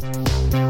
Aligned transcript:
St. 0.00 0.69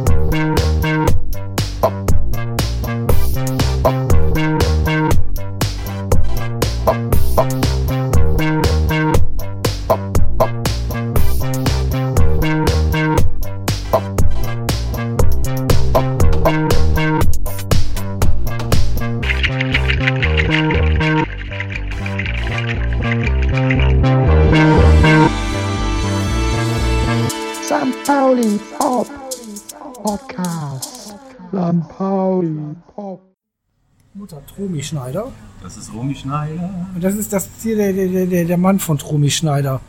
Schneider. 34.90 35.30
Das 35.62 35.76
ist 35.76 35.92
Romy 35.94 36.14
Schneider. 36.14 36.68
Und 36.94 37.04
das 37.04 37.14
ist 37.14 37.32
das 37.32 37.48
hier 37.62 37.76
der, 37.76 37.92
der, 37.92 38.26
der, 38.26 38.44
der 38.44 38.58
Mann 38.58 38.80
von 38.80 38.98
Tromi 38.98 39.30
Schneider. 39.30 39.80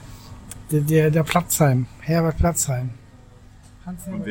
Der, 0.72 0.82
der, 0.82 1.10
der 1.10 1.24
Platzheim. 1.24 1.88
Herbert 2.02 2.38
Platzheim. 2.38 2.92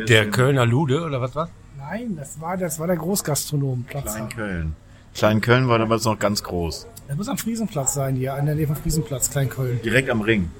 Der 0.09 0.31
Kölner 0.31 0.65
Lude 0.67 1.03
oder 1.05 1.21
was 1.21 1.35
war? 1.35 1.49
Nein, 1.77 2.17
das 2.17 2.41
war, 2.41 2.57
das 2.57 2.79
war 2.79 2.87
der 2.87 2.97
Großgastronom 2.97 3.83
Platzheim. 3.83 4.29
Kleinköln. 4.29 4.77
Kleinköln 5.15 5.69
war 5.69 5.79
damals 5.79 6.05
noch 6.05 6.19
ganz 6.19 6.43
groß. 6.43 6.87
Das 7.09 7.17
muss 7.17 7.29
am 7.29 7.37
Friesenplatz 7.37 7.95
sein 7.95 8.15
hier, 8.15 8.37
in 8.39 8.47
der 8.47 8.55
Nähe 8.55 8.69
vom 8.69 8.77
Friesenplatz, 8.77 9.29
Kleinköln. 9.31 9.81
Direkt 9.83 10.09
am 10.09 10.21
Ring. 10.21 10.51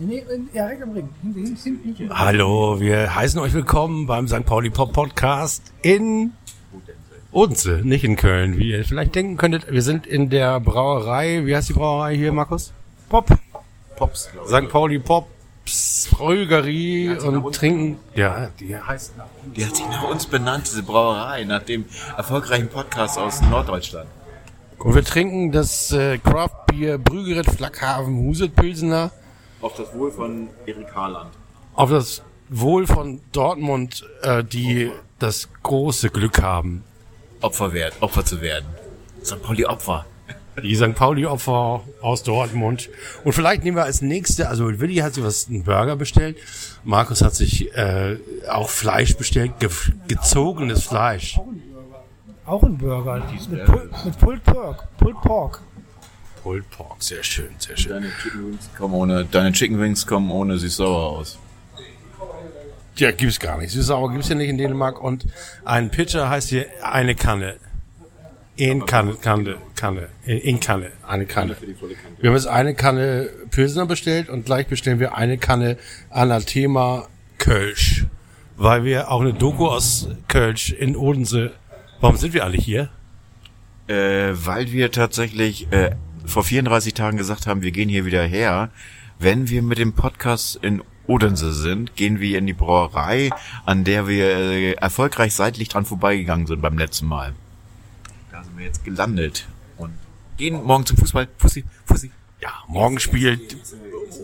Nee, 0.00 0.06
nee, 0.06 0.24
ja, 0.52 0.64
direkt 0.64 0.82
am 0.82 0.90
Ring. 0.90 1.08
Hinten, 1.22 1.56
hinten, 1.56 1.94
hinten. 1.94 2.18
Hallo, 2.18 2.80
wir 2.80 3.14
heißen 3.14 3.38
euch 3.38 3.54
willkommen 3.54 4.08
beim 4.08 4.26
St. 4.26 4.44
Pauli 4.44 4.70
Pop 4.70 4.92
Podcast 4.92 5.72
in 5.82 6.32
Odense, 7.34 7.80
nicht 7.82 8.04
in 8.04 8.14
Köln, 8.14 8.58
wie 8.58 8.70
ihr 8.70 8.84
vielleicht 8.84 9.16
denken 9.16 9.36
könntet. 9.36 9.70
Wir 9.70 9.82
sind 9.82 10.06
in 10.06 10.30
der 10.30 10.60
Brauerei, 10.60 11.44
wie 11.44 11.56
heißt 11.56 11.68
die 11.68 11.72
Brauerei 11.72 12.14
hier, 12.16 12.32
Markus? 12.32 12.72
Pop. 13.08 13.26
Pops, 13.96 14.30
glaube 14.32 14.48
St. 14.48 14.70
Pauli 14.70 15.00
Pops 15.00 16.08
Brügerie 16.12 17.10
und 17.18 17.52
trinken. 17.54 17.98
Ja, 18.14 18.50
die 18.60 18.76
heißt 18.76 19.16
nach 19.16 19.24
uns. 19.44 19.54
Die 19.54 19.66
hat 19.66 19.74
sich 19.74 19.86
nach 19.88 20.08
uns 20.08 20.26
benannt, 20.26 20.66
diese 20.68 20.84
Brauerei, 20.84 21.42
nach 21.44 21.62
dem 21.62 21.86
erfolgreichen 22.16 22.68
Podcast 22.68 23.18
aus 23.18 23.40
Norddeutschland. 23.42 24.08
Und 24.78 24.94
wir 24.94 25.04
trinken 25.04 25.50
das 25.50 25.90
äh, 25.92 26.18
Craft 26.18 26.66
Beer 26.68 26.98
Brügeret 26.98 27.46
Flackhaven 27.50 28.16
Huset 28.16 28.54
Pilsener 28.54 29.10
Auf 29.60 29.74
das 29.76 29.92
Wohl 29.94 30.12
von 30.12 30.48
Erik 30.66 30.94
Harland. 30.94 31.30
auf 31.74 31.90
das 31.90 32.22
Wohl 32.48 32.86
von 32.86 33.20
Dortmund, 33.32 34.04
äh, 34.22 34.44
die 34.44 34.92
das 35.18 35.48
große 35.62 36.10
Glück 36.10 36.42
haben, 36.42 36.84
Opfer, 37.44 37.72
werd, 37.72 37.94
Opfer 38.00 38.24
zu 38.24 38.40
werden. 38.40 38.66
St. 39.22 39.42
Pauli 39.42 39.66
Opfer. 39.66 40.06
Die 40.62 40.76
St. 40.76 40.94
Pauli-Opfer 40.94 41.82
aus 42.00 42.22
Dortmund. 42.22 42.88
Und 43.24 43.32
vielleicht 43.32 43.64
nehmen 43.64 43.76
wir 43.76 43.84
als 43.84 44.02
nächste, 44.02 44.48
also 44.48 44.80
Willi 44.80 44.96
hat 44.96 45.14
sich 45.14 45.24
was, 45.24 45.48
einen 45.48 45.64
Burger 45.64 45.96
bestellt. 45.96 46.36
Markus 46.84 47.22
hat 47.22 47.34
sich 47.34 47.76
äh, 47.76 48.18
auch 48.48 48.68
Fleisch 48.68 49.16
bestellt, 49.16 49.58
ge 49.58 49.68
gezogenes 50.06 50.84
Fleisch. 50.84 51.40
Auch 52.46 52.62
ein 52.62 52.78
Burger. 52.78 53.26
Mit, 53.50 53.64
Pul 53.64 53.90
mit 54.04 54.18
Pulled 54.18 54.44
Pork. 54.44 54.96
Pulled 54.96 55.20
Pork. 55.22 55.60
Pulled 56.42 56.70
Pork, 56.70 57.02
sehr 57.02 57.24
schön, 57.24 57.50
sehr 57.58 57.76
schön. 57.76 57.92
Deine 57.92 58.12
Chicken 58.22 58.46
Wings 58.52 58.70
kommen 58.78 58.94
ohne, 58.94 59.24
deine 59.24 59.52
Chicken 59.52 59.80
Wings 59.80 60.06
kommen 60.06 60.30
ohne 60.30 60.58
süß-sauer 60.58 61.18
aus. 61.18 61.38
Ja, 62.96 63.10
gibt's 63.10 63.40
gar 63.40 63.58
nicht. 63.58 63.72
Süß-sauer 63.72 64.12
gibt's 64.12 64.28
ja 64.28 64.36
nicht 64.36 64.48
in 64.48 64.58
Dänemark. 64.58 65.02
Und 65.02 65.26
ein 65.64 65.90
Pitcher 65.90 66.28
heißt 66.28 66.48
hier 66.50 66.66
eine 66.82 67.14
Kanne. 67.14 67.56
In 68.56 68.86
Kanne, 68.86 69.14
Kanne, 69.14 69.56
Kanne, 69.74 70.08
in, 70.24 70.38
in 70.38 70.60
Kanne, 70.60 70.92
eine 71.08 71.26
Kanne. 71.26 71.56
Wir 72.20 72.30
haben 72.30 72.36
jetzt 72.36 72.46
eine 72.46 72.74
Kanne 72.74 73.28
Pilsner 73.50 73.84
bestellt 73.84 74.28
und 74.28 74.46
gleich 74.46 74.68
bestellen 74.68 75.00
wir 75.00 75.16
eine 75.16 75.38
Kanne 75.38 75.76
Anathema 76.10 77.08
Kölsch. 77.38 78.06
Weil 78.56 78.84
wir 78.84 79.10
auch 79.10 79.22
eine 79.22 79.34
Doku 79.34 79.66
aus 79.66 80.08
Kölsch 80.28 80.70
in 80.70 80.94
Odense. 80.94 81.52
Warum 82.00 82.16
sind 82.16 82.32
wir 82.32 82.44
alle 82.44 82.56
hier? 82.56 82.90
Äh, 83.88 84.30
weil 84.34 84.70
wir 84.70 84.92
tatsächlich 84.92 85.72
äh, 85.72 85.90
vor 86.24 86.44
34 86.44 86.94
Tagen 86.94 87.16
gesagt 87.16 87.48
haben, 87.48 87.62
wir 87.62 87.72
gehen 87.72 87.88
hier 87.88 88.04
wieder 88.04 88.22
her. 88.22 88.70
Wenn 89.18 89.48
wir 89.48 89.62
mit 89.62 89.78
dem 89.78 89.94
Podcast 89.94 90.60
in 90.62 90.82
Odense 91.06 91.52
sind, 91.52 91.96
gehen 91.96 92.20
wir 92.20 92.38
in 92.38 92.46
die 92.46 92.52
Brauerei, 92.52 93.30
an 93.66 93.84
der 93.84 94.08
wir 94.08 94.24
äh, 94.24 94.72
erfolgreich 94.72 95.34
seitlich 95.34 95.68
dran 95.68 95.84
vorbeigegangen 95.84 96.46
sind 96.46 96.62
beim 96.62 96.78
letzten 96.78 97.06
Mal. 97.06 97.34
Da 98.30 98.42
sind 98.42 98.56
wir 98.56 98.64
jetzt 98.64 98.84
gelandet 98.84 99.46
und 99.76 99.92
gehen 100.36 100.62
morgen 100.64 100.86
zum 100.86 100.96
Fußball. 100.96 101.28
Fussi, 101.38 101.64
Fussi. 101.84 102.10
Ja, 102.40 102.50
morgen 102.66 102.98
spielt 103.00 103.56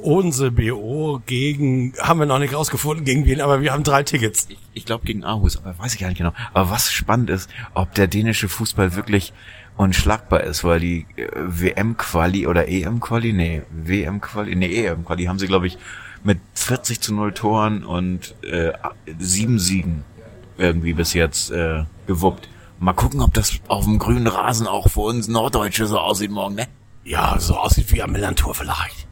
Odense 0.03 0.51
BO 0.51 1.23
gegen, 1.27 1.95
haben 2.01 2.21
wir 2.21 2.27
noch 2.27 2.39
nicht 2.39 2.55
rausgefunden, 2.55 3.05
gegen 3.05 3.25
wen, 3.25 3.41
aber 3.41 3.61
wir 3.63 3.73
haben 3.73 3.83
drei 3.83 4.03
Tickets. 4.03 4.47
Ich, 4.49 4.59
ich 4.75 4.85
glaube 4.85 5.07
gegen 5.07 5.25
Aarhus, 5.25 5.57
aber 5.57 5.79
weiß 5.79 5.95
ich 5.95 6.01
gar 6.01 6.09
nicht 6.09 6.19
genau. 6.19 6.33
Aber 6.53 6.71
was 6.71 6.93
spannend 6.93 7.31
ist, 7.31 7.51
ob 7.75 7.95
der 7.95 8.09
dänische 8.09 8.49
Fußball 8.49 8.95
wirklich 8.95 9.33
unschlagbar 9.77 10.43
ist, 10.45 10.65
weil 10.65 10.81
die 10.81 11.07
äh, 11.17 11.29
WM-Quali 11.35 12.47
oder 12.47 12.69
EM-Quali, 12.69 13.33
nee, 13.33 13.63
WM-Quali, 13.71 14.55
nee, 14.55 14.85
EM-Quali 14.85 15.25
haben 15.25 15.39
sie, 15.39 15.47
glaube 15.47 15.67
ich, 15.67 15.79
mit 16.23 16.39
40 16.55 17.01
zu 17.01 17.15
0 17.15 17.33
Toren 17.33 17.85
und 17.85 18.35
äh, 18.43 18.73
sieben 19.19 19.59
Siegen 19.59 20.05
irgendwie 20.59 20.93
bis 20.93 21.15
jetzt 21.15 21.51
äh, 21.51 21.85
gewuppt. 22.07 22.49
Mal 22.79 22.93
gucken, 22.93 23.21
ob 23.21 23.35
das 23.35 23.59
auf 23.69 23.85
dem 23.85 23.99
grünen 23.99 24.27
Rasen 24.27 24.67
auch 24.67 24.89
für 24.89 25.01
uns 25.01 25.29
Norddeutsche 25.29 25.87
so 25.87 25.99
aussieht 25.99 26.31
morgen, 26.31 26.55
ne? 26.55 26.67
Ja, 27.05 27.37
so 27.39 27.57
aussieht 27.57 27.91
wie 27.93 28.03
am 28.03 28.13
Millantor 28.13 28.55
vielleicht. 28.55 29.07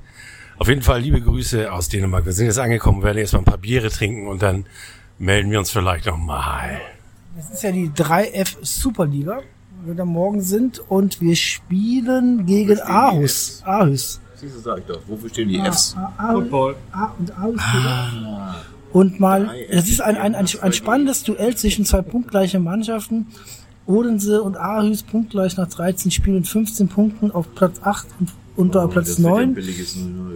Auf 0.58 0.68
jeden 0.68 0.82
Fall 0.82 1.00
liebe 1.00 1.20
Grüße 1.20 1.72
aus 1.72 1.88
Dänemark. 1.88 2.24
Wir 2.26 2.32
sind 2.32 2.46
jetzt 2.46 2.58
angekommen, 2.58 3.02
werden 3.02 3.18
jetzt 3.18 3.32
mal 3.32 3.40
ein 3.40 3.44
paar 3.44 3.58
Biere 3.58 3.90
trinken 3.90 4.26
und 4.26 4.42
dann 4.42 4.66
melden 5.18 5.50
wir 5.50 5.58
uns 5.58 5.70
vielleicht 5.70 6.06
nochmal. 6.06 6.80
Das 7.36 7.50
ist 7.50 7.62
ja 7.62 7.70
die 7.70 7.90
3F 7.90 8.56
Superliga, 8.62 9.42
wo 9.80 9.88
wir 9.88 9.94
da 9.94 10.04
morgen 10.04 10.40
sind 10.40 10.80
und 10.90 11.20
wir 11.20 11.36
spielen 11.36 12.46
gegen 12.46 12.80
Aarhus. 12.80 13.62
Aarhus. 13.64 14.20
Siehst 14.40 14.56
du, 14.56 14.60
sag 14.60 14.78
ich 14.78 14.84
doch. 14.84 15.00
Wofür 15.06 15.28
stehen 15.28 15.48
die 15.48 15.58
Fs? 15.60 15.96
Football. 16.32 16.76
Ah, 16.92 17.12
und 17.18 17.36
Aarhus. 17.36 17.60
Und 18.92 19.20
mal, 19.20 19.50
es 19.68 19.90
ist 19.90 20.00
ein, 20.00 20.16
ein, 20.16 20.34
ein, 20.34 20.46
ein 20.60 20.72
spannendes 20.72 21.22
Duell 21.24 21.54
zwischen 21.56 21.84
zwei 21.84 22.02
punktgleichen 22.02 22.62
Mannschaften. 22.62 23.26
Odense 23.86 24.42
und 24.42 24.56
Aarhus 24.56 25.02
punktgleich 25.02 25.56
nach 25.56 25.68
13 25.68 26.10
Spielen 26.10 26.36
und 26.38 26.48
15 26.48 26.88
Punkten 26.88 27.30
auf 27.30 27.54
Platz 27.54 27.80
8 27.82 28.06
und 28.20 28.32
unter 28.56 28.86
Platz 28.88 29.18
9 29.18 29.56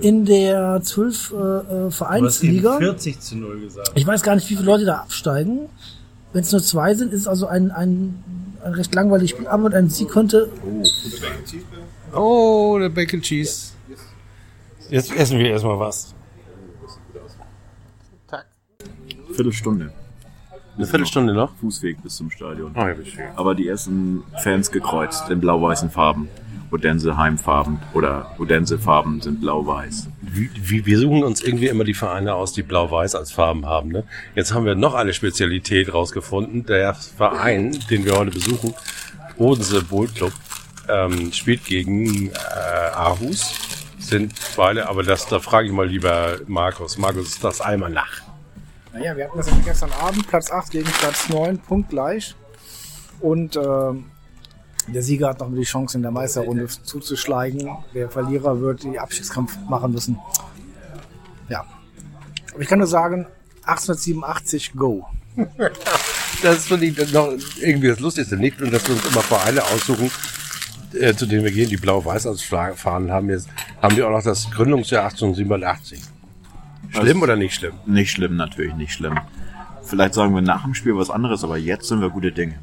in 0.00 0.24
der 0.24 0.80
12 0.82 1.32
äh, 1.32 1.36
äh, 1.36 1.90
Vereinsliga. 1.90 2.78
40 2.78 3.20
zu 3.20 3.36
0 3.36 3.60
gesagt. 3.60 3.92
Ich 3.94 4.06
weiß 4.06 4.22
gar 4.22 4.34
nicht, 4.36 4.48
wie 4.48 4.54
viele 4.54 4.66
Leute 4.66 4.84
da 4.84 4.98
absteigen. 4.98 5.68
Wenn 6.32 6.42
es 6.42 6.52
nur 6.52 6.62
zwei 6.62 6.94
sind, 6.94 7.12
ist 7.12 7.22
es 7.22 7.28
also 7.28 7.46
ein, 7.46 7.70
ein, 7.70 8.22
ein 8.64 8.72
recht 8.72 8.94
langweiliges 8.94 9.30
Spiel. 9.30 9.46
Aber 9.48 9.64
mit 9.64 9.74
einem 9.74 9.90
Sieg 9.90 10.08
könnte 10.08 10.48
Oh, 12.14 12.78
der 12.78 12.88
Bacon 12.90 13.20
Cheese. 13.20 13.71
Jetzt 14.92 15.16
essen 15.16 15.38
wir 15.38 15.48
erstmal 15.48 15.78
was. 15.78 16.14
Viertelstunde. 19.32 19.90
Eine 20.76 20.86
Viertelstunde 20.86 21.32
noch? 21.32 21.56
Fußweg 21.56 22.02
bis 22.02 22.16
zum 22.16 22.30
Stadion. 22.30 22.72
Oh, 22.76 22.86
ja. 22.86 22.94
Aber 23.36 23.54
die 23.54 23.68
ersten 23.68 24.22
Fans 24.42 24.70
gekreuzt 24.70 25.30
in 25.30 25.40
blau-weißen 25.40 25.90
Farben. 25.90 26.28
Odense 26.70 27.16
Heimfarben 27.16 27.78
oder 27.94 28.36
Odense 28.38 28.78
Farben 28.78 29.22
sind 29.22 29.40
blau-weiß. 29.40 30.08
Wir 30.20 30.98
suchen 30.98 31.24
uns 31.24 31.40
irgendwie 31.42 31.68
immer 31.68 31.84
die 31.84 31.94
Vereine 31.94 32.34
aus, 32.34 32.52
die 32.52 32.62
blau-weiß 32.62 33.14
als 33.14 33.32
Farben 33.32 33.64
haben. 33.64 33.92
Ne? 33.92 34.04
Jetzt 34.34 34.52
haben 34.52 34.66
wir 34.66 34.74
noch 34.74 34.92
eine 34.92 35.14
Spezialität 35.14 35.94
rausgefunden. 35.94 36.66
Der 36.66 36.92
Verein, 36.92 37.78
den 37.88 38.04
wir 38.04 38.18
heute 38.18 38.30
besuchen, 38.30 38.74
Odense 39.38 39.82
Boat 39.84 40.14
Club, 40.14 40.32
ähm, 40.90 41.32
spielt 41.32 41.64
gegen 41.64 42.28
äh, 42.28 42.32
Aarhus. 42.94 43.71
Sind 44.12 44.34
beide, 44.56 44.90
aber 44.90 45.02
das, 45.02 45.26
da 45.26 45.40
frage 45.40 45.68
ich 45.68 45.72
mal 45.72 45.88
lieber 45.88 46.36
Markus. 46.46 46.98
Markus, 46.98 47.28
ist 47.28 47.42
das 47.42 47.62
einmal 47.62 47.88
nach? 47.88 48.20
Naja, 48.92 49.16
wir 49.16 49.24
hatten 49.24 49.38
das 49.38 49.46
ja 49.46 49.56
gestern 49.64 49.90
Abend, 49.92 50.28
Platz 50.28 50.50
8 50.50 50.70
gegen 50.70 50.90
Platz 50.90 51.30
9, 51.30 51.56
punktgleich. 51.56 52.34
Und 53.20 53.56
ähm, 53.56 54.04
der 54.88 55.02
Sieger 55.02 55.30
hat 55.30 55.40
noch 55.40 55.48
die 55.50 55.62
Chance, 55.62 55.96
in 55.96 56.02
der 56.02 56.10
Meisterrunde 56.10 56.66
zuzuschlagen. 56.66 57.70
Der 57.94 58.10
Verlierer 58.10 58.60
wird 58.60 58.82
die 58.82 58.98
Abstiegskampf 58.98 59.56
machen 59.66 59.92
müssen. 59.92 60.18
Ja. 61.48 61.64
Aber 62.52 62.60
ich 62.60 62.68
kann 62.68 62.80
nur 62.80 62.88
sagen, 62.88 63.26
1887 63.64 64.74
Go. 64.76 65.06
Das 66.42 66.66
finde 66.66 66.84
ich 66.84 67.12
noch 67.14 67.32
irgendwie 67.60 67.88
das 67.88 68.00
Lustigste. 68.00 68.36
Nicht 68.36 68.60
nur, 68.60 68.70
dass 68.70 68.86
wir 68.86 68.94
uns 68.94 69.06
immer 69.06 69.22
Vereine 69.22 69.62
aussuchen, 69.62 70.10
äh, 70.94 71.14
zu 71.14 71.26
denen 71.26 71.44
wir 71.44 71.52
gehen, 71.52 71.68
die 71.68 71.76
blau-weiß 71.76 72.26
als 72.26 72.42
Fahnen 72.42 73.10
haben. 73.10 73.30
Jetzt 73.30 73.48
haben 73.80 73.96
wir 73.96 74.06
auch 74.06 74.12
noch 74.12 74.22
das 74.22 74.50
Gründungsjahr 74.50 75.04
1887. 75.04 76.00
Schlimm 76.90 77.22
oder 77.22 77.36
nicht 77.36 77.54
schlimm? 77.54 77.74
Nicht 77.86 78.10
schlimm, 78.10 78.36
natürlich 78.36 78.74
nicht 78.74 78.92
schlimm. 78.92 79.18
Vielleicht 79.82 80.14
sagen 80.14 80.34
wir 80.34 80.42
nach 80.42 80.64
dem 80.64 80.74
Spiel 80.74 80.96
was 80.96 81.10
anderes, 81.10 81.42
aber 81.44 81.56
jetzt 81.56 81.88
sind 81.88 82.00
wir 82.00 82.10
gute 82.10 82.32
Dinge. 82.32 82.54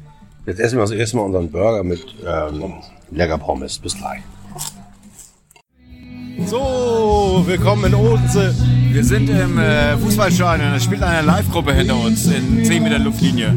Jetzt 0.46 0.60
essen 0.60 0.78
wir 0.78 0.82
das 0.82 0.90
erste 0.90 1.16
Mal 1.16 1.24
unseren 1.24 1.50
Burger 1.50 1.84
mit 1.84 2.04
ähm, 2.26 2.74
lecker 3.10 3.38
Pommes. 3.38 3.78
Bis 3.78 3.96
gleich. 3.96 4.22
So, 6.46 7.42
willkommen 7.46 7.84
in 7.84 7.94
Odense. 7.94 8.54
Wir 8.90 9.04
sind 9.04 9.28
im 9.28 9.58
äh, 9.58 9.96
Fußballstadion. 9.98 10.72
Es 10.72 10.84
spielt 10.84 11.02
eine 11.02 11.26
Live-Gruppe 11.26 11.74
hinter 11.74 11.96
uns 11.96 12.26
in 12.26 12.64
10 12.64 12.82
Meter 12.82 12.98
Luftlinie. 12.98 13.54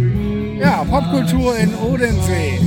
Ja, 0.60 0.84
Popkultur 0.84 1.56
in 1.58 1.74
Odensee. 1.76 2.60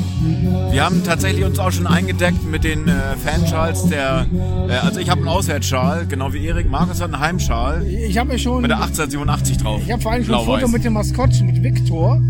Wir 0.71 0.85
haben 0.85 1.03
tatsächlich 1.05 1.45
uns 1.45 1.59
auch 1.59 1.73
schon 1.73 1.87
eingedeckt 1.87 2.45
mit 2.45 2.65
den 2.65 2.87
äh, 2.89 2.93
Fanschals 3.25 3.85
der. 3.89 4.27
Äh, 4.69 4.73
also 4.73 5.01
ich 5.01 5.09
habe 5.09 5.21
einen 5.21 5.29
Auswärtsschal, 5.29 6.07
genau 6.07 6.33
wie 6.33 6.45
Erik. 6.47 6.71
Markus 6.71 7.01
hat 7.01 7.13
einen 7.13 7.21
Heimschal 7.21 7.87
Ich 7.87 8.19
habe 8.19 8.33
mir 8.33 8.39
schon. 8.39 8.61
mit 8.63 8.71
der 8.71 8.79
1887 8.79 9.57
drauf. 9.59 9.81
Ich 9.85 9.91
habe 9.93 10.03
vor 10.03 10.13
allem 10.13 10.25
schon 10.25 10.35
ein. 10.35 10.45
Foto 10.45 10.69
mit 10.69 10.85
dem 10.85 10.93
Maskottchen, 10.93 11.47
mit 11.47 11.63
Victor, 11.63 12.21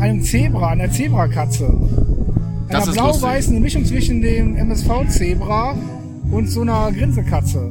einem 0.00 0.22
Zebra, 0.22 0.68
einer 0.68 0.90
Zebrakatze. 0.90 1.70
Das 2.70 2.84
Einer 2.84 2.92
blau-weißen 2.92 3.60
Mischung 3.60 3.84
zwischen 3.84 4.22
dem 4.22 4.56
MSV-Zebra 4.56 5.74
und 6.30 6.48
so 6.48 6.62
einer 6.62 6.90
Grinsekatze. 6.92 7.70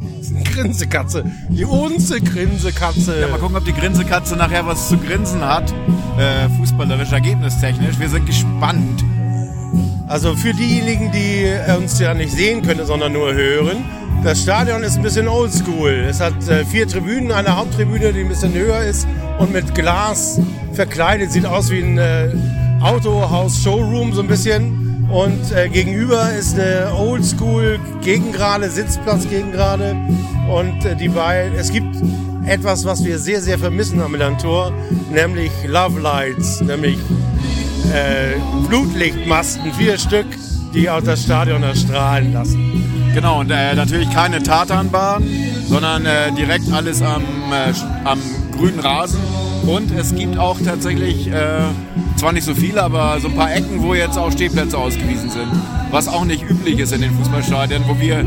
Grinsekatze. 0.53 1.23
Die 1.49 1.65
Odense 1.65 2.21
Grinsekatze. 2.21 3.19
Ja, 3.21 3.27
mal 3.27 3.39
gucken, 3.39 3.55
ob 3.55 3.65
die 3.65 3.73
Grinsekatze 3.73 4.35
nachher 4.35 4.67
was 4.67 4.89
zu 4.89 4.97
grinsen 4.97 5.41
hat. 5.43 5.73
Äh, 6.19 6.47
fußballerisch, 6.59 7.11
ergebnistechnisch. 7.11 7.97
Wir 7.99 8.09
sind 8.09 8.27
gespannt. 8.27 9.03
Also 10.11 10.35
für 10.35 10.53
diejenigen, 10.53 11.09
die 11.13 11.49
uns 11.77 11.97
ja 11.97 12.13
nicht 12.13 12.33
sehen 12.33 12.61
können, 12.63 12.85
sondern 12.85 13.13
nur 13.13 13.33
hören, 13.33 13.85
das 14.25 14.41
Stadion 14.41 14.83
ist 14.83 14.97
ein 14.97 15.03
bisschen 15.03 15.29
oldschool. 15.29 16.05
Es 16.09 16.19
hat 16.19 16.49
äh, 16.49 16.65
vier 16.65 16.85
Tribünen, 16.85 17.31
eine 17.31 17.55
Haupttribüne, 17.55 18.11
die 18.11 18.19
ein 18.19 18.27
bisschen 18.27 18.53
höher 18.53 18.81
ist 18.81 19.07
und 19.39 19.53
mit 19.53 19.73
Glas 19.73 20.37
verkleidet. 20.73 21.31
Sieht 21.31 21.45
aus 21.45 21.71
wie 21.71 21.81
ein 21.81 21.97
äh, 21.97 22.27
Autohaus-Showroom 22.81 24.11
so 24.11 24.21
ein 24.21 24.27
bisschen. 24.27 25.07
Und 25.09 25.49
äh, 25.53 25.69
gegenüber 25.69 26.29
ist 26.33 26.59
eine 26.59 26.93
oldschool 26.93 27.79
Gegengrade, 28.01 28.69
Sitzplatz 28.69 29.29
Gegengrade. 29.29 29.95
Und 30.53 30.83
äh, 30.83 30.93
die 30.93 31.07
beiden, 31.07 31.57
es 31.57 31.71
gibt 31.71 31.95
etwas, 32.45 32.83
was 32.83 33.05
wir 33.05 33.17
sehr, 33.17 33.41
sehr 33.41 33.57
vermissen 33.57 34.01
am 34.01 34.11
Millantor, 34.11 34.73
nämlich 35.09 35.51
Love 35.65 36.01
Lights, 36.01 36.59
nämlich 36.59 36.97
äh, 37.85 38.39
Flutlichtmasten, 38.67 39.73
vier 39.73 39.97
Stück, 39.97 40.27
die 40.73 40.89
aus 40.89 41.03
das 41.03 41.23
Stadion 41.23 41.63
erstrahlen 41.63 42.33
lassen. 42.33 43.11
Genau, 43.13 43.41
und 43.41 43.51
äh, 43.51 43.75
natürlich 43.75 44.09
keine 44.11 44.41
Tatanbahn, 44.41 45.23
sondern 45.67 46.05
äh, 46.05 46.31
direkt 46.31 46.71
alles 46.71 47.01
am, 47.01 47.23
äh, 47.51 47.73
am 48.05 48.19
grünen 48.57 48.79
Rasen. 48.79 49.19
Und 49.67 49.91
es 49.91 50.15
gibt 50.15 50.37
auch 50.37 50.57
tatsächlich, 50.63 51.27
äh, 51.27 51.63
zwar 52.15 52.31
nicht 52.31 52.45
so 52.45 52.55
viele, 52.55 52.81
aber 52.81 53.19
so 53.19 53.27
ein 53.27 53.35
paar 53.35 53.53
Ecken, 53.53 53.81
wo 53.81 53.93
jetzt 53.93 54.17
auch 54.17 54.31
Stehplätze 54.31 54.77
ausgewiesen 54.77 55.29
sind. 55.29 55.47
Was 55.91 56.07
auch 56.07 56.25
nicht 56.25 56.49
üblich 56.49 56.79
ist 56.79 56.93
in 56.93 57.01
den 57.01 57.13
Fußballstadien, 57.13 57.83
wo 57.87 57.99
wir 57.99 58.25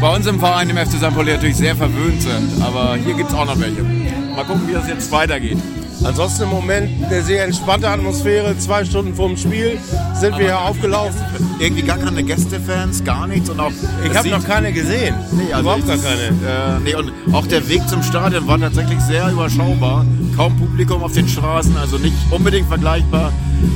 bei 0.00 0.14
uns 0.14 0.26
im 0.26 0.38
Verein, 0.38 0.68
im 0.70 0.76
FC 0.76 0.92
St. 0.98 1.14
Pauli, 1.14 1.32
natürlich 1.32 1.56
sehr 1.56 1.74
verwöhnt 1.74 2.22
sind. 2.22 2.62
Aber 2.62 2.96
hier 2.96 3.14
gibt 3.14 3.30
es 3.30 3.34
auch 3.34 3.46
noch 3.46 3.58
welche. 3.58 3.82
Mal 3.82 4.44
gucken, 4.44 4.68
wie 4.68 4.72
das 4.72 4.86
jetzt 4.86 5.10
weitergeht. 5.10 5.58
Ansonsten 6.04 6.44
im 6.44 6.50
Moment 6.50 7.04
eine 7.04 7.22
sehr 7.22 7.44
entspannte 7.44 7.88
Atmosphäre. 7.88 8.56
Zwei 8.58 8.84
Stunden 8.84 9.14
vorm 9.14 9.36
Spiel 9.36 9.78
sind 10.14 10.38
wir 10.38 10.46
hier 10.46 10.60
aufgelaufen. 10.60 11.20
Irgendwie 11.58 11.82
gar 11.82 11.98
keine 11.98 12.22
Gästefans, 12.22 13.02
gar 13.04 13.26
nichts. 13.26 13.50
Und 13.50 13.58
auch, 13.58 13.72
Ich 14.04 14.16
habe 14.16 14.28
noch 14.28 14.44
keine 14.44 14.72
gesehen. 14.72 15.14
Nee, 15.32 15.52
also 15.52 15.62
Überhaupt 15.62 15.86
gar 15.86 15.98
keine. 15.98 16.22
Äh, 16.22 16.80
nee, 16.84 16.94
und 16.94 17.12
auch 17.32 17.46
der 17.46 17.68
Weg 17.68 17.86
zum 17.88 18.02
Stadion 18.02 18.46
war 18.46 18.58
tatsächlich 18.60 19.00
sehr 19.00 19.30
überschaubar. 19.30 20.06
Kaum 20.36 20.56
Publikum 20.56 21.02
auf 21.02 21.12
den 21.12 21.28
Straßen, 21.28 21.76
also 21.76 21.98
nicht 21.98 22.14
unbedingt 22.30 22.68
vergleichbar. 22.68 23.32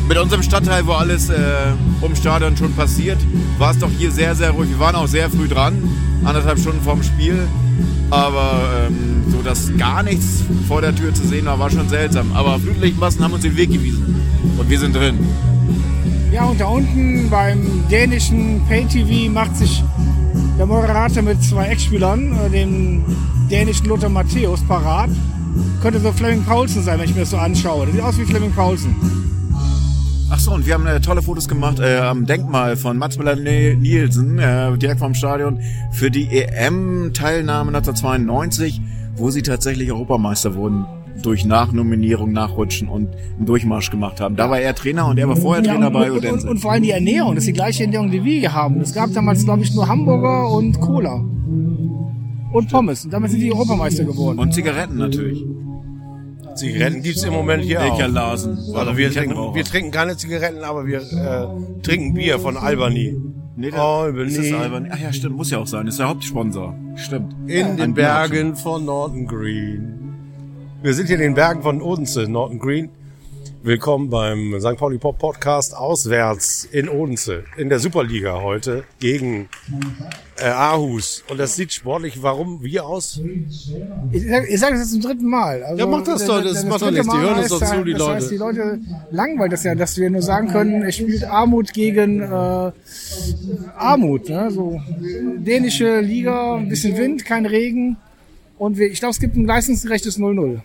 Mit 0.09 0.17
unserem 0.17 0.45
Stadtteil, 0.45 0.87
wo 0.87 0.93
alles 0.93 1.29
äh, 1.29 1.35
ums 2.01 2.19
Stadion 2.19 2.57
schon 2.57 2.73
passiert, 2.75 3.19
war 3.59 3.73
es 3.73 3.79
doch 3.79 3.91
hier 3.91 4.13
sehr, 4.13 4.35
sehr 4.37 4.51
ruhig. 4.51 4.71
Wir 4.71 4.79
waren 4.79 4.95
auch 4.95 5.09
sehr 5.09 5.29
früh 5.29 5.49
dran, 5.49 5.77
anderthalb 6.25 6.61
Stunden 6.61 6.81
vorm 6.83 7.03
Spiel. 7.03 7.49
Aber 8.12 8.88
ähm, 8.88 9.25
so, 9.32 9.41
dass 9.41 9.75
gar 9.79 10.03
nichts 10.03 10.44
vor 10.69 10.82
der 10.82 10.94
Tür 10.94 11.14
zu 11.14 11.26
sehen 11.26 11.47
war, 11.47 11.59
war 11.59 11.70
schon 11.70 11.88
seltsam. 11.88 12.31
Aber 12.35 12.59
Flutlichtmassen 12.59 13.25
haben 13.25 13.32
uns 13.32 13.43
den 13.43 13.56
Weg 13.56 13.73
gewiesen. 13.73 14.23
Und 14.59 14.69
wir 14.69 14.79
sind 14.79 14.94
drin. 14.94 15.19
Ja, 16.31 16.44
und 16.44 16.61
da 16.61 16.67
unten 16.67 17.31
beim 17.31 17.85
dänischen 17.91 18.61
Pay-TV 18.69 19.32
macht 19.32 19.56
sich 19.56 19.82
der 20.59 20.67
Moderator 20.67 21.23
mit 21.23 21.43
zwei 21.43 21.69
Ex-Spielern, 21.69 22.38
äh, 22.38 22.50
dem 22.50 23.03
dänischen 23.50 23.87
Lothar 23.87 24.11
Matthäus, 24.11 24.61
parat. 24.61 25.08
Könnte 25.81 25.99
so 25.99 26.12
Fleming 26.12 26.44
Paulsen 26.44 26.82
sein, 26.82 26.99
wenn 26.99 27.08
ich 27.08 27.15
mir 27.15 27.23
das 27.23 27.31
so 27.31 27.38
anschaue. 27.38 27.87
Der 27.87 27.94
sieht 27.94 28.03
aus 28.03 28.19
wie 28.19 28.25
Fleming 28.26 28.53
Paulsen. 28.53 28.94
Ach 30.34 30.38
so, 30.38 30.52
und 30.52 30.67
wir 30.67 30.73
haben 30.73 30.87
äh, 30.87 30.99
tolle 30.99 31.20
Fotos 31.20 31.46
gemacht 31.46 31.79
äh, 31.79 31.99
am 31.99 32.25
Denkmal 32.25 32.79
von 32.79 32.96
Mats 32.96 33.19
Müller-Nielsen, 33.19 34.38
äh, 34.38 34.79
direkt 34.79 34.99
vom 34.99 35.12
Stadion, 35.12 35.61
für 35.90 36.11
die 36.11 36.26
EM-Teilnahme 36.26 37.69
1992, 37.69 38.81
wo 39.14 39.29
sie 39.29 39.43
tatsächlich 39.43 39.93
Europameister 39.93 40.55
wurden 40.55 40.87
durch 41.23 41.44
Nachnominierung, 41.44 42.32
Nachrutschen 42.32 42.88
und 42.88 43.11
einen 43.37 43.44
Durchmarsch 43.44 43.90
gemacht 43.90 44.23
haben. 44.23 44.34
Da 44.34 44.49
war 44.49 44.58
er 44.58 44.75
Trainer 44.75 45.06
und 45.06 45.19
er 45.19 45.29
war 45.29 45.37
vorher 45.37 45.62
Ja, 45.62 45.73
Trainer 45.75 45.88
und, 45.88 45.93
bei 45.93 46.11
und, 46.11 46.25
und, 46.25 46.49
und 46.49 46.58
vor 46.61 46.73
allem 46.73 46.82
die 46.82 46.93
Ernährung, 46.93 47.34
das 47.34 47.44
ist 47.44 47.49
die 47.49 47.52
gleiche 47.52 47.84
Ernährung, 47.84 48.11
die 48.11 48.25
wir 48.25 48.40
hier 48.40 48.55
haben. 48.55 48.81
Es 48.81 48.94
gab 48.94 49.12
damals, 49.12 49.44
glaube 49.44 49.62
ich, 49.62 49.75
nur 49.75 49.87
Hamburger 49.87 50.49
und 50.49 50.81
Cola. 50.81 51.17
Und 52.52 52.70
Pommes. 52.70 53.05
Und 53.05 53.12
damit 53.12 53.31
sind 53.32 53.40
die 53.40 53.52
Europameister 53.52 54.05
geworden. 54.05 54.38
Und 54.38 54.55
Zigaretten 54.55 54.96
natürlich. 54.96 55.44
Zigaretten 56.55 57.03
gibt's 57.03 57.23
im 57.23 57.33
Moment 57.33 57.65
hier 57.65 57.83
auch. 57.83 58.09
Larsen. 58.09 58.59
Also 58.75 58.97
wir 58.97 59.13
trinken, 59.13 59.55
wir 59.55 59.65
trinken 59.65 59.91
keine 59.91 60.17
Zigaretten, 60.17 60.65
aber 60.65 60.87
wir 60.87 61.01
äh, 61.01 61.83
trinken 61.83 62.15
Bier 62.15 62.39
von 62.39 62.57
Albany. 62.57 63.17
Nee, 63.55 63.71
das, 63.71 63.81
Albany. 63.81 64.31
ist 64.31 64.39
das 64.39 64.61
albern? 64.61 64.89
Ach 64.91 64.99
ja, 64.99 65.13
stimmt, 65.13 65.37
muss 65.37 65.51
ja 65.51 65.59
auch 65.59 65.67
sein. 65.67 65.87
Ist 65.87 65.99
der 65.99 66.09
Hauptsponsor. 66.09 66.75
Stimmt. 66.97 67.35
In 67.47 67.67
Ein 67.67 67.77
den 67.77 67.95
Bergen 67.95 68.57
von 68.57 68.85
Norton 68.85 69.27
Green. 69.27 70.15
Wir 70.83 70.95
sind 70.95 71.07
hier 71.07 71.17
in 71.17 71.23
den 71.23 71.35
Bergen 71.35 71.63
von 71.63 71.83
Odense, 71.83 72.29
Norton 72.29 72.59
Green. 72.59 72.89
Willkommen 73.64 74.11
beim 74.11 74.59
St. 74.59 74.76
Pauli 74.76 74.99
Pop 74.99 75.20
Podcast 75.20 75.76
auswärts 75.76 76.64
in 76.64 76.88
Odense, 76.88 77.44
in 77.56 77.69
der 77.69 77.79
Superliga 77.79 78.43
heute 78.43 78.82
gegen 78.99 79.49
äh, 80.37 80.47
Aarhus. 80.47 81.23
Und 81.31 81.38
das 81.38 81.55
sieht 81.55 81.73
sportlich, 81.73 82.20
warum, 82.25 82.64
wie 82.64 82.81
aus? 82.81 83.20
Ich 84.11 84.26
sage 84.29 84.49
ich 84.49 84.59
sag 84.59 84.70
das 84.70 84.81
jetzt 84.81 84.91
zum 84.91 85.00
dritten 85.00 85.29
Mal. 85.29 85.62
Also, 85.62 85.79
Ja, 85.79 85.87
mach 85.87 86.03
das 86.03 86.25
doch, 86.25 86.43
das 86.43 86.64
macht 86.64 86.82
doch 86.82 86.91
nichts. 86.91 87.06
Die 87.06 87.17
hören 87.17 87.37
heißt 87.37 87.53
doch 87.53 87.62
zu, 87.64 87.85
die 87.85 87.93
das 87.93 88.00
Leute. 88.00 88.14
Heißt, 88.14 88.31
die 88.32 88.37
Leute 88.37 88.81
langweilt 89.12 89.53
das 89.53 89.62
ja, 89.62 89.76
dass 89.76 89.96
wir 89.96 90.10
nur 90.10 90.22
sagen 90.22 90.48
können, 90.48 90.82
es 90.82 90.96
spielt 90.96 91.22
Armut 91.22 91.72
gegen 91.72 92.20
äh, 92.20 92.72
Armut. 93.77 94.29
Ne? 94.29 94.51
So 94.51 94.82
dänische 95.37 96.01
Liga, 96.01 96.56
ein 96.56 96.69
bisschen 96.69 96.96
Wind, 96.96 97.25
kein 97.25 97.46
Regen. 97.46 97.96
Und 98.58 98.77
wir, 98.77 98.91
ich 98.91 98.98
glaube, 98.98 99.13
es 99.13 99.20
gibt 99.20 99.37
ein 99.37 99.46
leistungsgerechtes 99.46 100.19
0-0. 100.19 100.63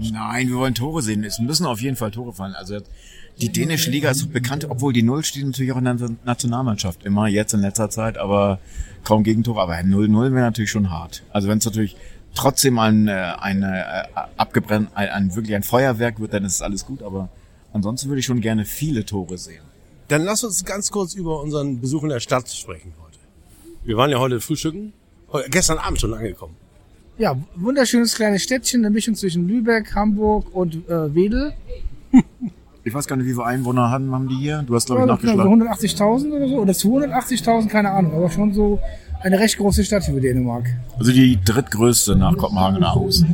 Nein, 0.00 0.48
wir 0.48 0.56
wollen 0.56 0.74
Tore 0.74 1.02
sehen. 1.02 1.24
Es 1.24 1.38
müssen 1.38 1.66
auf 1.66 1.80
jeden 1.80 1.96
Fall 1.96 2.10
Tore 2.10 2.32
fallen. 2.32 2.54
Also 2.54 2.78
die 3.40 3.50
dänische 3.50 3.90
Liga 3.90 4.10
ist 4.10 4.32
bekannt, 4.32 4.66
obwohl 4.68 4.92
die 4.92 5.02
Null 5.02 5.24
steht 5.24 5.44
natürlich 5.44 5.72
auch 5.72 5.78
in 5.78 5.84
der 5.84 5.96
Nationalmannschaft. 6.24 7.04
Immer 7.04 7.28
jetzt 7.28 7.54
in 7.54 7.60
letzter 7.60 7.90
Zeit, 7.90 8.18
aber 8.18 8.58
kaum 9.04 9.24
Gegentore. 9.24 9.60
Aber 9.60 9.74
0-0 9.74 10.32
wäre 10.32 10.44
natürlich 10.44 10.70
schon 10.70 10.90
hart. 10.90 11.22
Also 11.30 11.48
wenn 11.48 11.58
es 11.58 11.64
natürlich 11.64 11.96
trotzdem 12.34 12.78
ein, 12.78 13.08
äh, 13.08 13.12
ein 13.12 13.62
äh, 13.62 14.04
abgebrannt, 14.36 14.90
ein, 14.94 15.08
ein 15.08 15.34
wirklich 15.34 15.54
ein 15.54 15.62
Feuerwerk 15.62 16.20
wird, 16.20 16.34
dann 16.34 16.44
ist 16.44 16.62
alles 16.62 16.86
gut. 16.86 17.02
Aber 17.02 17.28
ansonsten 17.72 18.08
würde 18.08 18.20
ich 18.20 18.26
schon 18.26 18.40
gerne 18.40 18.64
viele 18.64 19.04
Tore 19.04 19.38
sehen. 19.38 19.62
Dann 20.08 20.22
lass 20.22 20.42
uns 20.42 20.64
ganz 20.64 20.90
kurz 20.90 21.14
über 21.14 21.40
unseren 21.40 21.80
Besuch 21.80 22.02
in 22.02 22.08
der 22.08 22.20
Stadt 22.20 22.50
sprechen 22.50 22.92
heute. 23.04 23.18
Wir 23.84 23.96
waren 23.96 24.10
ja 24.10 24.18
heute 24.18 24.40
frühstücken, 24.40 24.92
gestern 25.50 25.78
Abend 25.78 26.00
schon 26.00 26.12
angekommen. 26.12 26.56
Ja, 27.20 27.36
wunderschönes 27.54 28.14
kleines 28.14 28.42
Städtchen, 28.42 28.80
eine 28.80 28.88
Mischung 28.88 29.14
zwischen 29.14 29.46
Lübeck, 29.46 29.94
Hamburg 29.94 30.46
und 30.54 30.76
äh, 30.88 31.14
Wedel. 31.14 31.52
Ich 32.82 32.94
weiß 32.94 33.06
gar 33.06 33.16
nicht, 33.16 33.26
wie 33.26 33.32
viele 33.32 33.44
Einwohner 33.44 33.90
haben, 33.90 34.10
haben 34.14 34.26
die 34.26 34.36
hier? 34.36 34.64
Du 34.66 34.74
hast, 34.74 34.86
glaube 34.86 35.02
Ja, 35.06 35.14
ich, 35.14 35.20
so 35.20 35.26
nachgeschlagen. 35.26 35.62
180.000 35.62 36.32
oder 36.32 36.48
so, 36.48 36.56
oder 36.60 36.72
280.000, 36.72 37.68
keine 37.68 37.90
Ahnung, 37.90 38.14
aber 38.14 38.30
schon 38.30 38.54
so 38.54 38.78
eine 39.20 39.38
recht 39.38 39.58
große 39.58 39.84
Stadt 39.84 40.04
für 40.04 40.20
Dänemark. 40.20 40.66
Also 40.98 41.12
die 41.12 41.38
drittgrößte 41.44 42.16
nach 42.16 42.36
Kopenhagen 42.36 42.82
Aarhus. 42.82 43.24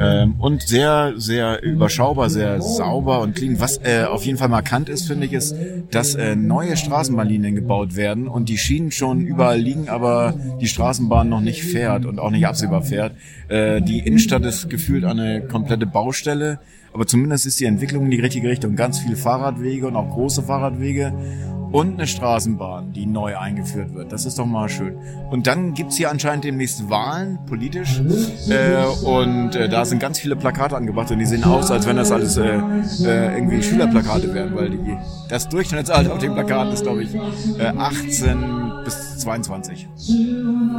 Ähm, 0.00 0.36
und 0.38 0.62
sehr, 0.62 1.14
sehr 1.16 1.60
überschaubar, 1.62 2.30
sehr 2.30 2.62
sauber 2.62 3.20
und 3.20 3.34
clean. 3.34 3.58
Was 3.58 3.78
äh, 3.78 4.04
auf 4.04 4.24
jeden 4.24 4.38
Fall 4.38 4.48
markant 4.48 4.88
ist, 4.88 5.08
finde 5.08 5.26
ich, 5.26 5.32
ist, 5.32 5.56
dass 5.90 6.14
äh, 6.14 6.36
neue 6.36 6.76
Straßenbahnlinien 6.76 7.56
gebaut 7.56 7.96
werden 7.96 8.28
und 8.28 8.48
die 8.48 8.58
Schienen 8.58 8.92
schon 8.92 9.22
überall 9.22 9.58
liegen, 9.58 9.88
aber 9.88 10.34
die 10.60 10.68
Straßenbahn 10.68 11.28
noch 11.28 11.40
nicht 11.40 11.64
fährt 11.64 12.06
und 12.06 12.20
auch 12.20 12.30
nicht 12.30 12.46
absehbar 12.46 12.82
fährt. 12.82 13.14
Äh, 13.48 13.82
die 13.82 13.98
Innenstadt 13.98 14.44
ist 14.44 14.70
gefühlt 14.70 15.04
eine 15.04 15.40
komplette 15.40 15.86
Baustelle, 15.86 16.60
aber 16.98 17.06
zumindest 17.06 17.46
ist 17.46 17.60
die 17.60 17.64
Entwicklung 17.64 18.06
in 18.06 18.10
die 18.10 18.18
richtige 18.18 18.48
Richtung. 18.48 18.74
Ganz 18.74 18.98
viele 18.98 19.14
Fahrradwege 19.14 19.86
und 19.86 19.94
auch 19.94 20.10
große 20.10 20.42
Fahrradwege 20.42 21.12
und 21.70 21.94
eine 21.94 22.08
Straßenbahn, 22.08 22.92
die 22.92 23.06
neu 23.06 23.38
eingeführt 23.38 23.94
wird. 23.94 24.10
Das 24.10 24.26
ist 24.26 24.40
doch 24.40 24.46
mal 24.46 24.68
schön. 24.68 24.96
Und 25.30 25.46
dann 25.46 25.74
gibt's 25.74 25.96
hier 25.96 26.10
anscheinend 26.10 26.42
demnächst 26.42 26.90
Wahlen, 26.90 27.38
politisch. 27.46 28.02
Äh, 28.48 28.84
und 29.04 29.54
äh, 29.54 29.68
da 29.68 29.84
sind 29.84 30.00
ganz 30.00 30.18
viele 30.18 30.34
Plakate 30.34 30.76
angebracht 30.76 31.12
und 31.12 31.20
die 31.20 31.26
sehen 31.26 31.44
aus, 31.44 31.70
als 31.70 31.86
wenn 31.86 31.94
das 31.94 32.10
alles 32.10 32.36
äh, 32.36 32.56
äh, 33.04 33.34
irgendwie 33.36 33.62
Schülerplakate 33.62 34.34
wären, 34.34 34.56
weil 34.56 34.70
die, 34.70 34.96
das 35.28 35.48
Durchschnittsalter 35.48 36.12
auf 36.12 36.18
den 36.18 36.34
Plakaten 36.34 36.72
ist, 36.72 36.82
glaube 36.82 37.04
ich, 37.04 37.14
äh, 37.14 37.66
18 37.76 38.67
bis 38.88 39.18
22. 39.18 39.86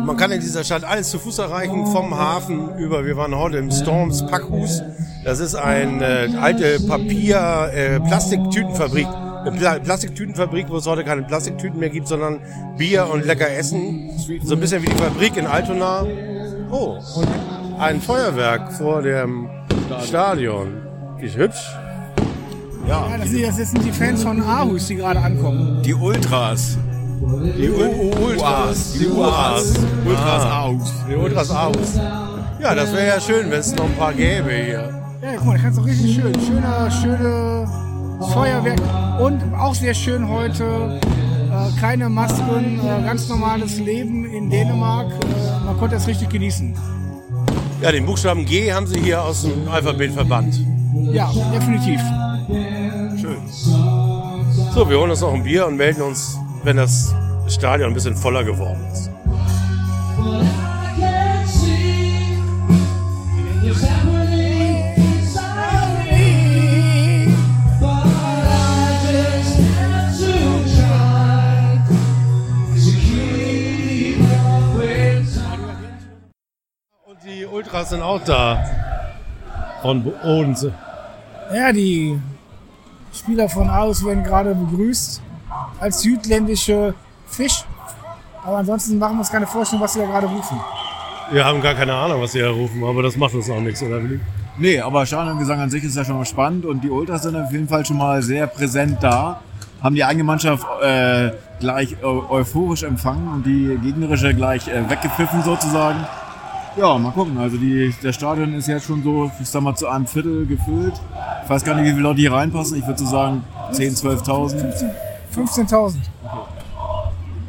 Man 0.06 0.18
kann 0.18 0.32
in 0.32 0.40
dieser 0.40 0.64
Stadt 0.64 0.84
alles 0.84 1.12
zu 1.12 1.20
Fuß 1.20 1.40
erreichen, 1.40 1.86
vom 1.88 2.18
Hafen 2.18 2.76
über, 2.78 3.06
wir 3.06 3.16
waren 3.18 3.36
heute 3.36 3.58
im 3.58 3.70
Storms 3.70 4.26
Packhus. 4.26 4.82
Das 5.24 5.40
ist 5.40 5.54
eine 5.54 6.40
alte 6.42 6.80
Papier-, 6.80 7.72
äh, 7.74 8.00
Plastiktütenfabrik. 8.00 9.08
Eine 9.08 9.52
Pla 9.52 9.80
Plastiktütenfabrik, 9.80 10.70
wo 10.70 10.78
es 10.78 10.88
heute 10.88 11.04
keine 11.04 11.22
Plastiktüten 11.22 11.80
mehr 11.80 11.90
gibt, 11.90 12.08
sondern 12.08 12.40
Bier 12.78 13.08
und 13.12 13.26
lecker 13.26 13.50
Essen. 13.50 14.10
So 14.44 14.56
ein 14.56 14.60
bisschen 14.60 14.82
wie 14.82 14.88
die 14.88 14.98
Fabrik 14.98 15.38
in 15.38 15.46
Altona. 15.46 16.06
Oh, 16.72 16.98
und 17.16 17.28
ein 17.80 18.02
Feuerwerk 18.02 18.74
vor 18.74 19.02
dem 19.02 19.50
Stadion. 20.04 20.82
Ist 21.20 21.38
hübsch. 21.38 21.76
Ja, 22.88 23.08
das, 23.18 23.30
sind, 23.30 23.44
das 23.44 23.56
sind 23.56 23.86
die 23.86 23.92
Fans 23.92 24.24
von 24.24 24.42
Aarhus, 24.42 24.88
die 24.88 24.96
gerade 24.96 25.20
ankommen. 25.20 25.82
Die 25.84 25.94
Ultras. 25.94 26.78
Die 27.22 27.70
Ultras. 27.70 28.94
Die 28.94 29.08
Ultras. 29.08 29.74
Ultras 30.06 30.44
Aarhus. 30.44 30.94
Die 31.10 31.16
Ultras 31.16 31.52
Aarhus. 31.52 31.96
Ja, 32.62 32.76
das 32.76 32.94
wäre 32.94 33.08
ja 33.08 33.20
schön, 33.20 33.52
wenn 33.52 33.60
es 33.60 33.76
noch 33.76 33.86
ein 33.86 33.96
paar 33.96 34.14
gäbe 34.14 34.52
hier. 34.52 34.90
Ja, 35.22 35.36
guck 35.38 35.48
mal, 35.48 35.58
da 35.58 35.64
kannst 35.64 35.80
du 35.80 35.84
richtig 35.84 36.16
schön. 36.16 36.34
Schöner, 36.40 36.90
schöne 36.90 37.68
Feuerwerk. 38.34 38.80
Und 39.20 39.42
auch 39.58 39.76
sehr 39.76 39.94
schön 39.94 40.30
heute. 40.30 41.00
Äh, 41.52 41.80
keine 41.80 42.10
Masken, 42.10 42.80
äh, 42.80 43.04
ganz 43.06 43.28
normales 43.28 43.80
Leben 43.80 44.26
in 44.26 44.50
Dänemark. 44.50 45.12
Äh, 45.12 45.66
man 45.66 45.78
konnte 45.78 45.96
es 45.96 46.08
richtig 46.08 46.30
genießen. 46.30 46.74
Ja, 47.82 47.92
den 47.92 48.06
Buchstaben 48.06 48.46
G 48.46 48.72
haben 48.72 48.88
sie 48.88 49.00
hier 49.00 49.22
aus 49.22 49.42
dem 49.44 49.68
Alphabet 49.68 50.14
verbannt. 50.14 50.60
Ja, 51.12 51.30
definitiv. 51.54 52.00
Schön. 53.20 53.38
So, 54.74 54.90
wir 54.90 55.00
holen 55.00 55.12
uns 55.12 55.22
noch 55.22 55.34
ein 55.34 55.44
Bier 55.44 55.66
und 55.68 55.78
melden 55.78 56.02
uns, 56.02 56.38
wenn 56.64 56.78
das 56.78 57.14
Stadion 57.48 57.90
ein 57.90 57.94
bisschen 57.94 58.16
voller 58.16 58.44
geworden 58.44 58.86
ist. 58.92 59.10
Und 77.06 77.18
die 77.26 77.46
Ultras 77.46 77.90
sind 77.90 78.02
auch 78.02 78.24
da. 78.24 78.64
Von 79.82 80.14
Odense. 80.24 80.74
Ja, 81.54 81.72
die 81.72 82.20
Spieler 83.14 83.48
von 83.48 83.70
Aarhus 83.70 84.06
werden 84.06 84.24
gerade 84.24 84.54
begrüßt 84.54 85.22
als 85.80 86.02
südländische 86.02 86.94
Fisch. 87.28 87.66
Aber 88.44 88.58
ansonsten 88.58 88.98
machen 88.98 89.16
wir 89.16 89.20
uns 89.20 89.32
keine 89.32 89.48
Vorstellung, 89.48 89.84
was 89.84 89.94
sie 89.94 90.00
da 90.00 90.06
gerade 90.06 90.28
rufen. 90.28 90.60
Wir 91.32 91.46
haben 91.46 91.62
gar 91.62 91.76
keine 91.76 91.94
Ahnung, 91.94 92.22
was 92.22 92.32
sie 92.32 92.40
hier 92.40 92.50
rufen, 92.50 92.84
aber 92.84 93.04
das 93.04 93.16
macht 93.16 93.36
uns 93.36 93.50
auch 93.50 93.60
nichts, 93.60 93.84
oder 93.84 94.02
Willi? 94.02 94.20
Nee, 94.58 94.80
aber 94.82 95.06
Stadion 95.06 95.34
und 95.34 95.40
Gesang 95.40 95.60
an 95.60 95.70
sich 95.70 95.84
ist 95.84 95.96
ja 95.96 96.04
schon 96.04 96.18
mal 96.18 96.26
spannend 96.26 96.66
und 96.66 96.84
die 96.84 96.90
Ultras 96.90 97.24
sind 97.24 97.36
auf 97.36 97.52
jeden 97.52 97.68
Fall 97.68 97.86
schon 97.86 97.98
mal 97.98 98.22
sehr 98.22 98.48
präsent 98.48 98.98
da. 99.02 99.40
Haben 99.82 99.96
die 99.96 100.04
eigene 100.04 100.26
Mannschaft 100.26 100.66
äh, 100.82 101.32
gleich 101.60 101.96
eu 102.04 102.24
euphorisch 102.30 102.84
empfangen 102.84 103.28
und 103.32 103.46
die 103.46 103.80
gegnerische 103.82 104.34
gleich 104.34 104.68
äh, 104.68 104.90
weggepfiffen 104.90 105.44
sozusagen. 105.44 106.06
Ja, 106.76 106.98
mal 106.98 107.12
gucken. 107.12 107.38
Also 107.38 107.58
die, 107.58 107.94
der 108.04 108.12
Stadion 108.12 108.54
ist 108.54 108.68
jetzt 108.68 108.86
schon 108.86 109.04
so, 109.04 109.32
ich 109.40 109.48
sag 109.48 109.62
mal, 109.62 109.76
zu 109.76 109.88
einem 109.88 110.08
Viertel 110.08 110.46
gefüllt. 110.46 110.94
Ich 111.44 111.50
weiß 111.50 111.64
gar 111.64 111.76
nicht, 111.76 111.86
wie 111.86 111.92
viele 111.92 112.04
Leute 112.04 112.20
hier 112.20 112.34
reinpassen. 112.34 112.78
Ich 112.78 112.86
würde 112.86 113.00
so 113.00 113.06
sagen 113.06 113.44
10.000, 113.72 114.24
12.000. 114.26 115.09
15.000. 115.48 115.96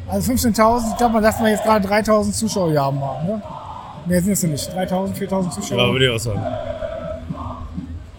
Also 0.09 0.31
15.000, 0.33 0.91
ich 0.91 0.97
glaube 0.97 1.13
mal, 1.13 1.21
dass 1.21 1.39
wir 1.39 1.49
jetzt 1.49 1.63
gerade 1.63 1.87
3.000 1.87 2.31
Zuschauer 2.33 2.69
hier 2.69 2.81
haben. 2.81 2.99
Ne? 2.99 3.41
Mehr 4.05 4.21
sind 4.21 4.33
es 4.33 4.43
nicht. 4.43 4.69
3.000, 4.71 5.15
4.000 5.15 5.49
Zuschauer. 5.51 5.77
Ja, 5.77 5.91
würde 5.91 6.05
ich 6.05 6.11
auch 6.11 6.19
sagen. 6.19 6.41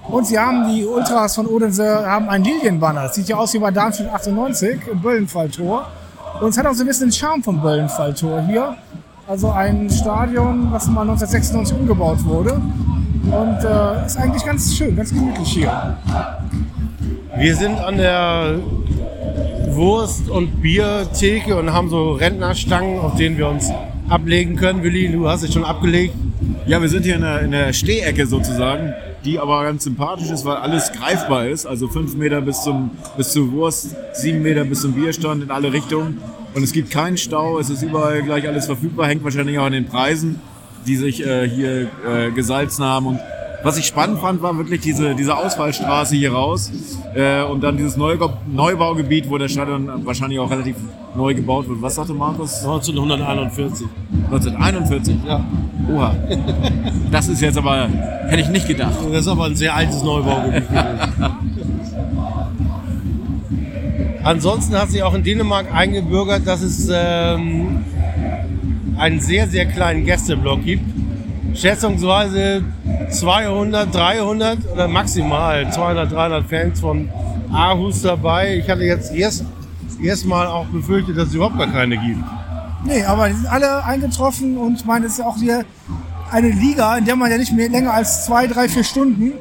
Und 0.09 0.27
sie 0.27 0.39
haben, 0.39 0.69
die 0.69 0.85
Ultras 0.85 1.35
von 1.35 1.47
Odense, 1.47 2.07
haben 2.07 2.29
ein 2.29 2.45
Lilienbanner. 2.45 3.03
Das 3.05 3.15
sieht 3.15 3.29
ja 3.29 3.37
aus 3.37 3.55
wie 3.55 3.59
bei 3.59 3.71
Darmstadt 3.71 4.13
98 4.13 4.81
im 4.91 5.01
Böllenfalltor. 5.01 5.87
Und 6.41 6.51
es 6.51 6.59
hat 6.59 6.67
auch 6.67 6.75
so 6.75 6.83
ein 6.83 6.87
bisschen 6.87 7.09
den 7.09 7.13
Charme 7.13 7.43
vom 7.43 7.61
Böllenfalltor 7.61 8.43
hier. 8.43 8.77
Also 9.29 9.51
ein 9.51 9.89
Stadion, 9.89 10.73
was 10.73 10.87
mal 10.89 11.03
1996 11.03 11.79
umgebaut 11.79 12.25
wurde. 12.25 12.55
Und 12.55 13.59
äh, 13.65 14.07
ist 14.07 14.19
eigentlich 14.19 14.45
ganz 14.45 14.75
schön, 14.75 14.97
ganz 14.97 15.11
gemütlich 15.11 15.49
hier. 15.49 15.97
Wir 17.37 17.57
sind 17.57 17.79
an 17.79 17.97
der 17.97 18.59
Wurst- 19.75 20.29
und 20.29 20.61
Biertheke 20.61 21.57
und 21.57 21.73
haben 21.73 21.89
so 21.89 22.13
Rentnerstangen, 22.13 22.99
auf 22.99 23.17
denen 23.17 23.39
wir 23.39 23.49
uns 23.49 23.71
ablegen 24.09 24.57
können. 24.57 24.83
Willi, 24.83 25.11
du 25.11 25.29
hast 25.29 25.45
dich 25.45 25.53
schon 25.53 25.65
abgelegt. 25.65 26.15
Ja, 26.67 26.81
wir 26.81 26.89
sind 26.89 27.05
hier 27.05 27.17
in 27.17 27.23
der, 27.23 27.41
in 27.41 27.51
der 27.51 27.73
Stehecke 27.73 28.27
sozusagen, 28.27 28.93
die 29.25 29.39
aber 29.39 29.65
ganz 29.65 29.85
sympathisch 29.85 30.31
ist, 30.31 30.45
weil 30.45 30.57
alles 30.57 30.93
greifbar 30.93 31.47
ist. 31.47 31.67
Also 31.67 31.89
fünf 31.89 32.15
Meter 32.17 32.41
bis, 32.41 32.63
zum, 32.63 32.91
bis 33.17 33.33
zur 33.33 33.51
Wurst, 33.53 33.97
sieben 34.13 34.43
Meter 34.43 34.65
bis 34.65 34.83
zum 34.83 34.93
Bierstand 34.93 35.43
in 35.43 35.51
alle 35.51 35.73
Richtungen. 35.73 36.19
Und 36.55 36.63
es 36.63 36.73
gibt 36.73 36.91
keinen 36.91 37.17
Stau, 37.17 37.59
es 37.59 37.71
ist 37.71 37.83
überall 37.83 38.23
gleich 38.23 38.47
alles 38.47 38.67
verfügbar, 38.67 39.07
hängt 39.07 39.25
wahrscheinlich 39.25 39.59
auch 39.59 39.65
an 39.65 39.73
den 39.73 39.87
Preisen, 39.87 40.41
die 40.87 40.97
sich 40.97 41.25
äh, 41.25 41.49
hier 41.49 41.89
äh, 42.07 42.31
gesalzen 42.35 42.85
haben. 42.85 43.07
Und 43.07 43.21
was 43.63 43.79
ich 43.79 43.87
spannend 43.87 44.21
fand, 44.21 44.43
war 44.43 44.57
wirklich 44.59 44.81
diese, 44.81 45.15
diese 45.15 45.37
Ausfallstraße 45.37 46.17
hier 46.17 46.33
raus 46.33 46.73
äh, 47.15 47.43
und 47.43 47.63
dann 47.63 47.77
dieses 47.77 47.97
Neubau 47.97 48.33
Neubaugebiet, 48.47 49.31
wo 49.31 49.39
der 49.39 49.49
Stadion 49.49 50.05
wahrscheinlich 50.05 50.39
auch 50.39 50.51
relativ 50.51 50.77
neu 51.15 51.35
gebaut 51.35 51.69
wird. 51.69 51.81
Was 51.83 51.95
sagte 51.95 52.15
Markus? 52.15 52.63
1941. 52.65 53.87
1941? 54.31 55.17
Ja. 55.27 55.45
Oha. 55.93 56.15
Das 57.11 57.29
ist 57.29 57.41
jetzt 57.41 57.59
aber, 57.59 57.89
hätte 58.27 58.43
ich 58.43 58.49
nicht 58.49 58.67
gedacht. 58.67 58.95
Das 59.11 59.21
ist 59.21 59.29
aber 59.29 59.45
ein 59.47 59.57
sehr 59.57 59.75
altes 59.75 60.03
Neubaugebiet. 60.03 60.65
Ansonsten 64.25 64.77
hat 64.77 64.91
sich 64.91 65.03
auch 65.03 65.15
in 65.15 65.25
Dänemark 65.25 65.75
eingebürgert, 65.75 66.47
dass 66.47 66.63
es 66.63 66.89
ähm, 66.93 67.85
einen 68.97 69.21
sehr, 69.21 69.49
sehr 69.49 69.67
kleinen 69.67 70.05
Gästeblock 70.05 70.65
gibt. 70.65 70.85
Schätzungsweise 71.55 72.63
200, 73.11 73.95
300 73.95 74.59
oder 74.73 74.89
maximal 74.89 75.71
200, 75.71 76.11
300 76.11 76.49
Fans 76.49 76.81
von 76.81 77.09
Aarhus 77.53 78.03
dabei. 78.03 78.57
Ich 78.57 78.69
hatte 78.69 78.83
jetzt 78.83 79.15
erst, 79.15 79.45
erst 80.03 80.27
mal 80.27 80.47
auch 80.47 80.67
befürchtet, 80.67 81.17
dass 81.17 81.29
es 81.29 81.35
überhaupt 81.35 81.59
gar 81.59 81.71
keine 81.71 81.97
gibt. 81.99 82.25
Nee, 82.85 83.05
aber 83.05 83.29
die 83.29 83.35
sind 83.35 83.47
alle 83.47 83.85
eingetroffen 83.85 84.57
und 84.57 84.81
ich 84.81 84.85
meine, 84.85 85.07
es 85.07 85.13
ist 85.13 85.19
ja 85.19 85.27
auch 85.27 85.37
hier 85.37 85.65
eine 86.31 86.49
Liga, 86.51 86.97
in 86.97 87.05
der 87.05 87.15
man 87.15 87.31
ja 87.31 87.39
nicht 87.39 87.53
mehr 87.53 87.69
länger 87.69 87.93
als 87.93 88.25
zwei, 88.25 88.47
drei, 88.47 88.69
vier 88.69 88.83
Stunden 88.83 89.35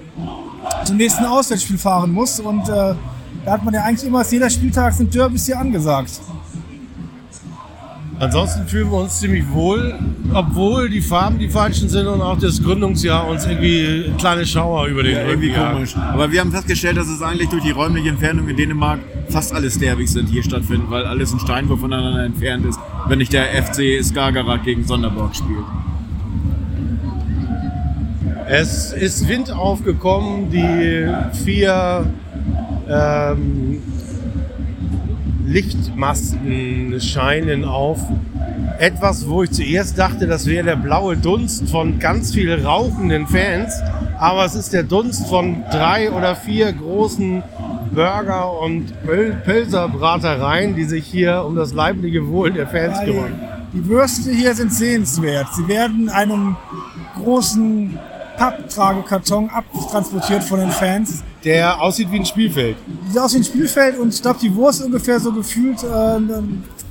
zum 0.83 0.97
nächsten 0.97 1.25
Auswärtsspiel 1.25 1.77
fahren 1.77 2.11
muss. 2.11 2.39
Und 2.39 2.67
äh, 2.69 2.93
da 3.45 3.51
hat 3.51 3.63
man 3.63 3.73
ja 3.73 3.83
eigentlich 3.83 4.07
immer, 4.07 4.19
dass 4.19 4.31
jeder 4.31 4.49
Spieltag 4.49 4.93
sind 4.93 5.13
Derbys 5.13 5.45
hier 5.45 5.57
angesagt. 5.57 6.11
Ansonsten 8.21 8.67
fühlen 8.67 8.91
wir 8.91 8.99
uns 8.99 9.19
ziemlich 9.19 9.51
wohl, 9.51 9.95
obwohl 10.31 10.89
die 10.89 11.01
Farben 11.01 11.39
die 11.39 11.49
falschen 11.49 11.89
sind 11.89 12.05
und 12.05 12.21
auch 12.21 12.37
das 12.37 12.61
Gründungsjahr 12.61 13.27
uns 13.27 13.47
irgendwie 13.47 14.13
kleine 14.19 14.45
Schauer 14.45 14.85
über 14.85 15.01
den 15.01 15.13
Ja, 15.13 15.23
Rücken 15.23 15.41
irgendwie 15.41 15.59
komisch. 15.59 15.95
Aber 15.97 16.31
wir 16.31 16.39
haben 16.39 16.51
festgestellt, 16.51 16.97
dass 16.97 17.07
es 17.07 17.23
eigentlich 17.23 17.49
durch 17.49 17.63
die 17.63 17.71
räumliche 17.71 18.09
Entfernung 18.09 18.47
in 18.47 18.55
Dänemark 18.55 18.99
fast 19.29 19.55
alles 19.55 19.79
Derbys 19.79 20.13
sind, 20.13 20.29
hier 20.29 20.43
stattfinden, 20.43 20.85
weil 20.89 21.03
alles 21.05 21.33
ein 21.33 21.39
Steinwurf 21.39 21.79
voneinander 21.79 22.23
entfernt 22.23 22.63
ist, 22.67 22.79
wenn 23.07 23.17
nicht 23.17 23.33
der 23.33 23.45
FC 23.63 24.03
Skagerrak 24.03 24.65
gegen 24.65 24.83
Sonderborg 24.83 25.35
spielt. 25.35 25.65
Es 28.47 28.93
ist 28.93 29.27
Wind 29.27 29.51
aufgekommen, 29.51 30.51
die 30.51 31.07
vier 31.43 32.05
ähm, 32.87 33.81
Lichtmasten 35.51 36.99
scheinen 37.01 37.65
auf. 37.65 37.99
Etwas, 38.79 39.27
wo 39.27 39.43
ich 39.43 39.51
zuerst 39.51 39.97
dachte, 39.97 40.25
das 40.25 40.45
wäre 40.45 40.63
der 40.65 40.75
blaue 40.75 41.17
Dunst 41.17 41.69
von 41.69 41.99
ganz 41.99 42.33
viel 42.33 42.53
rauchenden 42.65 43.27
Fans. 43.27 43.73
Aber 44.17 44.45
es 44.45 44.55
ist 44.55 44.71
der 44.71 44.83
Dunst 44.83 45.27
von 45.27 45.63
drei 45.71 46.11
oder 46.11 46.35
vier 46.35 46.71
großen 46.71 47.43
Burger- 47.93 48.59
und 48.61 48.93
Pöl- 49.05 49.35
Pölserbratereien, 49.43 50.75
die 50.75 50.85
sich 50.85 51.05
hier 51.05 51.43
um 51.45 51.55
das 51.55 51.73
leibliche 51.73 52.27
Wohl 52.29 52.51
der 52.51 52.67
Fans 52.67 52.99
kümmern. 53.03 53.33
Die 53.73 53.85
Würste 53.85 54.31
hier 54.31 54.53
sind 54.55 54.73
sehenswert. 54.73 55.47
Sie 55.53 55.67
werden 55.67 56.09
einem 56.09 56.55
großen 57.15 57.99
Papptragekarton 58.37 59.49
abtransportiert 59.49 60.43
von 60.43 60.59
den 60.61 60.71
Fans. 60.71 61.23
Der 61.43 61.81
aussieht 61.81 62.11
wie 62.11 62.17
ein 62.19 62.25
Spielfeld. 62.25 62.75
Sieht 63.09 63.19
aus 63.19 63.33
wie 63.33 63.37
ein 63.37 63.43
Spielfeld 63.43 63.97
und 63.97 64.13
ich 64.13 64.21
glaube, 64.21 64.39
die 64.41 64.53
Wurst 64.53 64.83
ungefähr 64.83 65.19
so 65.19 65.31
gefühlt 65.31 65.81
äh, 65.83 66.19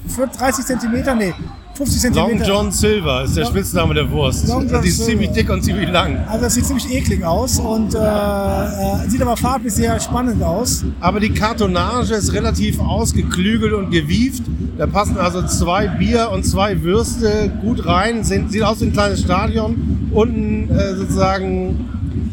für 0.08 0.26
30 0.26 0.64
Zentimeter, 0.66 1.14
nee, 1.14 1.32
50 1.76 2.02
Long 2.14 2.28
Zentimeter. 2.30 2.48
John 2.48 2.72
Silver 2.72 3.24
ist 3.24 3.36
der 3.36 3.44
Long- 3.44 3.52
Spitzname 3.52 3.94
der 3.94 4.10
Wurst. 4.10 4.48
Long 4.48 4.68
John 4.68 4.82
die 4.82 4.88
ist 4.88 4.96
Silver. 4.96 5.10
ziemlich 5.12 5.30
dick 5.30 5.48
und 5.50 5.62
ziemlich 5.62 5.88
lang. 5.88 6.18
Also 6.28 6.42
das 6.44 6.54
sieht 6.54 6.66
ziemlich 6.66 6.90
eklig 6.92 7.24
aus 7.24 7.58
und 7.60 7.94
äh, 7.94 7.98
äh, 7.98 9.08
sieht 9.08 9.22
aber 9.22 9.36
farblich 9.36 9.72
sehr 9.72 9.98
spannend 10.00 10.42
aus. 10.42 10.84
Aber 11.00 11.20
die 11.20 11.30
Kartonage 11.32 12.14
ist 12.14 12.32
relativ 12.32 12.80
ausgeklügelt 12.80 13.72
und 13.72 13.90
gewieft. 13.90 14.42
Da 14.76 14.86
passen 14.86 15.16
also 15.16 15.42
zwei 15.46 15.86
Bier 15.86 16.30
und 16.32 16.44
zwei 16.44 16.82
Würste 16.82 17.50
gut 17.62 17.86
rein. 17.86 18.24
Sind, 18.24 18.50
sieht 18.50 18.62
aus 18.62 18.80
wie 18.80 18.86
ein 18.86 18.92
kleines 18.92 19.20
Stadion. 19.20 20.08
Unten 20.12 20.68
äh, 20.70 20.96
sozusagen 20.96 21.88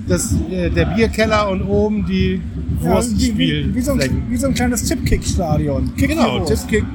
das, 0.07 0.33
äh, 0.49 0.69
der 0.69 0.85
Bierkeller 0.85 1.49
und 1.49 1.63
oben 1.63 2.05
die 2.05 2.41
Ja, 2.83 3.01
wie, 3.03 3.73
wie, 3.75 3.81
so 3.81 3.93
ein, 3.93 4.23
wie 4.29 4.37
so 4.37 4.47
ein 4.47 4.53
kleines 4.53 4.83
Tippkick-Stadion. 4.83 5.95
Kick 5.95 6.09
Genau. 6.09 6.45
Tippkick, 6.45 6.85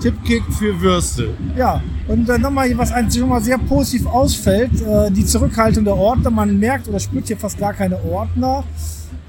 Tippkick 0.00 0.42
für 0.58 0.80
Würste. 0.80 1.30
Ja, 1.56 1.82
und 2.06 2.28
dann 2.28 2.40
nochmal, 2.40 2.70
was 2.76 2.92
eigentlich 2.92 3.20
schon 3.20 3.28
mal 3.28 3.40
sehr 3.40 3.58
positiv 3.58 4.06
ausfällt, 4.06 4.70
äh, 4.82 5.10
die 5.10 5.24
Zurückhaltung 5.24 5.84
der 5.84 5.96
Ordner. 5.96 6.30
Man 6.30 6.58
merkt 6.58 6.88
oder 6.88 7.00
spürt 7.00 7.26
hier 7.26 7.36
fast 7.36 7.58
gar 7.58 7.72
keine 7.72 8.02
Ordner. 8.04 8.64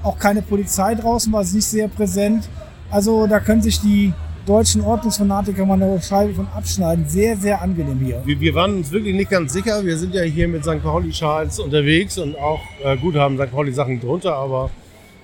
Auch 0.02 0.18
keine 0.18 0.42
Polizei 0.42 0.94
draußen 0.94 1.32
war 1.32 1.42
es 1.42 1.52
nicht 1.52 1.66
sehr 1.66 1.88
präsent. 1.88 2.48
Also 2.90 3.26
da 3.26 3.38
können 3.40 3.62
sich 3.62 3.80
die 3.80 4.12
deutschen 4.46 4.82
Ordnungsfanatiker 4.82 5.64
mal 5.66 5.82
eine 5.82 6.00
Scheibe 6.00 6.34
von 6.34 6.46
abschneiden. 6.48 7.06
Sehr, 7.08 7.36
sehr 7.36 7.60
angenehm 7.60 7.98
hier. 7.98 8.22
Wir, 8.24 8.40
wir 8.40 8.54
waren 8.54 8.76
uns 8.76 8.90
wirklich 8.90 9.14
nicht 9.14 9.30
ganz 9.30 9.52
sicher. 9.52 9.84
Wir 9.84 9.96
sind 9.96 10.14
ja 10.14 10.22
hier 10.22 10.48
mit 10.48 10.64
St. 10.64 10.82
Pauli-Schals 10.82 11.60
unterwegs 11.60 12.18
und 12.18 12.38
auch, 12.38 12.60
äh, 12.84 12.96
gut, 12.96 13.16
haben 13.16 13.36
St. 13.36 13.50
Pauli-Sachen 13.50 14.00
drunter, 14.00 14.34
aber 14.34 14.70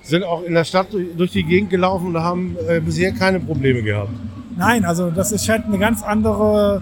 sind 0.03 0.23
auch 0.23 0.43
in 0.43 0.53
der 0.53 0.63
Stadt 0.63 0.93
durch, 0.93 1.07
durch 1.17 1.31
die 1.31 1.43
Gegend 1.43 1.69
gelaufen 1.69 2.15
und 2.15 2.21
haben 2.21 2.55
äh, 2.67 2.79
bisher 2.79 3.11
keine 3.11 3.39
Probleme 3.39 3.83
gehabt. 3.83 4.11
Nein, 4.55 4.85
also 4.85 5.11
das 5.11 5.31
ist, 5.31 5.45
scheint 5.45 5.65
eine 5.65 5.77
ganz 5.77 6.01
andere 6.01 6.81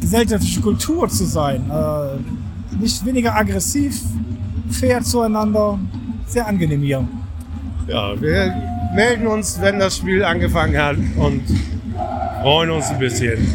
gesellschaftliche 0.00 0.60
Kultur 0.60 1.08
zu 1.08 1.24
sein. 1.24 1.70
Äh, 1.70 2.76
nicht 2.80 3.04
weniger 3.04 3.34
aggressiv, 3.34 4.00
fair 4.70 5.02
zueinander. 5.02 5.78
Sehr 6.26 6.46
angenehm 6.46 6.82
hier. 6.82 7.06
Ja, 7.88 8.20
wir 8.20 8.75
melden 8.94 9.26
uns, 9.26 9.60
wenn 9.60 9.78
das 9.78 9.96
Spiel 9.96 10.24
angefangen 10.24 10.76
hat 10.80 10.96
und 11.16 11.42
freuen 12.42 12.70
uns 12.70 12.86
ein 12.90 12.98
bisschen. 12.98 13.46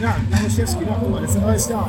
Ja, 0.00 0.14
Laroszewski, 0.30 0.84
da 0.84 0.96
guck 1.00 1.20
das 1.20 1.30
ist 1.30 1.36
ein 1.36 1.42
neuer 1.42 1.58
Star. 1.58 1.88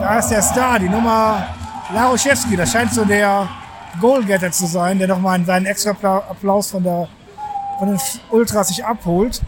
Da 0.00 0.18
ist 0.18 0.28
der 0.28 0.42
Star, 0.42 0.78
die 0.78 0.88
Nummer 0.88 1.46
Laroszewski. 1.94 2.56
Das 2.56 2.72
scheint 2.72 2.92
so 2.92 3.04
der 3.04 3.48
Goalgetter 4.00 4.50
zu 4.50 4.66
sein, 4.66 4.98
der 4.98 5.08
nochmal 5.08 5.42
seinen 5.44 5.66
extra 5.66 5.92
Appla- 5.92 6.28
Applaus 6.30 6.70
von, 6.70 6.82
der, 6.82 7.08
von 7.78 7.88
den 7.88 7.98
Ultras 8.30 8.68
sich 8.68 8.84
abholt. 8.84 9.40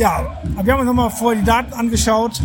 Ja, 0.00 0.40
wir 0.62 0.72
haben 0.72 0.80
uns 0.80 0.86
nochmal 0.86 1.10
vorher 1.10 1.38
die 1.38 1.46
Daten 1.46 1.74
angeschaut. 1.74 2.40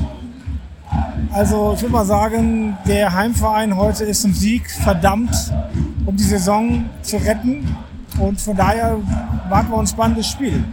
Also 1.31 1.71
ich 1.73 1.81
würde 1.83 1.93
mal 1.93 2.05
sagen, 2.05 2.77
der 2.85 3.13
Heimverein 3.13 3.77
heute 3.77 4.03
ist 4.03 4.23
zum 4.23 4.33
Sieg 4.33 4.69
verdammt, 4.69 5.53
um 6.05 6.17
die 6.17 6.23
Saison 6.23 6.83
zu 7.01 7.15
retten. 7.15 7.73
Und 8.19 8.41
von 8.41 8.57
daher 8.57 8.97
warten 9.47 9.71
wir 9.71 9.79
ein 9.79 9.87
spannendes 9.87 10.27
Spiel. 10.27 10.65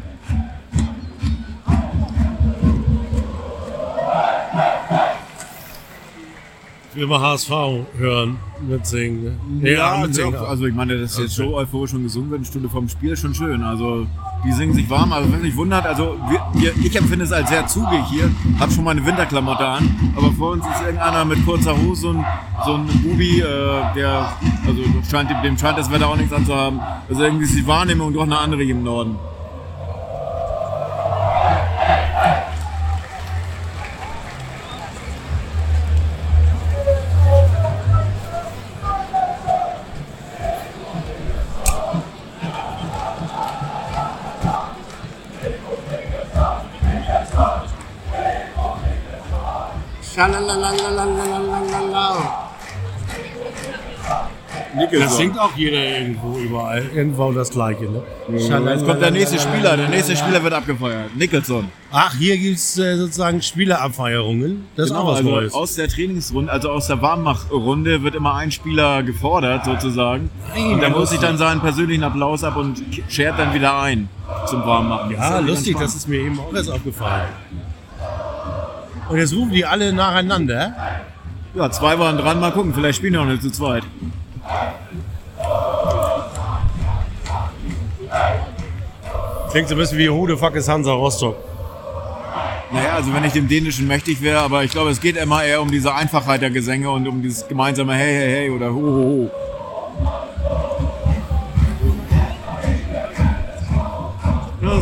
Mal 6.94 7.20
HSV 7.20 7.50
hören, 7.96 8.36
mitsingen. 8.68 9.38
Nee, 9.48 9.72
Ja, 9.74 9.96
mitsingen. 9.96 10.32
doch, 10.32 10.46
also 10.48 10.66
ich 10.66 10.74
meine, 10.74 10.98
dass 10.98 11.18
jetzt 11.18 11.34
so 11.36 11.56
euphorisch 11.56 11.90
schon 11.92 12.02
gesungen 12.02 12.30
wird, 12.30 12.40
eine 12.40 12.46
Stunde 12.46 12.68
vorm 12.68 12.88
Spiel, 12.88 13.16
schon 13.16 13.34
schön. 13.34 13.62
Also 13.62 14.06
die 14.44 14.52
singen 14.52 14.74
sich 14.74 14.88
warm, 14.90 15.12
also 15.12 15.32
wenn 15.32 15.40
mich 15.40 15.56
wundert, 15.56 15.86
also 15.86 16.16
wir, 16.54 16.72
ich 16.84 16.94
empfinde 16.94 17.24
es 17.24 17.32
als 17.32 17.48
sehr 17.48 17.66
zugig 17.66 18.04
hier, 18.10 18.30
hab 18.60 18.70
schon 18.72 18.84
meine 18.84 19.04
Winterklamotte 19.06 19.64
an, 19.66 20.12
aber 20.16 20.32
vor 20.32 20.52
uns 20.52 20.66
ist 20.66 20.82
irgendeiner 20.84 21.24
mit 21.24 21.44
kurzer 21.46 21.74
Hose 21.80 22.08
und 22.08 22.24
so 22.66 22.74
ein 22.74 22.86
Bubi, 23.02 23.40
äh, 23.40 23.44
der, 23.96 24.32
also 24.66 24.82
scheint, 25.10 25.30
dem, 25.30 25.42
dem 25.42 25.56
scheint 25.56 25.78
das 25.78 25.90
Wetter 25.90 26.08
auch 26.08 26.16
nichts 26.16 26.32
anzuhaben. 26.32 26.78
Also 27.08 27.22
irgendwie 27.22 27.44
ist 27.44 27.56
die 27.56 27.66
Wahrnehmung 27.66 28.12
doch 28.12 28.22
eine 28.24 28.36
andere 28.38 28.62
hier 28.64 28.74
im 28.74 28.82
Norden. 28.84 29.16
Das 54.92 55.16
singt 55.16 55.38
auch 55.38 55.54
jeder 55.54 55.98
irgendwo, 55.98 56.38
überall. 56.38 56.82
Irgendwo 56.94 57.30
das 57.32 57.50
Gleiche, 57.50 57.84
ne? 57.84 58.02
Jetzt 58.28 58.86
kommt 58.86 59.02
der 59.02 59.10
nächste 59.10 59.38
Spieler, 59.38 59.76
der 59.76 59.88
nächste 59.88 60.16
Spieler 60.16 60.42
wird 60.42 60.54
abgefeuert. 60.54 61.14
Nicholson. 61.14 61.68
Ach, 61.90 62.14
hier 62.14 62.38
gibt's 62.38 62.78
äh, 62.78 62.96
sozusagen 62.96 63.42
Spielerabfeierungen. 63.42 64.66
Das 64.76 64.86
ist 64.86 64.92
auch 64.92 65.06
was 65.06 65.18
also 65.18 65.30
Neues. 65.30 65.52
aus 65.52 65.74
der 65.74 65.88
Trainingsrunde, 65.88 66.50
also 66.50 66.70
aus 66.70 66.86
der 66.86 67.02
Warmmachrunde 67.02 68.02
wird 68.02 68.14
immer 68.14 68.34
ein 68.34 68.50
Spieler 68.50 69.02
gefordert 69.02 69.66
sozusagen. 69.66 70.30
Nein, 70.54 70.74
und 70.74 70.80
der 70.80 70.90
muss 70.90 71.10
sich 71.10 71.20
dann 71.20 71.36
seinen 71.36 71.60
persönlichen 71.60 72.04
Applaus 72.04 72.42
ab 72.42 72.56
und 72.56 72.82
schert 73.08 73.38
dann 73.38 73.52
wieder 73.52 73.78
ein 73.78 74.08
zum 74.46 74.64
Warmmachen. 74.64 75.10
Das 75.10 75.18
Ja, 75.18 75.30
irgendwie 75.34 75.50
lustig, 75.50 75.76
das 75.78 75.94
ist 75.94 76.08
mir 76.08 76.20
eben 76.20 76.40
auch 76.40 76.52
erst 76.54 76.70
aufgefallen. 76.70 77.28
Und 79.12 79.18
jetzt 79.18 79.34
rufen 79.34 79.52
die 79.52 79.66
alle 79.66 79.92
nacheinander. 79.92 80.74
Ja, 81.54 81.70
zwei 81.70 81.98
waren 81.98 82.16
dran, 82.16 82.40
mal 82.40 82.50
gucken, 82.50 82.72
vielleicht 82.72 82.96
spielen 82.96 83.12
die 83.12 83.18
auch 83.18 83.26
nicht 83.26 83.42
zu 83.42 83.50
zweit. 83.50 83.82
Klingt 89.50 89.68
so 89.68 89.74
ein 89.74 89.78
bisschen 89.78 89.98
wie 89.98 90.10
Who 90.10 90.26
the 90.28 90.36
fuck 90.36 90.54
is 90.54 90.66
Hansa 90.66 90.92
Rostock. 90.92 91.36
Naja, 92.72 92.94
also 92.94 93.12
wenn 93.12 93.22
ich 93.24 93.34
dem 93.34 93.48
Dänischen 93.48 93.86
mächtig 93.86 94.22
wäre, 94.22 94.38
aber 94.38 94.64
ich 94.64 94.70
glaube, 94.70 94.88
es 94.88 94.98
geht 94.98 95.18
immer 95.18 95.44
eher 95.44 95.60
um 95.60 95.70
diese 95.70 95.94
Einfachheit 95.94 96.40
der 96.40 96.50
Gesänge 96.50 96.90
und 96.90 97.06
um 97.06 97.20
dieses 97.20 97.46
gemeinsame 97.46 97.92
Hey, 97.92 98.14
hey, 98.14 98.30
hey 98.30 98.50
oder 98.50 98.72
Ho, 98.72 98.80
ho, 98.80 99.28
ho. 99.28 99.30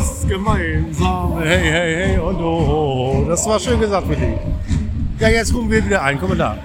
Das 0.01 0.25
gemeinsame 0.27 1.41
Hey, 1.45 1.59
hey, 1.71 1.95
hey 1.95 2.17
und 2.19 2.37
oh, 2.37 2.65
oh, 2.67 3.21
oh. 3.23 3.25
Das 3.29 3.45
war 3.45 3.59
schön 3.59 3.79
gesagt, 3.79 4.09
Willi. 4.09 4.35
Ja, 5.19 5.29
jetzt 5.29 5.53
rufen 5.53 5.69
wir 5.69 5.85
wieder 5.85 6.01
ein. 6.01 6.17
Guck 6.19 6.29
mal 6.29 6.37
da. 6.39 6.57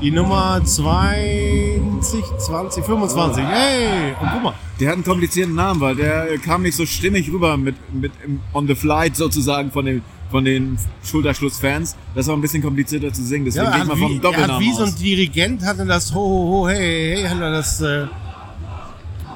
Die 0.00 0.10
Nummer 0.10 0.58
20, 0.64 2.24
20, 2.38 2.82
25. 2.82 3.44
Hey! 3.44 4.14
Und 4.18 4.28
guck 4.32 4.42
mal. 4.42 4.54
Der 4.80 4.88
hat 4.88 4.94
einen 4.94 5.04
komplizierten 5.04 5.54
Namen, 5.54 5.82
weil 5.82 5.94
der 5.96 6.32
äh, 6.32 6.38
kam 6.38 6.62
nicht 6.62 6.76
so 6.78 6.86
stimmig 6.86 7.30
rüber 7.30 7.58
mit, 7.58 7.76
mit 7.92 8.12
im- 8.24 8.40
on 8.54 8.66
the 8.66 8.74
flight 8.74 9.14
sozusagen 9.14 9.70
von 9.70 9.84
den, 9.84 10.00
von 10.30 10.46
den 10.46 10.78
Schulterschlussfans. 11.04 11.94
Das 12.14 12.26
war 12.26 12.34
ein 12.34 12.40
bisschen 12.40 12.62
komplizierter 12.62 13.12
zu 13.12 13.22
singen, 13.22 13.44
deswegen 13.44 13.66
Ja, 13.66 13.84
mal 13.84 13.96
wie, 13.96 14.00
vom 14.00 14.10
er 14.12 14.16
hat 14.16 14.24
Doppelnamen 14.24 14.60
wie 14.66 14.72
so 14.72 14.84
ein. 14.84 14.94
Dirigent 14.96 15.62
hatte 15.62 15.84
das 15.84 16.14
Ho, 16.14 16.18
ho, 16.20 16.48
ho, 16.62 16.68
hey, 16.68 17.16
hey, 17.18 17.28
hat 17.28 17.38
er 17.38 17.50
das, 17.52 17.80
äh, 17.82 18.06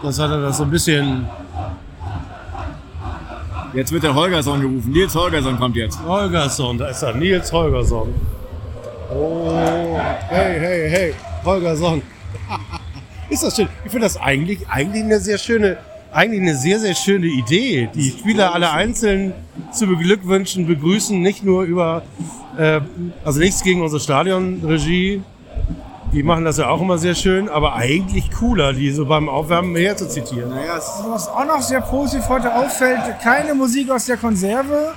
das 0.02 0.18
hat 0.18 0.30
er 0.30 0.40
das 0.40 0.56
so 0.56 0.62
ein 0.64 0.70
bisschen 0.70 1.26
Jetzt 3.76 3.92
wird 3.92 4.04
der 4.04 4.14
Holgersson 4.14 4.62
gerufen. 4.62 4.90
Nils 4.90 5.14
Holgersson 5.14 5.58
kommt 5.58 5.76
jetzt. 5.76 6.02
Holgersson, 6.02 6.78
da 6.78 6.88
ist 6.88 7.02
er, 7.02 7.14
Nils 7.14 7.52
Holgersson. 7.52 8.14
Oh, 9.14 9.50
hey, 10.30 10.58
hey, 10.58 10.88
hey, 10.88 11.14
Holgersson. 11.44 12.00
ist 13.28 13.42
das 13.42 13.54
schön. 13.54 13.68
Ich 13.84 13.90
finde 13.90 14.06
das 14.06 14.16
eigentlich, 14.16 14.66
eigentlich 14.70 15.04
eine 15.04 15.20
sehr 15.20 15.36
schöne, 15.36 15.76
eigentlich 16.10 16.40
eine 16.40 16.56
sehr, 16.56 16.80
sehr 16.80 16.94
schöne 16.94 17.26
Idee, 17.26 17.90
die 17.94 18.08
Spieler 18.12 18.54
alle 18.54 18.70
einzeln 18.70 19.34
zu 19.72 19.86
beglückwünschen, 19.86 20.66
begrüßen, 20.66 21.20
nicht 21.20 21.44
nur 21.44 21.64
über, 21.64 22.02
äh, 22.56 22.80
also 23.26 23.40
nichts 23.40 23.62
gegen 23.62 23.82
unsere 23.82 24.00
Stadionregie, 24.00 25.20
die 26.12 26.22
machen 26.22 26.44
das 26.44 26.58
ja 26.58 26.68
auch 26.68 26.80
immer 26.80 26.98
sehr 26.98 27.14
schön, 27.14 27.48
aber 27.48 27.74
eigentlich 27.74 28.30
cooler, 28.30 28.72
die 28.72 28.90
so 28.90 29.06
beim 29.06 29.28
Aufwärmen 29.28 29.72
mehr 29.72 29.96
zu 29.96 30.08
zitieren. 30.08 30.50
Naja, 30.50 30.80
Was 31.08 31.28
auch 31.28 31.44
noch 31.44 31.60
sehr 31.60 31.80
positiv 31.80 32.28
heute 32.28 32.54
auffällt, 32.54 33.00
keine 33.22 33.54
Musik 33.54 33.90
aus 33.90 34.06
der 34.06 34.16
Konserve. 34.16 34.92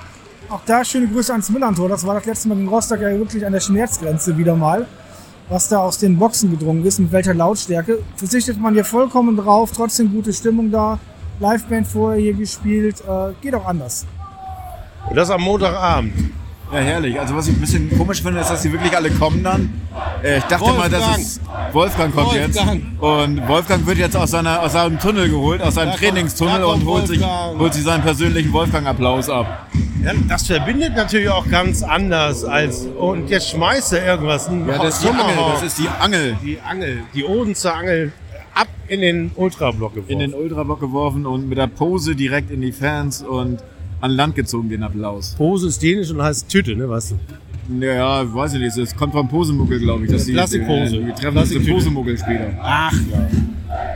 Auch 0.50 0.62
da 0.66 0.84
schöne 0.84 1.08
Grüße 1.08 1.32
ans 1.32 1.50
Millantor. 1.50 1.90
Das 1.90 2.06
war 2.06 2.16
das 2.16 2.26
letzte 2.26 2.50
Mal 2.50 2.56
gegen 2.56 2.70
Rostock 2.70 3.02
ja 3.02 3.10
wirklich 3.12 3.46
an 3.46 3.54
der 3.54 3.60
Schmerzgrenze 3.60 4.38
wieder 4.38 4.56
mal. 4.56 4.88
Was 5.48 5.68
da 5.68 5.80
aus 5.80 5.98
den 5.98 6.18
Boxen 6.18 6.52
gedrungen 6.52 6.86
ist, 6.86 7.00
mit 7.00 7.12
welcher 7.12 7.34
Lautstärke. 7.34 8.00
Verzichtet 8.16 8.60
man 8.60 8.74
hier 8.74 8.86
vollkommen 8.86 9.36
drauf, 9.36 9.72
trotzdem 9.76 10.12
gute 10.12 10.32
Stimmung 10.32 10.72
da. 10.72 11.00
Liveband 11.40 11.88
vorher 11.88 12.20
hier 12.22 12.34
gespielt. 12.34 13.02
Äh, 13.02 13.34
geht 13.42 13.56
auch 13.56 13.66
anders. 13.66 14.06
Und 15.10 15.16
das 15.16 15.30
am 15.30 15.42
Montagabend. 15.42 16.14
Ja, 16.72 16.80
herrlich. 16.80 17.20
Also 17.20 17.36
was 17.36 17.48
ich 17.48 17.56
ein 17.56 17.62
bisschen 17.62 17.98
komisch 17.98 18.22
finde, 18.22 18.42
ist, 18.42 18.50
dass 18.50 18.62
die 18.62 18.72
wirklich 18.72 18.96
alle 18.96 19.10
kommen 19.12 19.44
dann. 19.44 19.82
Äh, 20.24 20.38
ich 20.38 20.44
dachte 20.44 20.72
mal, 20.72 20.90
dass 20.90 21.02
Wolfgang. 21.02 21.20
es 21.20 21.42
Wolfgang 21.74 22.16
kommt 22.16 22.28
Wolfgang. 22.28 22.82
jetzt. 22.84 23.02
Und 23.02 23.48
Wolfgang 23.48 23.86
wird 23.88 23.98
jetzt 23.98 24.16
aus, 24.16 24.32
seiner, 24.32 24.62
aus 24.62 24.74
seinem 24.74 25.00
Tunnel 25.00 25.30
geholt, 25.30 25.62
aus 25.62 25.76
seinem 25.76 25.92
Da 25.92 25.98
Trainingstunnel 25.98 26.62
kommt 26.62 26.84
und 26.84 26.88
holt 26.88 27.08
sich, 27.08 27.20
Wolfgang. 27.22 27.60
holt 27.60 27.74
sich 27.74 27.84
seinen 27.84 28.04
persönlichen 28.04 28.54
Wolfgang-Applaus 28.54 29.30
ab. 29.30 29.68
Ja, 30.04 30.14
das 30.28 30.46
verbindet 30.48 30.96
natürlich 30.96 31.30
auch 31.30 31.50
ganz 31.50 31.82
anders 31.84 32.46
als. 32.46 32.86
Und 32.86 33.30
jetzt 33.30 33.50
schmeißt 33.50 33.94
er 33.94 34.06
irgendwas. 34.06 34.48
Ja, 34.68 34.78
das 34.78 34.96
ist 34.96 35.04
die 35.04 35.10
Angel. 35.10 35.36
Das 35.54 35.64
ist 35.64 35.80
die 35.80 35.90
Angel. 35.90 36.38
die 36.44 36.60
Angel, 36.62 37.00
die 37.16 37.24
Odenzer 37.26 37.76
Angel 37.76 38.12
ab 38.54 38.68
in 38.88 39.02
den 39.02 39.32
Ultrablock 39.36 39.96
geworfen. 39.96 40.12
In 40.12 40.20
den 40.20 40.34
Ultrablock 40.34 40.80
geworfen 40.80 41.26
und 41.26 41.50
mit 41.50 41.58
der 41.58 41.68
Pose 41.68 42.16
direkt 42.16 42.52
in 42.52 42.62
die 42.62 42.72
Fans 42.72 43.22
und 43.24 43.60
an 44.02 44.12
Land 44.12 44.36
gezogen 44.36 44.70
den 44.70 44.84
Applaus. 44.84 45.36
Pose 45.38 45.68
ist 45.68 45.82
dänisch 45.82 46.10
und 46.12 46.22
heißt 46.22 46.48
Tüte, 46.50 46.76
ne, 46.76 46.90
weißt 46.90 47.12
du? 47.12 47.86
Ja, 47.86 48.34
weiß 48.34 48.54
ich 48.56 48.60
nicht. 48.62 48.76
Das 48.78 48.96
kommt 48.96 49.14
vom 49.14 49.28
Posemuggel, 49.30 49.80
glaube 49.80 50.06
ich. 50.06 50.12
Dass 50.12 50.26
die, 50.26 50.34
Plastikpose. 50.34 50.92
Die, 50.98 51.04
die 51.06 51.12
treffen 51.12 51.18
diese 51.20 51.32
Plastiktüte. 51.32 51.72
Posemuggel-Spieler. 51.74 52.52
Ach 52.62 52.94
ja. 53.12 53.28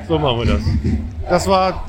So 0.08 0.20
machen 0.20 0.40
wir 0.40 0.46
das. 0.46 0.62
Das 1.28 1.48
war, 1.48 1.88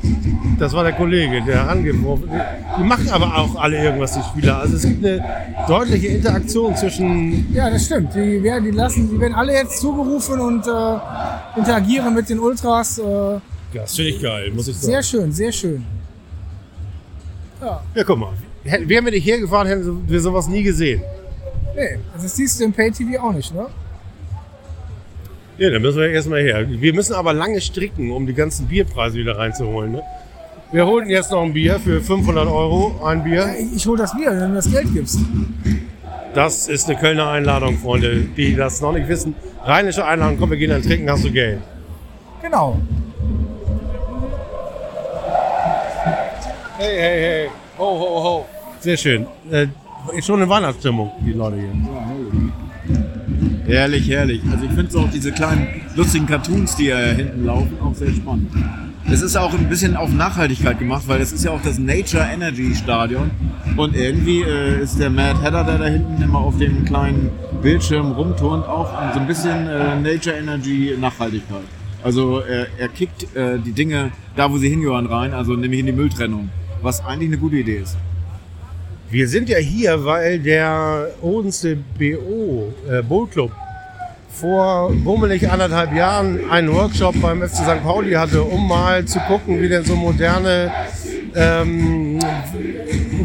das 0.58 0.72
war 0.72 0.84
der 0.84 0.92
Kollege, 0.94 1.42
der 1.42 1.68
angeworfen 1.68 2.30
Die 2.78 2.84
machen 2.84 3.08
aber 3.10 3.36
auch 3.36 3.56
alle 3.56 3.82
irgendwas, 3.84 4.14
die 4.14 4.22
Spieler. 4.22 4.60
Also 4.60 4.76
es 4.76 4.82
gibt 4.84 5.04
eine 5.04 5.22
deutliche 5.68 6.06
Interaktion 6.06 6.74
zwischen. 6.76 7.52
Ja, 7.52 7.68
das 7.68 7.84
stimmt. 7.84 8.14
Die 8.14 8.42
werden, 8.42 8.64
die 8.64 8.70
lassen, 8.70 9.10
die 9.10 9.20
werden 9.20 9.34
alle 9.34 9.52
jetzt 9.52 9.78
zugerufen 9.80 10.40
und 10.40 10.66
äh, 10.66 11.58
interagieren 11.58 12.14
mit 12.14 12.30
den 12.30 12.38
Ultras. 12.38 12.98
Äh, 12.98 13.02
Ja, 13.02 13.40
das 13.82 13.94
finde 13.94 14.10
ich 14.12 14.22
geil, 14.22 14.52
muss 14.54 14.68
ich 14.68 14.76
sagen. 14.76 14.86
sehr 14.86 15.02
schön, 15.02 15.32
sehr 15.32 15.52
schön. 15.52 15.84
Ja, 17.94 18.04
guck 18.04 18.18
mal. 18.18 18.32
Wären 18.64 19.04
wir 19.04 19.12
nicht 19.12 19.26
hergefahren, 19.26 19.66
hätten 19.68 20.08
wir 20.08 20.20
sowas 20.20 20.48
nie 20.48 20.62
gesehen. 20.62 21.02
Nee, 21.76 21.98
das 22.14 22.36
siehst 22.36 22.60
du 22.60 22.64
im 22.64 22.72
Pay-TV 22.72 23.22
auch 23.22 23.32
nicht, 23.32 23.54
ne? 23.54 23.66
Ja, 25.58 25.70
dann 25.70 25.82
müssen 25.82 26.00
wir 26.00 26.10
erstmal 26.10 26.42
her. 26.42 26.66
Wir 26.68 26.94
müssen 26.94 27.14
aber 27.14 27.32
lange 27.32 27.60
stricken, 27.60 28.10
um 28.10 28.26
die 28.26 28.34
ganzen 28.34 28.66
Bierpreise 28.66 29.18
wieder 29.18 29.38
reinzuholen. 29.38 29.92
Ne? 29.92 30.02
Wir 30.72 30.84
holen 30.86 31.08
jetzt 31.08 31.30
noch 31.30 31.42
ein 31.42 31.52
Bier 31.52 31.78
für 31.78 32.00
500 32.00 32.48
Euro, 32.48 33.00
ein 33.04 33.22
Bier. 33.22 33.54
Ich, 33.58 33.76
ich 33.76 33.86
hol 33.86 33.96
das 33.96 34.16
Bier, 34.16 34.30
wenn 34.30 34.40
du 34.40 34.48
mir 34.48 34.54
das 34.56 34.70
Geld 34.70 34.92
gibst. 34.92 35.20
Das 36.34 36.66
ist 36.66 36.88
eine 36.88 36.98
Kölner 36.98 37.30
Einladung, 37.30 37.78
Freunde, 37.78 38.22
die 38.36 38.56
das 38.56 38.80
noch 38.80 38.92
nicht 38.92 39.08
wissen. 39.08 39.36
Rheinische 39.64 40.04
Einladung, 40.04 40.38
komm, 40.38 40.50
wir 40.50 40.56
gehen 40.56 40.70
dann 40.70 40.82
trinken, 40.82 41.08
hast 41.08 41.24
du 41.24 41.30
Geld. 41.30 41.60
Genau. 42.42 42.80
Hey, 46.84 46.96
hey, 46.98 47.20
hey. 47.20 47.50
Ho, 47.78 47.98
ho, 47.98 48.22
ho. 48.24 48.46
Sehr 48.80 48.98
schön. 48.98 49.26
Äh, 49.50 49.68
ist 50.14 50.26
schon 50.26 50.42
eine 50.42 50.50
Weihnachtsstimmung, 50.50 51.10
die 51.24 51.32
Leute 51.32 51.56
hier. 51.56 51.72
Herrlich, 53.66 54.10
herrlich. 54.10 54.42
Also 54.52 54.66
ich 54.66 54.70
finde 54.70 54.90
so 54.90 55.00
auch 55.00 55.10
diese 55.10 55.32
kleinen 55.32 55.80
lustigen 55.96 56.26
Cartoons, 56.26 56.76
die 56.76 56.84
hier 56.84 56.98
hinten 56.98 57.46
laufen, 57.46 57.78
auch 57.82 57.94
sehr 57.94 58.10
spannend. 58.10 58.52
Es 59.10 59.22
ist 59.22 59.34
auch 59.34 59.54
ein 59.54 59.66
bisschen 59.70 59.96
auf 59.96 60.12
Nachhaltigkeit 60.12 60.78
gemacht, 60.78 61.04
weil 61.06 61.22
es 61.22 61.32
ist 61.32 61.42
ja 61.42 61.52
auch 61.52 61.62
das 61.62 61.78
Nature 61.78 62.28
Energy 62.30 62.74
Stadion. 62.74 63.30
Und 63.78 63.96
irgendwie 63.96 64.42
äh, 64.42 64.82
ist 64.82 65.00
der 65.00 65.08
Mad 65.08 65.40
Hatter, 65.40 65.64
der 65.64 65.78
da 65.78 65.86
hinten 65.86 66.20
immer 66.20 66.40
auf 66.40 66.58
dem 66.58 66.84
kleinen 66.84 67.30
Bildschirm 67.62 68.12
rumturnt, 68.12 68.68
auch 68.68 68.90
so 69.14 69.20
ein 69.20 69.26
bisschen 69.26 69.68
äh, 69.68 69.98
Nature 69.98 70.36
Energy 70.36 70.94
Nachhaltigkeit. 71.00 71.64
Also 72.02 72.40
äh, 72.40 72.66
er 72.76 72.88
kickt 72.88 73.34
äh, 73.34 73.58
die 73.58 73.72
Dinge 73.72 74.12
da, 74.36 74.52
wo 74.52 74.58
sie 74.58 74.68
hingehören, 74.68 75.06
rein, 75.06 75.32
also 75.32 75.54
nämlich 75.54 75.80
in 75.80 75.86
die 75.86 75.92
Mülltrennung. 75.92 76.50
Was 76.84 77.02
eigentlich 77.02 77.30
eine 77.30 77.38
gute 77.38 77.56
Idee 77.56 77.78
ist. 77.78 77.96
Wir 79.08 79.26
sind 79.26 79.48
ja 79.48 79.56
hier, 79.56 80.04
weil 80.04 80.38
der 80.38 81.08
Odense 81.22 81.78
BO 81.98 82.74
äh, 82.86 83.00
Bowl 83.00 83.26
Club 83.26 83.52
vor 84.28 84.92
bummelig 84.92 85.50
anderthalb 85.50 85.94
Jahren 85.94 86.50
einen 86.50 86.70
Workshop 86.74 87.18
beim 87.22 87.40
FC 87.40 87.54
St. 87.54 87.82
Pauli 87.82 88.12
hatte, 88.12 88.42
um 88.42 88.68
mal 88.68 89.02
zu 89.06 89.18
gucken, 89.20 89.62
wie 89.62 89.68
denn 89.70 89.82
so 89.82 89.96
moderne 89.96 90.70
ähm, 91.34 92.18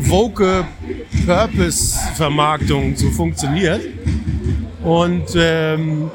woke 0.03 0.63
Purpose-Vermarktung 1.25 2.95
so 2.95 3.09
funktioniert. 3.11 3.81
Und 4.85 5.35
ähm, 5.35 6.09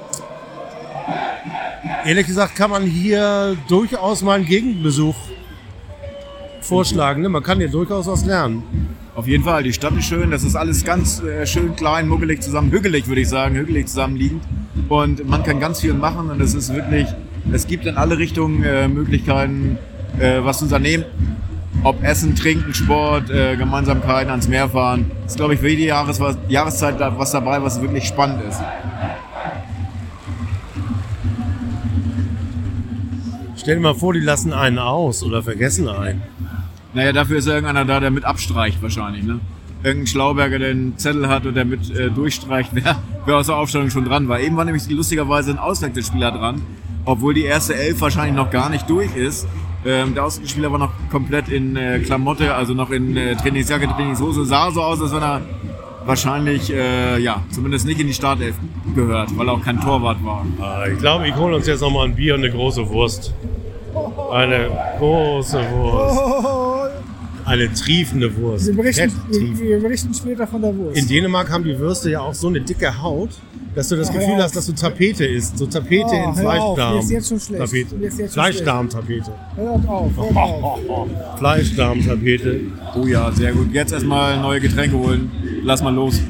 ehrlich 2.07 2.27
gesagt 2.27 2.57
kann 2.57 2.71
man 2.71 2.85
hier 2.85 3.55
durchaus 3.69 4.23
mal 4.23 4.37
einen 4.37 4.47
Gegenbesuch 4.47 5.34
vorschlagen. 6.64 7.22
Ne? 7.22 7.29
Man 7.29 7.42
kann 7.42 7.59
hier 7.59 7.68
durchaus 7.70 8.07
was 8.07 8.24
lernen. 8.24 8.62
Auf 9.14 9.29
jeden 9.29 9.44
Fall, 9.44 9.62
die 9.62 9.72
Stadt 9.72 9.96
ist 9.96 10.07
schön, 10.07 10.31
das 10.33 10.42
ist 10.42 10.57
alles 10.57 10.85
ganz 10.85 11.22
äh, 11.22 11.46
schön 11.46 11.77
klein, 11.77 12.09
muggelig 12.09 12.42
zusammen, 12.42 12.72
hügelig 12.72 13.07
würde 13.07 13.20
ich 13.20 13.29
sagen, 13.29 13.55
hügelig 13.55 13.87
zusammenliegend. 13.87 14.42
Und 14.88 15.29
man 15.29 15.44
kann 15.44 15.61
ganz 15.61 15.81
viel 15.81 15.94
machen 15.94 16.31
und 16.31 16.40
es 16.40 16.55
ist 16.55 16.74
wirklich, 16.74 17.07
es 17.53 17.66
gibt 17.68 17.87
in 17.87 17.96
alle 17.96 18.18
Richtungen 18.18 18.64
äh, 18.64 18.88
Möglichkeiten, 18.88 19.79
äh, 20.18 20.40
was 20.42 20.59
zu 20.59 20.64
unternehmen. 20.64 21.05
Ob 21.85 22.03
Essen, 22.03 22.35
Trinken, 22.35 22.72
Sport, 22.74 23.31
äh, 23.31 23.57
Gemeinsamkeiten, 23.57 24.31
ans 24.31 24.48
Meer 24.48 24.68
fahren. 24.68 25.11
Das 25.22 25.33
ist, 25.33 25.37
glaube 25.37 25.55
ich, 25.55 25.61
für 25.61 25.68
jede 25.68 25.83
Jahres 25.85 26.18
Jahreszeit 26.48 26.98
da- 26.98 27.16
was 27.18 27.31
dabei, 27.31 27.62
was 27.62 27.81
wirklich 27.81 28.05
spannend 28.05 28.42
ist. 28.48 28.61
Stell 33.57 33.77
dir 33.77 33.81
mal 33.83 33.94
vor, 33.94 34.12
die 34.12 34.20
lassen 34.20 34.53
einen 34.53 34.79
aus 34.79 35.22
oder 35.22 35.42
vergessen 35.42 35.88
einen. 35.88 36.22
Naja, 36.95 37.13
dafür 37.13 37.39
ist 37.39 37.47
irgendeiner 37.47 37.85
da, 37.85 38.01
der 38.01 38.11
mit 38.11 38.25
abstreicht 38.25 38.83
wahrscheinlich. 38.83 39.25
Ne? 39.25 39.41
Irgendein 39.83 40.07
Schlauberger, 40.07 40.59
der 40.59 40.71
einen 40.71 40.97
Zettel 40.97 41.29
hat 41.29 41.45
und 41.45 41.55
der 41.55 41.65
mit 41.65 41.91
äh, 41.91 42.11
durchstreicht, 42.11 42.71
wer, 42.75 42.97
wer 43.27 43.37
aus 43.37 43.47
der 43.47 43.57
Aufstellung 43.57 43.91
schon 43.91 44.05
dran 44.05 44.29
war. 44.29 44.41
Eben 44.41 44.57
war 44.57 44.65
nämlich 44.65 44.89
lustigerweise 44.89 45.51
ein 45.51 45.59
Auswechselspieler 45.59 46.31
dran, 46.31 46.63
obwohl 47.05 47.35
die 47.35 47.45
erste 47.45 47.75
Elf 47.75 48.01
wahrscheinlich 48.01 48.37
noch 48.37 48.51
gar 48.51 48.71
nicht 48.71 48.89
durch 48.89 49.15
ist. 49.17 49.47
Ähm, 49.87 50.15
der 50.15 50.25
Auswechselspieler 50.25 50.73
war 50.73 50.79
noch 50.79 50.93
komplett 51.11 51.49
in 51.49 51.77
äh, 51.77 51.99
Klamotte, 51.99 52.55
also 52.55 52.73
noch 52.73 52.91
in 52.91 53.17
äh, 53.17 53.35
Trainingsjacke, 53.37 53.87
Trainingshose. 53.89 54.47
Sah 54.47 54.71
so 54.71 54.81
aus, 54.81 55.03
als 55.03 55.13
wenn 55.13 55.23
er 55.23 55.43
wahrscheinlich, 56.07 56.73
äh, 56.73 57.19
ja, 57.19 57.43
zumindest 57.51 57.87
nicht 57.87 58.01
in 58.01 58.07
die 58.07 58.15
Startelf 58.15 58.55
gehört, 58.95 59.37
weil 59.37 59.49
er 59.49 59.53
auch 59.55 59.63
kein 59.63 59.81
Torwart 59.81 60.25
war. 60.25 60.47
Ah, 60.61 60.87
Ich 60.91 60.99
glaube, 60.99 61.27
ich 61.29 61.35
hole 61.35 61.57
uns 61.57 61.67
jetzt 61.67 61.81
noch 61.81 61.91
mal 61.91 62.05
ein 62.07 62.15
Bier 62.15 62.35
und 62.35 62.41
eine 62.45 62.51
große 62.51 62.89
Wurst. 62.89 63.35
Eine 64.33 64.71
große 64.99 65.59
Wurst. 65.71 66.74
Eine 67.45 67.73
triefende 67.73 68.35
Wurst. 68.37 68.67
wir, 68.67 68.75
berichten, 68.75 69.13
wir, 69.31 69.59
wir 69.59 69.79
berichten 69.81 70.15
später 70.15 70.47
von 70.47 70.63
der 70.63 70.75
Wurst. 70.77 70.97
In 70.99 71.07
Dänemark 71.07 71.51
haben 71.51 71.65
die 71.65 71.79
Würste 71.79 72.11
ja 72.11 72.21
auch 72.21 72.33
so 72.35 72.49
eine 72.49 72.61
dicke 72.61 73.03
Haut, 73.03 73.31
dass 73.75 73.89
du 73.89 73.97
das 73.97 74.09
Ach, 74.09 74.15
Gefühl 74.15 74.37
hast, 74.37 74.57
dass 74.57 74.67
du 74.67 74.73
Tapete 74.73 75.27
isst. 75.27 75.59
So 75.59 75.67
Tapete 75.67 76.07
Oh, 76.11 76.29
in 76.29 76.35
Fleischdarm. 76.37 76.95
mir 76.95 77.01
ist 77.03 77.11
jetzt 77.11 77.29
schon 77.29 77.41
schlecht. 77.41 77.61
Tapete. 77.65 78.29
Fleischdarm-Tapete. 78.29 79.33
Hört 79.57 79.89
auf, 79.89 80.11
hört 80.17 80.37
auf. 80.37 81.09
Fleischdarm-Tapete. 81.39 82.61
Oh 82.97 83.07
ja, 83.07 83.31
sehr 83.33 83.53
gut. 83.53 83.73
Jetzt 83.75 83.93
erstmal 83.93 84.41
neue 84.41 84.61
Getränke 84.61 84.97
holen. 84.97 85.31
Lass 85.63 85.83
mal 85.83 85.95
los. 85.95 86.21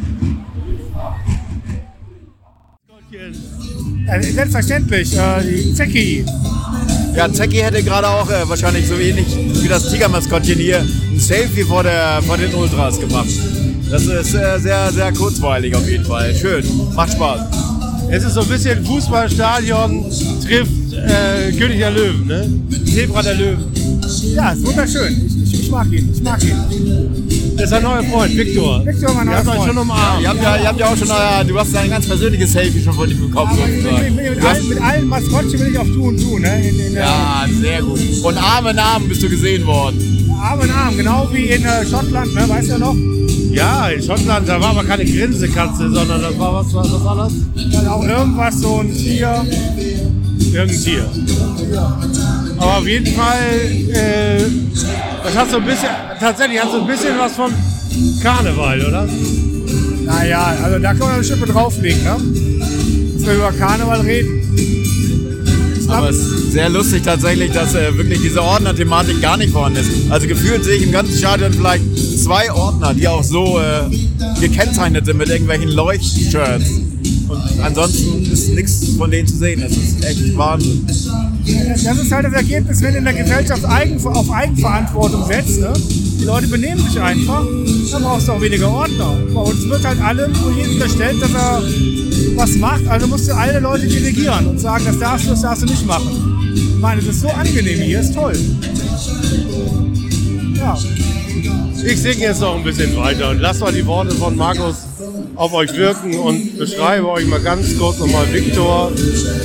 Äh, 4.07 4.20
selbstverständlich, 4.22 5.16
äh, 5.16 5.42
die 5.42 5.74
Zecki. 5.74 6.24
Ja, 7.16 7.33
Zecki 7.33 7.59
hätte 7.59 7.83
gerade 7.83 8.09
auch 8.09 8.29
äh, 8.29 8.48
wahrscheinlich 8.48 8.88
so 8.88 8.94
ähnlich 8.94 9.27
wie 9.62 9.68
das 9.68 9.88
Tigermaskottchen 9.88 10.59
hier 10.59 10.81
ein 10.81 11.18
Selfie 11.18 11.62
vor, 11.62 11.85
der, 11.85 12.20
vor 12.27 12.37
den 12.37 12.53
Ultras 12.53 12.98
gemacht. 12.98 13.29
Das 13.88 14.03
ist 14.07 14.35
äh, 14.35 14.59
sehr, 14.59 14.90
sehr 14.92 15.12
kurzweilig 15.12 15.77
auf 15.77 15.88
jeden 15.88 16.05
Fall. 16.05 16.35
Schön, 16.35 16.64
macht 16.94 17.12
Spaß. 17.12 17.40
Es 18.11 18.24
ist 18.24 18.35
so 18.35 18.40
ein 18.40 18.48
bisschen 18.48 18.85
Fußballstadion 18.85 20.11
trifft 20.42 20.92
äh, 20.92 21.53
König 21.53 21.79
der 21.79 21.90
Löwen, 21.92 22.27
ne? 22.27 22.50
Zebra 22.92 23.22
der 23.22 23.35
Löwen. 23.35 23.64
Ja, 24.35 24.50
ist 24.50 24.66
wunderschön. 24.66 25.27
Ich, 25.27 25.55
ich, 25.55 25.61
ich 25.61 25.70
mag 25.70 25.87
ihn, 25.92 26.11
ich 26.12 26.22
mag 26.22 26.42
ihn. 26.42 27.43
Das 27.64 27.70
ist 27.70 27.79
ein 27.79 27.83
neuer 27.83 28.05
Freund, 28.05 28.37
Viktor. 28.37 28.85
Viktor, 28.85 29.14
mein 29.14 29.24
neuer 29.27 29.37
habt 29.38 29.48
euch 29.48 29.55
Freund. 29.55 29.68
schon 29.68 29.79
umarmt. 29.79 30.20
Ihr 30.20 30.29
habt 30.29 30.42
ja, 30.42 30.57
ihr 30.59 30.68
habt 30.68 30.81
ja 30.81 30.87
auch 30.87 30.96
schon 30.98 31.11
euer, 31.11 31.44
du 31.44 31.59
hast 31.59 31.74
ein 31.74 31.88
ganz 31.88 32.07
persönliches 32.07 32.53
Selfie 32.53 32.83
schon 32.83 32.92
von 32.92 33.11
ihm 33.11 33.18
bekommen. 33.18 33.53
Aber 33.53 33.66
mit, 33.66 34.14
mit, 34.14 34.35
mit, 34.37 34.44
allen, 34.44 34.68
mit 34.68 34.83
allen 34.83 35.07
Maskottchen 35.07 35.59
will 35.61 35.68
ich 35.68 35.79
auf 35.79 35.87
Du 35.87 36.09
und 36.09 36.20
Du, 36.20 36.38
ne? 36.38 36.68
In, 36.68 36.79
in, 36.79 36.94
Ja, 36.94 37.46
sehr 37.62 37.81
gut. 37.81 37.98
Und 38.22 38.37
Arm 38.37 38.66
in 38.66 38.79
Arm 38.79 39.09
bist 39.09 39.22
du 39.22 39.31
gesehen 39.31 39.64
worden. 39.64 39.98
äh, 39.98 40.42
Arm 40.42 40.61
in 40.61 40.70
Arm, 40.70 40.94
genau 40.94 41.27
wie 41.33 41.44
in 41.44 41.64
äh, 41.64 41.87
Schottland, 41.87 42.35
ne? 42.35 42.46
Weißt 42.46 42.68
du 42.68 42.79
noch? 42.79 42.96
Ja, 43.50 43.88
in 43.88 44.03
Schottland, 44.03 44.46
da 44.46 44.61
war 44.61 44.68
aber 44.68 44.85
keine 44.85 45.07
Grinsekatze, 45.07 45.90
sondern 45.90 46.20
das 46.20 46.38
war 46.38 46.53
was, 46.53 46.74
was, 46.74 46.92
was 46.92 47.03
war 47.03 47.16
das? 47.16 47.33
Dann 47.72 47.88
auch 47.88 48.05
irgendwas, 48.05 48.61
so 48.61 48.81
ein 48.81 48.92
Tier. 48.94 49.42
Irgendein 50.53 50.83
Tier. 50.83 51.09
Aber 52.56 52.78
auf 52.78 52.86
jeden 52.86 53.14
Fall, 53.14 53.70
äh, 53.92 54.42
das 55.24 55.36
hat 55.36 55.50
so 55.50 55.56
ein 55.56 55.64
bisschen, 55.64 55.88
tatsächlich 56.20 56.60
hat 56.60 56.70
so 56.70 56.80
ein 56.80 56.86
bisschen 56.86 57.18
was 57.18 57.32
von 57.34 57.52
Karneval, 58.22 58.80
oder? 58.86 59.08
Naja, 60.04 60.56
also 60.62 60.78
da 60.78 60.90
kann 60.90 60.98
man 61.00 61.10
eine 61.12 61.24
Schippe 61.24 61.46
drauflegen, 61.46 62.02
ne? 62.04 62.16
Dass 63.14 63.26
wir 63.26 63.34
über 63.34 63.52
Karneval 63.52 64.00
reden. 64.00 64.40
Aber 65.88 66.10
es 66.10 66.16
ist 66.16 66.52
sehr 66.52 66.68
lustig 66.68 67.02
tatsächlich, 67.04 67.52
dass 67.52 67.74
äh, 67.74 67.96
wirklich 67.96 68.20
diese 68.20 68.42
Ordner-Thematik 68.42 69.20
gar 69.20 69.36
nicht 69.36 69.52
vorhanden 69.52 69.80
ist. 69.80 70.10
Also 70.10 70.26
gefühlt 70.26 70.64
sehe 70.64 70.76
ich 70.76 70.84
im 70.84 70.92
ganzen 70.92 71.16
Stadion 71.16 71.52
vielleicht 71.52 71.84
zwei 72.22 72.50
Ordner, 72.52 72.94
die 72.94 73.06
auch 73.06 73.22
so 73.22 73.58
äh, 73.60 74.40
gekennzeichnet 74.40 75.06
sind 75.06 75.18
mit 75.18 75.28
irgendwelchen 75.28 75.70
Leuchtshirts. 75.70 76.64
Und 77.54 77.60
ansonsten 77.60 78.30
ist 78.30 78.48
nichts 78.50 78.88
von 78.96 79.10
denen 79.10 79.28
zu 79.28 79.36
sehen. 79.36 79.60
Das 79.60 79.72
ist 79.72 80.04
echt 80.04 80.36
Wahnsinn. 80.36 80.86
Das 80.86 81.98
ist 81.98 82.12
halt 82.12 82.26
das 82.26 82.32
Ergebnis, 82.32 82.80
wenn 82.82 82.94
in 82.94 83.04
der 83.04 83.12
Gesellschaft 83.12 83.64
Eigen, 83.64 84.04
auf 84.06 84.30
Eigenverantwortung 84.30 85.26
setzt. 85.26 85.60
Ne? 85.60 85.72
Die 86.20 86.24
Leute 86.24 86.46
benehmen 86.48 86.82
sich 86.88 87.00
einfach, 87.00 87.44
dann 87.92 88.02
brauchst 88.02 88.28
du 88.28 88.32
auch 88.32 88.40
weniger 88.40 88.70
Ordner. 88.70 89.16
Bei 89.32 89.40
uns 89.40 89.68
wird 89.68 89.84
halt 89.84 90.00
allem 90.00 90.32
jedem 90.56 90.72
unterstellt, 90.72 91.20
dass 91.20 91.34
er 91.34 91.62
was 92.36 92.56
macht. 92.56 92.86
Also 92.86 93.06
musst 93.06 93.28
du 93.28 93.34
alle 93.34 93.60
Leute 93.60 93.86
dirigieren 93.86 94.46
und 94.46 94.58
sagen, 94.58 94.84
das 94.86 94.98
darfst 94.98 95.26
du, 95.26 95.30
das 95.30 95.42
darfst 95.42 95.62
du 95.62 95.66
nicht 95.66 95.86
machen. 95.86 96.52
Ich 96.54 96.80
meine, 96.80 97.00
es 97.00 97.08
ist 97.08 97.20
so 97.20 97.28
angenehm 97.28 97.80
hier, 97.80 98.00
ist 98.00 98.14
toll. 98.14 98.36
Ja. 100.56 100.78
Ich 101.86 102.00
singe 102.00 102.20
jetzt 102.20 102.40
noch 102.40 102.56
ein 102.56 102.64
bisschen 102.64 102.96
weiter 102.96 103.30
und 103.30 103.40
lass 103.40 103.60
mal 103.60 103.72
die 103.72 103.84
Worte 103.84 104.14
von 104.14 104.34
Markus 104.34 104.76
auf 105.36 105.52
euch 105.52 105.72
wirken 105.74 106.18
und 106.18 106.58
beschreibe 106.58 107.08
euch 107.10 107.26
mal 107.26 107.40
ganz 107.40 107.76
kurz 107.78 107.98
nochmal 107.98 108.32
Viktor 108.32 108.92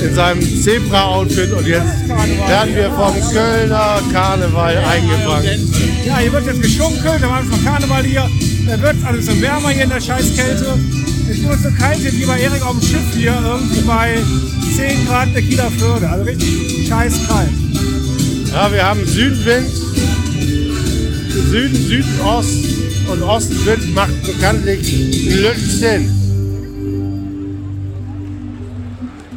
in 0.01 0.13
seinem 0.13 0.41
Zebra-Outfit 0.61 1.51
und 1.53 1.67
jetzt 1.67 2.07
werden 2.07 2.75
wir 2.75 2.91
vom 2.91 3.15
Kölner 3.33 4.01
Karneval 4.11 4.77
eingefangen. 4.77 5.73
Ja, 6.05 6.17
hier 6.17 6.31
wird 6.31 6.45
jetzt 6.45 6.61
geschunkelt, 6.61 7.21
da 7.21 7.29
war 7.29 7.43
von 7.43 7.63
Karneval 7.63 8.03
hier. 8.03 8.29
Da 8.67 8.81
wird 8.81 8.95
alles 9.03 9.25
so 9.25 9.41
wärmer 9.41 9.69
hier 9.69 9.83
in 9.83 9.89
der 9.89 10.01
Scheißkälte. 10.01 10.77
Es 11.29 11.37
nur 11.39 11.57
so 11.57 11.69
kalt 11.77 11.99
wie 12.03 12.25
bei 12.25 12.39
Erik 12.39 12.63
auf 12.63 12.77
dem 12.79 12.87
Schiff 12.87 13.15
hier, 13.15 13.35
irgendwie 13.43 13.81
bei 13.81 14.17
10 14.75 15.07
Grad 15.07 15.33
der 15.33 15.41
Kieler 15.41 15.71
Förde. 15.71 16.09
Also 16.09 16.25
richtig 16.25 16.87
scheißkalt. 16.87 17.49
Ja, 18.51 18.71
wir 18.71 18.83
haben 18.83 19.05
Südwind, 19.05 19.69
Süden, 21.49 21.75
Südost 21.75 22.68
und 23.11 23.23
Ostwind 23.23 23.95
macht 23.95 24.23
bekanntlich 24.23 25.35
Lützen. 25.35 26.15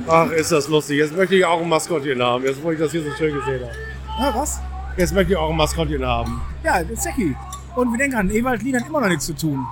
Ach, 0.07 0.31
ist 0.31 0.53
das 0.53 0.69
lustig. 0.69 0.99
Jetzt 0.99 1.17
möchte 1.17 1.37
ich 1.37 1.45
auch 1.45 1.61
ein 1.61 1.69
Maskottchen 1.69 2.23
haben, 2.23 2.45
jetzt 2.45 2.63
wo 2.63 2.71
ich 2.71 2.79
das 2.79 2.91
hier 2.91 3.03
so 3.03 3.11
schön 3.17 3.35
gesehen 3.35 3.63
habe. 3.63 3.73
Ja, 4.21 4.35
was? 4.35 4.61
Jetzt 4.97 5.15
möchte 5.15 5.33
ich 5.33 5.39
auch 5.39 5.51
ein 5.51 5.57
Maskottchen 5.57 6.05
haben. 6.05 6.41
Ja, 6.63 6.83
der 6.83 6.97
Zecki. 6.97 7.35
Und 7.75 7.91
wir 7.93 7.99
denken 7.99 8.17
an, 8.17 8.31
Ewald 8.31 8.63
Lien 8.63 8.79
hat 8.79 8.87
immer 8.87 9.01
noch 9.01 9.09
nichts 9.09 9.25
zu 9.25 9.35
tun. 9.35 9.65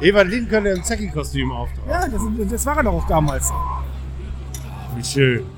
Ewald 0.00 0.28
Lien 0.28 0.46
könnte 0.48 0.70
im 0.70 0.84
Zecki-Kostüm 0.84 1.50
auftauchen. 1.52 1.88
Ja, 1.88 2.06
das, 2.06 2.20
das 2.50 2.66
war 2.66 2.76
er 2.76 2.82
doch 2.82 2.92
auch 2.92 3.06
damals. 3.06 3.50
Wie 4.94 5.04
schön. 5.04 5.55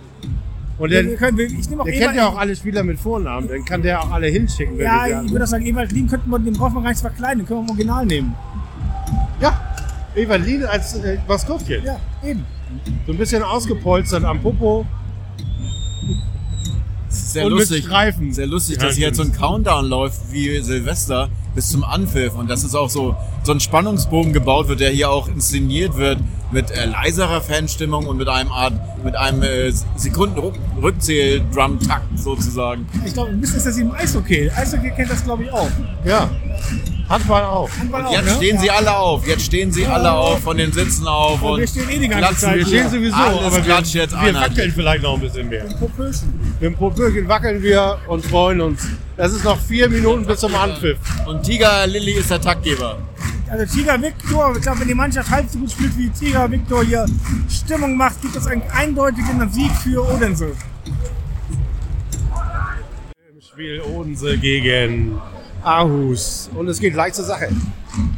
Und 0.78 0.90
Wir 0.90 1.02
der, 1.02 1.16
können, 1.16 1.36
wir- 1.36 1.46
ich 1.46 1.68
nehme 1.68 1.82
auch 1.82 1.86
der 1.86 1.98
kennt 1.98 2.14
ja 2.14 2.28
auch 2.28 2.36
alle 2.38 2.54
Spieler 2.54 2.84
mit 2.84 3.00
Vornamen, 3.00 3.48
dann 3.48 3.64
kann 3.64 3.82
der 3.82 4.00
auch 4.02 4.10
alle 4.12 4.28
hinschicken, 4.28 4.78
wenn 4.78 4.84
ja, 4.84 5.22
ich 5.22 5.30
würde 5.32 5.44
auch 5.44 5.48
sagen, 5.48 5.66
Ewald 5.66 5.90
Lien 5.92 6.06
könnten 6.06 6.30
wir, 6.30 6.38
den 6.38 6.54
brauchen 6.54 6.74
wir 6.74 6.82
gar 6.82 6.90
nicht 6.90 7.00
verkleiden, 7.00 7.38
den 7.40 7.46
können 7.46 7.60
wir 7.60 7.64
im 7.64 7.70
Original 7.70 8.06
nehmen. 8.06 8.34
Ja, 9.40 9.60
Ewald 10.14 10.46
Lien 10.46 10.64
als 10.64 10.94
äh, 10.94 11.18
Maskottchen. 11.26 11.84
Ja, 11.84 11.98
eben. 12.24 12.44
So 13.06 13.12
ein 13.12 13.18
bisschen 13.18 13.42
ausgepolstert 13.42 14.24
am 14.24 14.40
Popo. 14.40 14.86
Sehr 17.08 17.44
Und 17.46 17.52
mit 17.52 17.60
lustig, 17.60 17.84
Streifen. 17.84 18.32
sehr 18.32 18.46
lustig, 18.46 18.76
Ja, 18.76 18.84
dass 18.86 18.96
hier 18.96 19.06
jetzt 19.08 19.16
so 19.16 19.22
ein 19.22 19.32
Countdown 19.32 19.86
läuft 19.86 20.30
wie 20.30 20.60
Silvester 20.60 21.28
bis 21.54 21.68
zum 21.70 21.82
Anpfiff 21.82 22.34
und 22.34 22.48
dass 22.50 22.64
es 22.64 22.74
auch 22.74 22.90
so, 22.90 23.16
so 23.48 23.54
ein 23.54 23.60
Spannungsbogen 23.60 24.34
gebaut 24.34 24.68
wird, 24.68 24.80
der 24.80 24.90
hier 24.90 25.10
auch 25.10 25.26
inszeniert 25.26 25.96
wird 25.96 26.18
mit 26.52 26.70
äh, 26.70 26.84
leiserer 26.84 27.40
Fanstimmung 27.40 28.06
und 28.06 28.18
mit 28.18 28.28
einem 28.28 28.52
Art, 28.52 28.74
mit 29.02 29.16
einem 29.16 29.42
äh, 29.42 29.72
Sekunden-Rückzähl-Drum-Takt 29.96 32.18
sozusagen. 32.18 32.86
Ich 33.06 33.14
glaube, 33.14 33.30
ein 33.30 33.40
bisschen 33.40 33.56
ist 33.56 33.66
das 33.66 33.78
im 33.78 33.90
Eishockey. 33.92 34.50
Eishockey 34.54 34.90
kennt 34.90 35.10
das, 35.10 35.24
glaube 35.24 35.44
ich, 35.44 35.50
auch. 35.50 35.70
Ja, 36.04 36.28
Handball 37.08 37.42
auch. 37.42 37.70
Handball 37.78 38.04
auch, 38.04 38.12
Jetzt 38.12 38.26
ne? 38.26 38.32
stehen 38.36 38.58
sie 38.58 38.66
ja. 38.66 38.74
alle 38.74 38.94
auf, 38.94 39.26
jetzt 39.26 39.46
stehen 39.46 39.72
sie 39.72 39.86
alle 39.86 40.12
auf 40.12 40.40
von 40.40 40.58
den 40.58 40.70
Sitzen 40.70 41.08
auf 41.08 41.40
Und 41.40 41.52
und 41.52 41.60
wir 41.60 41.68
stehen 41.68 41.88
eh 41.88 41.98
die 42.00 42.08
ganze 42.08 42.18
klatschen. 42.18 42.38
Zeit 42.40 42.56
Wir 42.58 42.64
hier. 42.66 42.80
stehen 42.80 42.90
sowieso, 42.90 43.16
Alles 43.16 43.44
aber 43.44 43.64
wir, 43.66 43.80
jetzt 43.80 44.12
wir 44.12 44.34
wackeln 44.34 44.72
vielleicht 44.74 45.02
noch 45.02 45.14
ein 45.14 45.20
bisschen 45.20 45.48
mehr. 45.48 45.64
Dem 46.60 46.74
Popöchen 46.74 47.26
wackeln 47.26 47.62
wir 47.62 47.96
und 48.08 48.26
freuen 48.26 48.60
uns. 48.60 48.86
Es 49.16 49.32
ist 49.32 49.44
noch 49.44 49.58
vier 49.58 49.88
Minuten 49.88 50.26
bis 50.26 50.40
zum 50.40 50.54
Anpfiff. 50.54 50.98
Und 51.26 51.44
Tiger 51.44 51.86
Lilly 51.86 52.12
ist 52.12 52.30
der 52.30 52.42
Taktgeber. 52.42 52.98
Also 53.50 53.64
Tiger 53.64 54.00
Victor, 54.00 54.54
ich 54.56 54.62
glaube, 54.62 54.80
wenn 54.80 54.88
die 54.88 54.94
Mannschaft 54.94 55.30
halb 55.30 55.48
so 55.48 55.58
gut 55.58 55.70
spielt 55.70 55.96
wie 55.96 56.10
Tiger 56.10 56.50
Victor 56.50 56.84
hier 56.84 57.06
Stimmung 57.48 57.96
macht, 57.96 58.20
gibt 58.20 58.36
es 58.36 58.46
einen 58.46 58.62
eindeutigen 58.74 59.48
Sieg 59.50 59.70
für 59.72 60.04
Odense. 60.06 60.52
Im 63.32 63.40
Spiel 63.40 63.80
Odense 63.80 64.36
gegen 64.36 65.18
Aarhus. 65.62 66.50
Und 66.54 66.68
es 66.68 66.78
geht 66.78 66.92
gleich 66.92 67.14
zur 67.14 67.24
Sache. 67.24 67.48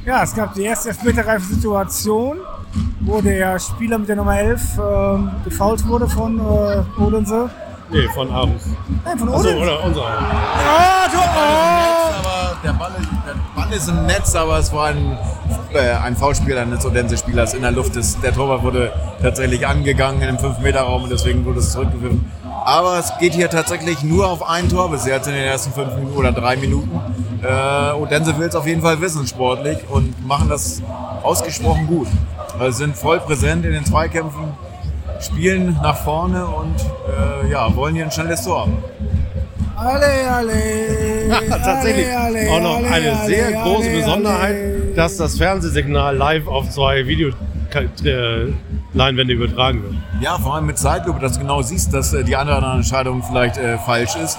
Ja, 0.04 0.24
es 0.24 0.34
gab 0.34 0.54
die 0.54 0.62
erste 0.64 0.88
elfmeterreife 0.88 1.46
Situation, 1.46 2.38
wo 3.00 3.20
der 3.20 3.58
Spieler 3.60 3.98
mit 3.98 4.08
der 4.08 4.16
Nummer 4.16 4.36
11 4.36 4.62
ähm, 4.78 5.30
gefault 5.44 5.86
wurde 5.86 6.08
von 6.08 6.40
äh, 6.40 7.00
Odense. 7.00 7.48
Nee, 7.92 8.08
von 8.14 8.30
Aarhus. 8.30 8.62
Nein, 9.04 9.18
von 9.18 9.28
Achso, 9.28 9.40
Odense. 9.40 9.58
oder 9.62 9.84
unser. 9.84 10.02
Ah, 10.02 11.08
du, 11.10 11.18
oh! 11.18 12.56
Der 12.62 12.72
Ball, 12.74 12.92
ist, 13.00 13.08
ist 13.72 13.88
im 13.88 14.06
Netz, 14.06 14.34
aber 14.34 14.58
es 14.58 14.72
war 14.72 14.86
ein, 14.86 15.18
äh, 15.72 15.92
ein 15.92 16.16
Foulspiel 16.16 16.56
eines 16.58 16.84
Odense-Spielers 16.84 17.54
in 17.54 17.62
der 17.62 17.70
Luft. 17.70 17.96
Das, 17.96 18.20
der 18.20 18.34
Torwart 18.34 18.62
wurde 18.62 18.92
tatsächlich 19.22 19.66
angegangen 19.66 20.22
im 20.22 20.36
5-Meter-Raum 20.36 21.04
und 21.04 21.10
deswegen 21.10 21.44
wurde 21.44 21.60
es 21.60 21.72
zurückgepfiffen. 21.72 22.30
Aber 22.64 22.98
es 22.98 23.12
geht 23.18 23.34
hier 23.34 23.48
tatsächlich 23.48 24.02
nur 24.02 24.28
auf 24.28 24.48
ein 24.48 24.68
Tor 24.68 24.90
bis 24.90 25.06
jetzt 25.06 25.26
in 25.26 25.34
den 25.34 25.44
ersten 25.44 25.72
fünf 25.72 25.94
Minuten 25.94 26.16
oder 26.16 26.32
drei 26.32 26.56
Minuten. 26.56 27.00
Äh, 27.42 27.92
Odense 27.94 28.36
will 28.38 28.48
es 28.48 28.54
auf 28.54 28.66
jeden 28.66 28.82
Fall 28.82 29.00
wissen, 29.00 29.26
sportlich, 29.26 29.78
und 29.88 30.26
machen 30.26 30.48
das 30.48 30.82
ausgesprochen 31.22 31.86
gut. 31.86 32.08
Also 32.58 32.78
sind 32.78 32.96
voll 32.96 33.20
präsent 33.20 33.64
in 33.64 33.72
den 33.72 33.84
Zweikämpfen, 33.84 34.52
spielen 35.20 35.78
nach 35.82 35.96
vorne 35.96 36.46
und 36.46 36.74
äh, 37.44 37.50
ja, 37.50 37.74
wollen 37.74 37.94
hier 37.94 38.04
ein 38.04 38.10
schnelles 38.10 38.44
Tor. 38.44 38.68
Alle, 39.80 40.30
alle. 40.30 40.52
Tatsächlich 41.48 42.14
alle, 42.14 42.50
auch 42.50 42.60
noch 42.60 42.76
alle, 42.76 42.86
eine 42.86 43.18
alle, 43.18 43.26
sehr 43.26 43.52
große 43.52 43.88
Besonderheit, 43.88 44.56
dass 44.94 45.16
das 45.16 45.38
Fernsehsignal 45.38 46.14
live 46.14 46.46
auf 46.46 46.68
zwei 46.68 47.06
Videoleinwände 47.06 49.32
übertragen 49.32 49.82
wird. 49.82 49.94
Ja, 50.20 50.38
vor 50.38 50.56
allem 50.56 50.66
mit 50.66 50.76
Zeitlupe, 50.76 51.18
dass 51.18 51.32
du 51.32 51.40
genau 51.40 51.62
siehst, 51.62 51.94
dass 51.94 52.12
äh, 52.12 52.22
die 52.24 52.36
andere 52.36 52.74
Entscheidung 52.74 53.22
vielleicht 53.22 53.56
äh, 53.56 53.78
falsch 53.78 54.16
ist. 54.22 54.38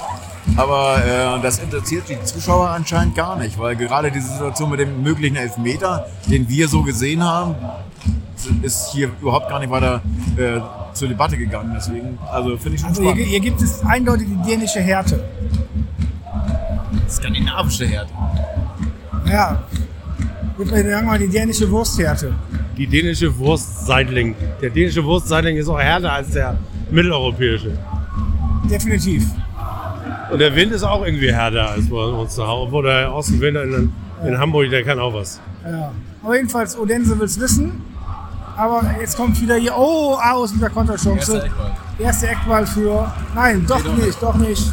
Aber 0.58 1.02
äh, 1.04 1.42
das 1.42 1.58
interessiert 1.58 2.04
die 2.08 2.22
Zuschauer 2.24 2.70
anscheinend 2.70 3.16
gar 3.16 3.36
nicht, 3.38 3.58
weil 3.58 3.76
gerade 3.76 4.12
diese 4.12 4.34
Situation 4.34 4.70
mit 4.70 4.80
dem 4.80 5.02
möglichen 5.02 5.38
Elfmeter, 5.38 6.06
den 6.30 6.48
wir 6.50 6.68
so 6.68 6.84
gesehen 6.84 7.24
haben, 7.24 7.56
ist 8.62 8.92
hier 8.94 9.10
überhaupt 9.22 9.50
gar 9.50 9.60
nicht 9.60 9.70
weiter 9.70 10.02
äh, 10.38 10.60
zur 10.94 11.08
Debatte 11.08 11.38
gegangen. 11.38 11.72
Deswegen, 11.76 12.18
also 12.32 12.58
finde 12.58 12.76
ich 12.76 12.82
schon 12.82 12.90
Also 12.90 13.02
hier, 13.04 13.12
spannend. 13.12 13.28
hier 13.28 13.40
gibt 13.40 13.62
es 13.62 13.86
eindeutig 13.86 14.28
die 14.28 14.50
dänische 14.50 14.80
Härte. 14.80 15.24
Skandinavische 17.10 17.86
Härte. 17.88 18.12
Ja. 19.30 19.64
Gut, 20.58 20.72
wir 20.72 20.84
sagen 20.90 21.08
mal 21.08 21.20
die 21.20 21.28
dänische 21.28 21.70
Wursthärte. 21.70 22.34
Die 22.78 22.88
dänische 22.88 23.38
Wurstseitling. 23.38 24.36
Der 24.62 24.70
dänische 24.70 25.04
Wurstseitling 25.04 25.58
ist 25.58 25.68
auch 25.68 25.80
härter 25.80 26.12
als 26.14 26.32
der 26.32 26.58
mitteleuropäische. 26.90 27.78
Definitiv. 28.70 29.26
Und 30.32 30.40
der 30.40 30.56
Wind 30.56 30.72
ist 30.72 30.84
auch 30.84 31.06
irgendwie 31.06 31.32
härter 31.34 31.72
als 31.72 31.90
bei 31.90 31.98
uns 31.98 32.36
zu 32.36 32.48
Hause. 32.48 32.68
Obwohl 32.68 32.84
der 32.84 33.14
Ostenwind 33.14 33.58
in, 33.58 33.94
in 34.26 34.38
Hamburg, 34.38 34.70
der 34.70 34.84
kann 34.84 35.00
auch 35.00 35.14
was. 35.14 35.40
Ja. 35.66 35.92
Aber 36.24 36.36
jedenfalls, 36.36 36.78
Odense 36.78 37.18
will 37.18 37.26
es 37.26 37.40
wissen. 37.40 37.82
Aber 38.62 38.84
jetzt 39.00 39.18
kommt 39.18 39.42
wieder 39.42 39.56
hier, 39.56 39.76
oh, 39.76 40.14
aus 40.14 40.54
mit 40.54 40.62
der 40.62 40.70
Konterchance. 40.70 41.50
Erste 41.98 42.28
Eckball 42.28 42.64
für, 42.68 43.12
nein, 43.34 43.66
doch 43.68 43.84
nicht, 43.96 44.22
doch 44.22 44.36
nicht. 44.36 44.72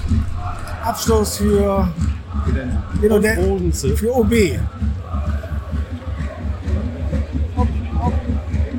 Abstoß 0.85 1.38
für, 1.38 1.88
Odense. 3.03 3.96
für 3.96 4.14
OB. 4.14 4.33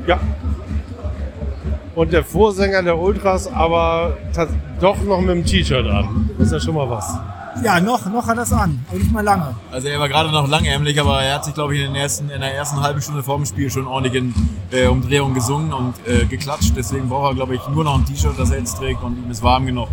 Ja. 0.06 0.20
Und 1.96 2.12
der 2.12 2.22
Vorsänger 2.22 2.80
der 2.84 2.96
Ultras 2.96 3.52
aber 3.52 4.16
doch 4.80 5.02
noch 5.02 5.20
mit 5.20 5.30
dem 5.30 5.44
T-Shirt 5.44 5.88
an. 5.88 6.30
Das 6.38 6.46
ist 6.46 6.52
ja 6.52 6.60
schon 6.60 6.76
mal 6.76 6.88
was. 6.88 7.18
Ja, 7.62 7.80
noch, 7.80 8.06
noch 8.06 8.26
hat 8.26 8.38
er 8.38 8.44
es 8.44 8.52
an, 8.52 8.84
aber 8.88 8.98
nicht 8.98 9.12
mal 9.12 9.22
lange. 9.22 9.54
Also 9.70 9.88
er 9.88 10.00
war 10.00 10.08
gerade 10.08 10.30
noch 10.30 10.48
langärmlich, 10.48 10.98
aber 10.98 11.22
er 11.22 11.34
hat 11.34 11.44
sich, 11.44 11.54
glaube 11.54 11.74
ich, 11.74 11.80
in, 11.80 11.88
den 11.88 11.96
ersten, 11.96 12.30
in 12.30 12.40
der 12.40 12.54
ersten 12.54 12.80
halben 12.80 13.02
Stunde 13.02 13.22
vor 13.22 13.36
dem 13.36 13.44
Spiel 13.44 13.70
schon 13.70 13.86
ordentlich 13.86 14.14
in 14.14 14.34
äh, 14.70 14.86
Umdrehungen 14.86 15.34
gesungen 15.34 15.72
und 15.72 15.94
äh, 16.06 16.24
geklatscht. 16.24 16.72
Deswegen 16.76 17.08
braucht 17.08 17.32
er, 17.32 17.34
glaube 17.34 17.54
ich, 17.54 17.68
nur 17.68 17.84
noch 17.84 17.98
ein 17.98 18.04
T-Shirt, 18.06 18.34
das 18.38 18.50
er 18.50 18.58
jetzt 18.58 18.78
trägt 18.78 19.02
und 19.02 19.18
ihm 19.18 19.30
ist 19.30 19.42
warm 19.42 19.66
genug. 19.66 19.88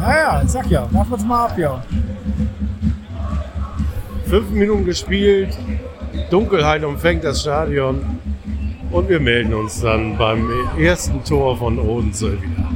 Ja, 0.00 0.16
ja, 0.16 0.42
ich 0.42 0.50
sag 0.50 0.66
ja, 0.68 0.86
wir 0.90 1.12
uns 1.12 1.24
mal 1.24 1.46
ab, 1.46 1.58
ja. 1.58 1.82
Fünf 4.26 4.50
Minuten 4.50 4.84
gespielt, 4.84 5.56
Dunkelheit 6.30 6.82
umfängt 6.84 7.22
das 7.22 7.40
Stadion 7.40 8.18
und 8.90 9.08
wir 9.08 9.20
melden 9.20 9.54
uns 9.54 9.80
dann 9.80 10.18
beim 10.18 10.50
ersten 10.78 11.22
Tor 11.24 11.56
von 11.56 11.78
Odense 11.78 12.32
wieder. 12.42 12.75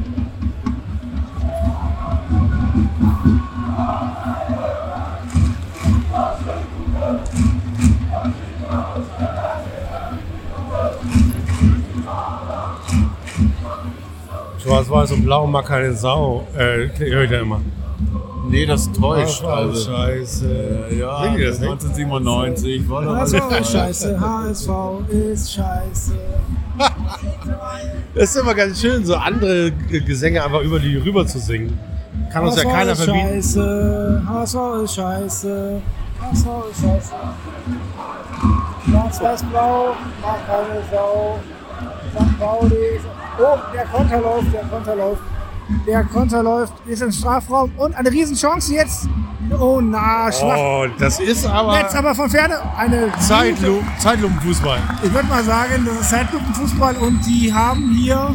Schwarz-Weiß 14.62 15.12
und 15.12 15.24
Blau 15.24 15.46
mag 15.46 15.66
keine 15.66 15.92
Sau. 15.94 16.46
Äh, 16.56 16.88
höre 16.98 17.24
ich 17.24 17.30
da 17.30 17.40
immer. 17.40 17.60
Nee, 18.48 18.66
das 18.66 18.90
täuscht. 18.92 19.42
Ach, 19.46 19.56
Also, 19.58 19.90
Scheiße. 19.92 20.86
ja, 20.98 21.22
Singen 21.22 21.36
die 21.36 21.44
das 21.44 21.60
nicht? 21.60 21.70
1997 21.70 22.88
war 22.90 23.02
doch 23.04 23.16
HSV 23.16 23.34
alles 23.34 23.60
ist 23.60 23.72
scheiße, 23.72 24.20
HSV 24.20 24.68
ist 25.10 25.52
scheiße. 25.52 26.12
Das 28.14 28.24
ist 28.34 28.36
immer 28.42 28.54
ganz 28.54 28.80
schön, 28.80 29.04
so 29.04 29.14
andere 29.14 29.70
Gesänge 29.72 30.42
einfach 30.44 30.62
über 30.62 30.78
die 30.80 30.96
rüber 30.96 31.26
zu 31.26 31.38
singen. 31.38 31.78
Kann 32.32 32.44
uns 32.44 32.56
ja 32.56 32.64
HSV 32.64 32.72
keiner 32.74 32.92
ist 32.92 33.02
verbieten. 33.04 33.28
scheiße, 33.28 34.22
HSV 34.26 34.56
ist 34.84 34.94
scheiße, 34.94 35.82
HSV 36.20 36.46
ist 36.72 36.80
scheiße. 36.82 37.12
Schwarz-Weiß-Blau, 38.90 39.94
mag 40.22 40.46
keine 40.46 40.80
Sau. 40.90 41.38
St. 42.14 42.38
Pauli, 42.38 43.00
oh, 43.38 43.58
der 43.74 43.84
Konter 43.86 44.20
läuft, 44.20 44.52
der 44.52 44.64
Konter 44.64 44.96
läuft. 44.96 45.22
Der 45.86 46.04
Konter 46.04 46.42
läuft, 46.42 46.72
ist 46.86 47.02
im 47.02 47.12
Strafraum 47.12 47.70
und 47.76 47.94
eine 47.94 48.10
Riesenchance 48.10 48.74
jetzt. 48.74 49.08
Oh, 49.58 49.80
na, 49.80 50.30
schwach. 50.32 50.56
Oh, 50.58 50.86
das 50.98 51.20
ist 51.20 51.46
aber 51.46 51.78
Jetzt 51.78 51.94
aber 51.94 52.14
von 52.14 52.28
Ferne 52.28 52.56
eine 52.76 53.12
Zeitlu 53.20 53.80
Zeitlupenfußball. 53.98 54.78
Ich 55.02 55.12
würde 55.12 55.28
mal 55.28 55.42
sagen, 55.44 55.84
das 55.86 56.00
ist 56.00 56.10
Zeitlupenfußball 56.10 56.96
und 56.96 57.24
die 57.24 57.52
haben 57.52 57.90
hier 57.96 58.34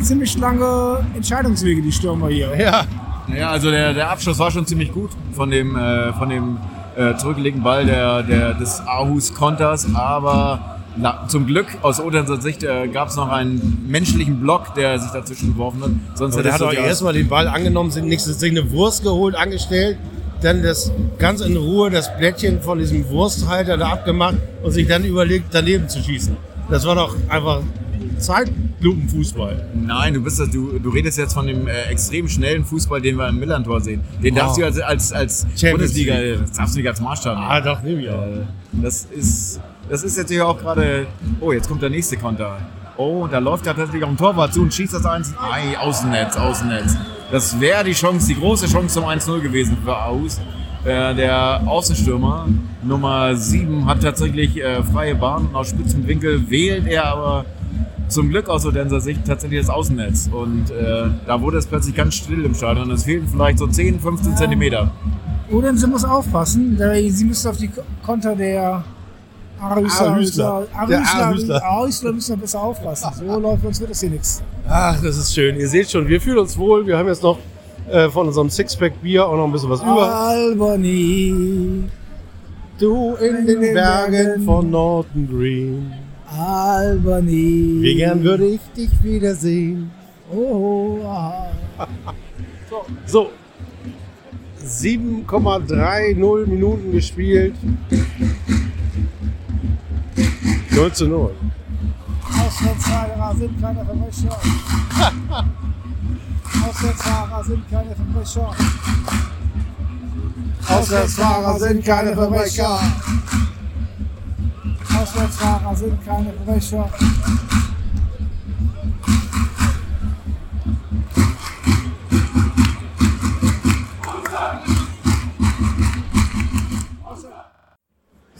ziemlich 0.00 0.36
lange 0.38 1.04
Entscheidungswege, 1.14 1.80
die 1.80 1.92
Stürmer 1.92 2.28
hier. 2.28 2.54
Ja. 2.56 2.84
Naja, 3.28 3.50
also 3.50 3.70
der, 3.70 3.92
der 3.92 4.10
Abschluss 4.10 4.38
war 4.38 4.50
schon 4.50 4.66
ziemlich 4.66 4.92
gut 4.92 5.10
von 5.32 5.50
dem, 5.50 5.76
äh, 5.76 6.12
von 6.12 6.28
dem 6.28 6.58
äh, 6.96 7.16
zurückgelegten 7.16 7.62
Ball 7.62 7.84
der, 7.84 8.22
der, 8.22 8.54
des 8.54 8.80
Aarhus 8.80 9.34
Konters, 9.34 9.86
aber 9.94 10.75
na, 10.98 11.26
zum 11.28 11.46
Glück 11.46 11.66
aus 11.82 12.00
Odenser 12.00 12.40
Sicht 12.40 12.62
äh, 12.62 12.88
gab 12.88 13.08
es 13.08 13.16
noch 13.16 13.28
einen 13.28 13.84
menschlichen 13.88 14.40
Block, 14.40 14.74
der 14.74 14.98
sich 14.98 15.10
dazwischen 15.10 15.52
geworfen 15.52 15.82
hat. 15.82 15.90
Sonst 16.18 16.34
Aber 16.34 16.42
der 16.42 16.52
hat 16.54 16.60
doch 16.60 16.72
erstmal 16.72 17.12
den 17.12 17.28
Ball 17.28 17.48
angenommen, 17.48 17.90
sich 17.90 18.02
nächstes 18.04 18.40
sich 18.40 18.50
eine 18.50 18.70
Wurst 18.72 19.02
geholt, 19.02 19.34
angestellt, 19.34 19.98
dann 20.42 20.62
das 20.62 20.90
ganz 21.18 21.40
in 21.40 21.56
Ruhe 21.56 21.90
das 21.90 22.14
Blättchen 22.16 22.60
von 22.60 22.78
diesem 22.78 23.08
Wursthalter 23.08 23.76
da 23.76 23.88
abgemacht 23.88 24.36
und 24.62 24.70
sich 24.72 24.86
dann 24.86 25.04
überlegt, 25.04 25.46
daneben 25.52 25.88
zu 25.88 26.02
schießen. 26.02 26.36
Das 26.70 26.84
war 26.86 26.94
doch 26.94 27.14
einfach 27.28 27.62
Zeitlupenfußball. 28.18 29.66
Nein, 29.74 30.14
du 30.14 30.20
bist 30.22 30.38
das, 30.40 30.50
du, 30.50 30.78
du 30.78 30.90
redest 30.90 31.18
jetzt 31.18 31.34
von 31.34 31.46
dem 31.46 31.66
äh, 31.68 31.82
extrem 31.90 32.28
schnellen 32.28 32.64
Fußball, 32.64 33.00
den 33.00 33.16
wir 33.16 33.28
im 33.28 33.38
Millantor 33.38 33.80
sehen. 33.80 34.00
Den 34.22 34.34
Wow. 34.34 34.40
darfst 34.42 34.58
du 34.58 34.64
als, 34.64 34.80
als, 34.80 35.12
als 35.12 35.40
Champions 35.56 35.72
Bundesliga, 35.72 36.14
League. 36.18 36.38
das 36.40 36.52
darfst 36.52 36.74
du 36.74 36.78
nicht 36.80 36.88
als 36.88 37.00
Maßstab 37.00 37.34
nehmen. 37.36 37.48
Ah, 37.50 37.60
doch, 37.60 37.82
nehme 37.82 38.02
ich 38.02 38.10
auch. 38.10 38.22
Äh, 38.22 38.40
Das 38.82 39.06
ist, 39.16 39.60
das 39.88 40.02
ist 40.02 40.16
jetzt 40.16 40.30
hier 40.30 40.46
auch 40.46 40.58
gerade. 40.58 41.06
Oh, 41.40 41.52
jetzt 41.52 41.68
kommt 41.68 41.82
der 41.82 41.90
nächste 41.90 42.16
Konter. 42.16 42.58
Oh, 42.96 43.26
da 43.30 43.38
läuft 43.38 43.66
ja 43.66 43.74
tatsächlich 43.74 44.04
auch 44.04 44.08
ein 44.08 44.16
Torwart 44.16 44.54
zu 44.54 44.62
und 44.62 44.72
schießt 44.72 44.94
das 44.94 45.04
eins. 45.04 45.34
Ei, 45.38 45.76
Außennetz, 45.78 46.36
Außennetz. 46.36 46.96
Das 47.30 47.60
wäre 47.60 47.84
die 47.84 47.92
Chance, 47.92 48.28
die 48.28 48.36
große 48.36 48.66
Chance 48.66 48.94
zum 48.94 49.04
1-0 49.04 49.40
gewesen 49.40 49.76
für 49.84 49.96
Aus. 49.96 50.40
Äh, 50.84 51.14
der 51.14 51.62
Außenstürmer 51.66 52.46
Nummer 52.82 53.34
7 53.34 53.84
hat 53.86 54.00
tatsächlich 54.02 54.56
äh, 54.62 54.82
freie 54.84 55.14
Bahn 55.16 55.46
und 55.48 55.56
aus 55.56 55.70
spitzem 55.70 56.06
Winkel 56.06 56.48
wählt 56.48 56.86
er 56.86 57.06
aber 57.06 57.44
zum 58.08 58.28
Glück 58.30 58.48
aus 58.48 58.64
Odenser 58.64 59.00
Sicht 59.00 59.26
tatsächlich 59.26 59.60
das 59.60 59.68
Außennetz. 59.70 60.30
Und 60.32 60.70
äh, 60.70 61.08
da 61.26 61.40
wurde 61.40 61.58
es 61.58 61.66
plötzlich 61.66 61.94
ganz 61.96 62.14
still 62.14 62.44
im 62.44 62.54
Stadion. 62.54 62.88
Es 62.92 63.02
fehlten 63.04 63.26
vielleicht 63.28 63.58
so 63.58 63.66
10, 63.66 63.98
15 64.00 64.36
Zentimeter. 64.36 64.90
Odense 65.50 65.86
muss 65.88 66.04
aufpassen, 66.04 66.80
sie 67.10 67.24
müssen 67.24 67.48
auf 67.48 67.56
die 67.56 67.68
Ko- 67.68 67.82
Konter 68.04 68.34
der 68.36 68.84
Arhüsler. 69.60 70.66
Arhüsler 71.62 72.12
müssen 72.12 72.38
besser 72.40 72.62
aufpassen. 72.62 73.10
So 73.26 73.38
läuft 73.38 73.64
uns 73.64 73.80
wird 73.80 73.90
das 73.90 74.00
hier 74.00 74.10
nichts. 74.10 74.42
Ach, 74.68 75.00
das 75.02 75.16
ist 75.16 75.34
schön. 75.34 75.58
Ihr 75.58 75.68
seht 75.68 75.90
schon, 75.90 76.06
wir 76.08 76.20
fühlen 76.20 76.38
uns 76.38 76.56
wohl. 76.58 76.86
Wir 76.86 76.98
haben 76.98 77.08
jetzt 77.08 77.22
noch 77.22 77.38
äh, 77.90 78.08
von 78.08 78.26
unserem 78.26 78.50
Sixpack 78.50 79.00
Bier 79.02 79.26
auch 79.26 79.36
noch 79.36 79.44
ein 79.44 79.52
bisschen 79.52 79.70
was 79.70 79.80
über. 79.80 80.14
Albany, 80.14 81.84
Du 82.78 83.14
in 83.14 83.46
den 83.46 83.60
Bergen 83.72 84.44
von 84.44 84.70
Norton 84.70 85.28
Green. 85.28 85.92
Albany. 86.26 87.78
Wie 87.80 87.94
gern 87.94 88.22
würde 88.22 88.46
ich 88.46 88.60
dich 88.76 88.90
wiedersehen. 89.02 89.90
Oh, 90.32 90.98
aha. 91.04 91.48
So. 93.06 93.30
7,30 94.62 96.46
Minuten 96.46 96.92
gespielt. 96.92 97.54
0 100.76 100.92
zu 100.92 101.08
0. 101.08 101.34
Auswärtsfahrer 102.46 103.34
sind 103.34 103.60
keine 103.62 103.82
Verbrecher. 103.82 104.38
Auswärtsfahrer 106.68 107.44
sind 107.44 107.70
keine 107.70 107.96
Verbrecher. 107.96 108.50
Auswärtsfahrer 110.68 111.58
sind 111.58 111.84
keine 111.84 112.14
Verbrecher. 112.14 112.80
Auswärtsfahrer 115.00 115.76
sind 115.76 116.04
keine 116.04 116.32
Verbrecher. 116.34 116.90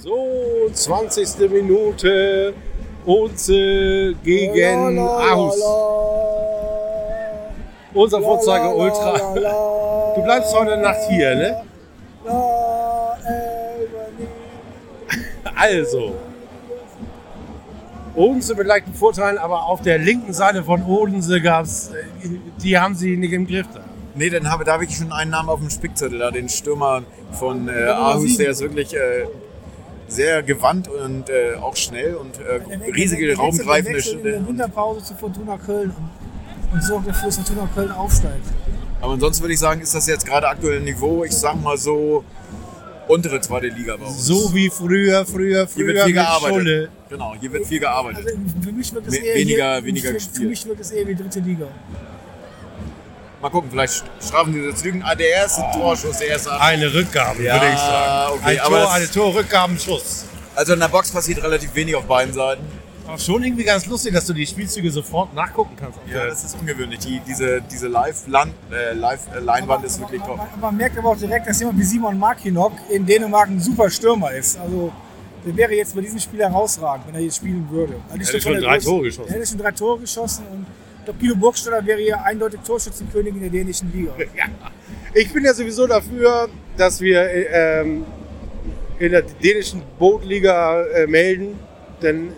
So, 0.06 0.70
20. 0.72 1.50
Minute. 1.50 2.54
Unze 3.04 4.14
gegen 4.22 5.00
Aarhus. 5.00 5.60
Unser 7.92 8.22
Vorzeige 8.22 8.68
Ultra. 8.68 9.34
Du 10.14 10.22
bleibst 10.22 10.54
heute 10.54 10.76
Nacht 10.76 11.00
hier, 11.08 11.34
ne? 11.34 11.62
Also. 15.56 16.14
Odense 18.14 18.54
mit 18.54 18.66
leichten 18.68 18.94
Vorteilen, 18.94 19.38
aber 19.38 19.64
auf 19.64 19.82
der 19.82 19.98
linken 19.98 20.32
Seite 20.32 20.62
von 20.62 20.84
Odense 20.84 21.40
gab's, 21.42 21.90
äh, 21.90 22.28
die 22.62 22.78
haben 22.78 22.94
sie 22.94 23.16
nicht 23.16 23.32
im 23.32 23.44
Griff. 23.48 23.66
Da. 23.74 23.80
Nee, 24.14 24.30
dann 24.30 24.50
habe, 24.52 24.64
da 24.64 24.74
habe 24.74 24.84
ich 24.84 24.96
schon 24.96 25.12
einen 25.12 25.32
Namen 25.32 25.48
auf 25.48 25.58
dem 25.58 25.68
Spickzettel, 25.68 26.20
da 26.20 26.30
den 26.30 26.48
Stürmer 26.48 27.02
von 27.32 27.68
äh, 27.68 27.72
Aarhus, 27.88 28.36
der 28.36 28.50
ist 28.50 28.60
wirklich 28.60 28.94
äh, 28.94 29.26
sehr 30.08 30.42
gewandt 30.42 30.88
und 30.88 31.28
äh, 31.28 31.54
auch 31.60 31.76
schnell 31.76 32.14
und 32.14 32.38
äh, 32.38 32.90
riesige 32.92 33.36
raumgreifende 33.36 33.88
in 33.90 33.94
der 33.96 34.02
Schritte. 34.02 34.46
Winterpause 34.46 35.04
zu 35.04 35.14
Fortuna 35.14 35.58
Köln 35.58 35.90
und, 35.90 36.74
und 36.74 36.82
sorgt 36.82 37.08
dafür, 37.08 37.26
dass 37.26 37.36
Fortuna 37.36 37.68
Köln 37.74 37.90
aufsteigt. 37.92 38.46
Aber 39.00 39.12
ansonsten 39.12 39.42
würde 39.42 39.54
ich 39.54 39.60
sagen, 39.60 39.80
ist 39.80 39.94
das 39.94 40.06
jetzt 40.06 40.24
gerade 40.26 40.48
aktuell 40.48 40.80
Niveau, 40.80 41.24
ich 41.24 41.32
sag 41.32 41.60
mal 41.62 41.76
so, 41.76 42.24
untere 43.08 43.40
zweite 43.40 43.66
Liga 43.68 43.96
bei 43.96 44.06
uns. 44.06 44.24
So 44.24 44.52
wie 44.54 44.68
früher, 44.70 45.24
früher, 45.26 45.66
hier 45.66 45.86
wird 45.86 45.96
früher 45.98 46.04
viel 46.04 46.14
gearbeitet. 46.14 46.56
Schulle. 46.56 46.88
Genau, 47.08 47.34
hier 47.38 47.52
wird 47.52 47.66
viel 47.66 47.80
gearbeitet. 47.80 48.26
Also 48.26 48.38
für 48.62 48.72
mich 48.72 48.94
wirkt 48.94 49.06
es 49.08 49.14
eher 49.14 49.34
weniger- 49.36 49.74
hier, 49.74 49.84
weniger 49.84 50.08
für, 50.08 50.14
gespielt. 50.14 50.36
für 50.36 50.44
mich 50.48 50.66
wirkt 50.66 50.80
es 50.80 50.90
eher 50.90 51.06
wie 51.06 51.14
dritte 51.14 51.40
Liga. 51.40 51.66
Mal 53.42 53.50
gucken, 53.50 53.70
vielleicht 53.70 54.04
strafen 54.20 54.52
sie 54.54 54.70
das 54.70 54.82
Lügen. 54.82 55.02
Ah, 55.04 55.14
der 55.14 55.28
erste 55.28 55.62
Torschuss, 55.74 56.18
der 56.18 56.28
erste. 56.28 56.58
Eine 56.60 56.92
Rückgabe, 56.92 57.42
Ja, 57.42 57.54
würde 57.54 57.72
ich 57.72 57.78
sagen. 57.78 58.32
okay, 58.34 58.58
ein 58.60 58.66
Tor, 58.66 58.92
eine 58.92 59.10
Torrückgabenschuss. 59.10 60.24
Also 60.54 60.72
in 60.72 60.80
der 60.80 60.88
Box 60.88 61.10
passiert 61.10 61.42
relativ 61.42 61.74
wenig 61.74 61.94
auf 61.94 62.04
beiden 62.04 62.32
Seiten. 62.32 62.62
Aber 63.06 63.18
schon 63.18 63.44
irgendwie 63.44 63.62
ganz 63.62 63.86
lustig, 63.86 64.14
dass 64.14 64.26
du 64.26 64.32
die 64.32 64.46
Spielzüge 64.46 64.90
sofort 64.90 65.32
nachgucken 65.34 65.76
kannst. 65.78 65.98
Ja, 66.12 66.26
das 66.26 66.42
ist 66.42 66.56
ungewöhnlich. 66.58 66.98
Die, 67.00 67.20
diese 67.20 67.60
diese 67.60 67.86
Live-Leinwand 67.88 68.54
äh, 68.72 68.94
Live 68.94 69.20
äh, 69.34 69.38
Leinwand 69.38 69.84
ist 69.84 70.00
wirklich 70.00 70.22
top. 70.22 70.38
Man, 70.38 70.48
man 70.60 70.76
merkt 70.76 70.98
aber 70.98 71.10
auch 71.10 71.16
direkt, 71.16 71.46
dass 71.46 71.60
jemand 71.60 71.78
wie 71.78 71.84
Simon 71.84 72.18
Markinok 72.18 72.72
in 72.90 73.06
Dänemark 73.06 73.48
ein 73.48 73.60
super 73.60 73.88
Stürmer 73.90 74.32
ist. 74.32 74.58
Also 74.58 74.92
der 75.44 75.56
wäre 75.56 75.74
jetzt 75.74 75.94
bei 75.94 76.00
diesem 76.00 76.18
Spiel 76.18 76.40
herausragend, 76.40 77.06
wenn 77.06 77.14
er 77.14 77.20
jetzt 77.20 77.36
spielen 77.36 77.68
würde. 77.70 77.94
Also 78.10 78.18
Hätte 78.18 78.40
schon 78.40 78.60
drei 78.60 78.78
Tore 78.78 79.02
geschossen. 79.04 79.28
Er 79.28 79.34
hätte 79.36 79.46
schon 79.46 79.58
drei 79.58 79.70
Tore 79.72 80.00
geschossen 80.00 80.44
und 80.50 80.66
Guido 81.12 81.36
Burgstaller 81.36 81.84
wäre 81.84 82.00
hier 82.00 82.22
eindeutig 82.22 82.60
Torschützenkönig 82.60 83.34
in 83.34 83.40
der 83.40 83.50
dänischen 83.50 83.92
Liga. 83.92 84.12
Ich 85.14 85.32
bin 85.32 85.46
ja 85.46 85.54
sowieso 85.54 85.86
dafür, 85.86 86.50
dass 86.76 87.00
wir 87.00 87.22
äh, 87.22 87.80
ähm, 87.80 88.04
in 88.98 89.12
der 89.12 89.22
dänischen 89.22 89.82
Bootliga 89.98 90.82
äh, 90.82 91.06
melden. 91.06 91.58
Dann 92.00 92.32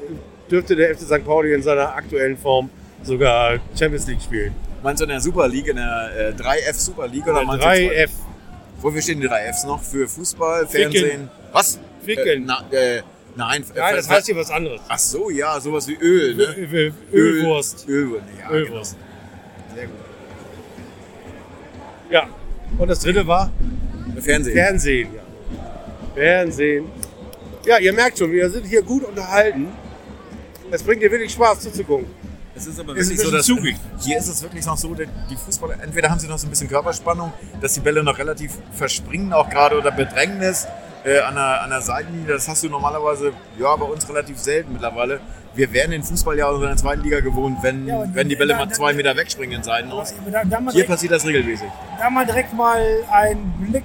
dürfte 0.48 0.76
der 0.76 0.94
FC 0.94 1.00
St. 1.00 1.24
Pauli 1.24 1.54
in 1.54 1.62
seiner 1.62 1.96
aktuellen 1.96 2.36
Form 2.36 2.70
sogar 3.02 3.58
Champions 3.76 4.06
League 4.06 4.22
spielen. 4.22 4.54
Meinst 4.82 5.00
du 5.00 5.06
in 5.06 5.10
der 5.10 5.20
Super 5.20 5.48
League, 5.48 5.66
in 5.66 5.74
der 5.74 6.34
äh, 6.38 6.40
3F 6.40 6.74
Super 6.74 7.08
League 7.08 7.26
oder 7.26 7.42
meinst 7.42 7.64
du 7.64 7.68
3F. 7.68 8.10
Wofür 8.80 9.02
stehen 9.02 9.20
die 9.20 9.28
3Fs 9.28 9.66
noch? 9.66 9.82
Für 9.82 10.06
Fußball. 10.06 10.68
Fernsehen? 10.68 11.28
Was? 11.52 11.80
Fickeln. 12.04 12.42
Äh, 12.42 12.46
na, 12.46 12.64
äh, 12.70 13.02
nein, 13.38 13.64
Nein, 13.74 13.96
das 13.96 14.08
heißt 14.10 14.26
hier 14.26 14.36
was 14.36 14.50
anderes. 14.50 14.80
Ach 14.88 14.98
so, 14.98 15.30
ja, 15.30 15.58
sowas 15.60 15.88
wie 15.88 15.94
Öl, 15.96 16.34
ne? 16.34 16.44
Ö- 16.56 16.66
Ö- 16.76 16.92
Ölwurst. 17.12 17.88
Öl, 17.88 18.20
ja, 18.38 18.50
Ölwurst. 18.50 18.96
Genau. 18.96 19.74
Sehr 19.76 19.86
gut. 19.86 19.96
Ja. 22.10 22.28
Und 22.76 22.88
das 22.88 23.00
dritte 23.00 23.26
war 23.26 23.50
Fernsehen. 24.20 24.54
Fernsehen. 24.54 25.08
Ja. 25.14 25.22
Fernsehen. 26.14 26.84
Ja, 27.64 27.78
ihr 27.78 27.92
merkt 27.92 28.18
schon, 28.18 28.32
wir 28.32 28.48
sind 28.50 28.66
hier 28.66 28.82
gut 28.82 29.04
unterhalten. 29.04 29.68
Es 30.70 30.82
bringt 30.82 31.02
dir 31.02 31.10
wirklich 31.10 31.32
Spaß 31.32 31.60
zuzugucken. 31.60 32.06
Es 32.54 32.66
ist 32.66 32.80
aber 32.80 32.96
Ist 32.96 33.08
wirklich 33.10 33.20
ein 33.26 33.30
so, 33.30 33.36
dass 33.36 33.46
zugig. 33.46 33.76
hier 34.00 34.18
ist 34.18 34.28
es 34.28 34.42
wirklich 34.42 34.66
noch 34.66 34.76
so, 34.76 34.92
die 34.92 35.06
die 35.30 35.36
Fußballer, 35.36 35.76
entweder 35.82 36.10
haben 36.10 36.18
sie 36.18 36.26
noch 36.26 36.38
so 36.38 36.46
ein 36.46 36.50
bisschen 36.50 36.68
Körperspannung, 36.68 37.32
dass 37.60 37.74
die 37.74 37.80
Bälle 37.80 38.02
noch 38.02 38.18
relativ 38.18 38.52
verspringen, 38.72 39.32
auch 39.32 39.48
gerade 39.48 39.78
oder 39.78 39.92
Bedrängnis 39.92 40.66
äh, 41.04 41.20
an, 41.20 41.34
der, 41.34 41.62
an 41.62 41.70
der 41.70 41.80
Seitenlinie. 41.80 42.32
Das 42.34 42.48
hast 42.48 42.62
du 42.62 42.68
normalerweise 42.68 43.32
ja 43.58 43.74
bei 43.76 43.84
uns 43.86 44.08
relativ 44.08 44.38
selten 44.38 44.72
mittlerweile. 44.72 45.20
Wir 45.54 45.72
wären 45.72 45.90
den 45.90 46.02
Fußball 46.04 46.36
ja 46.38 46.46
auch 46.48 46.56
in 46.56 46.62
der 46.62 46.76
zweiten 46.76 47.02
Liga 47.02 47.20
gewohnt, 47.20 47.58
wenn, 47.62 47.86
Ja, 47.86 48.04
wenn 48.12 48.28
die 48.28 48.36
Bälle 48.36 48.52
da- 48.54 48.58
mal 48.64 48.68
zwei 48.70 48.92
Meter 48.92 49.16
wegspringen 49.16 49.56
in 49.56 49.62
Seiten 49.62 49.90
aus. 49.90 50.14
Da, 50.30 50.44
da, 50.44 50.58
Hier 50.60 50.70
direkt, 50.72 50.88
passiert 50.90 51.12
das 51.12 51.24
regelmäßig. 51.26 51.68
da 51.98 52.10
mal 52.10 52.26
direkt 52.26 52.52
mal 52.52 52.80
ein 53.10 53.52
Blick 53.58 53.84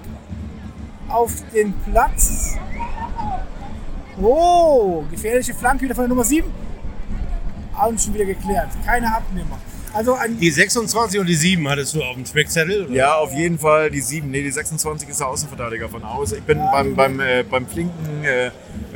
auf 1.09 1.31
den 1.53 1.73
Platz. 1.91 2.57
Oh, 4.21 5.03
gefährliche 5.09 5.53
Flanke 5.53 5.85
wieder 5.85 5.95
von 5.95 6.03
der 6.03 6.09
Nummer 6.09 6.23
7. 6.23 6.51
Und 7.87 7.99
schon 7.99 8.13
wieder 8.13 8.25
geklärt. 8.25 8.69
Keine 8.85 9.07
Abnehmer. 9.15 9.57
Also 9.93 10.15
ein, 10.15 10.39
Die 10.39 10.49
26 10.49 11.19
und 11.19 11.27
die 11.27 11.35
7 11.35 11.69
hattest 11.69 11.93
du 11.95 12.01
auf 12.01 12.15
dem 12.15 12.25
Speckzettel? 12.25 12.85
Oder? 12.85 12.93
Ja, 12.93 13.15
auf 13.15 13.31
jeden 13.33 13.59
Fall 13.59 13.91
die 13.91 14.01
7. 14.01 14.29
Nee, 14.29 14.41
die 14.41 14.49
26 14.51 15.07
ist 15.07 15.19
der 15.19 15.27
Außenverteidiger 15.27 15.87
von 15.87 16.03
Aus. 16.03 16.31
Ich 16.31 16.41
bin 16.41 16.57
beim, 16.71 16.95
beim, 16.95 17.19
äh, 17.19 17.43
beim 17.43 17.67
flinken, 17.67 18.23
äh, 18.23 18.49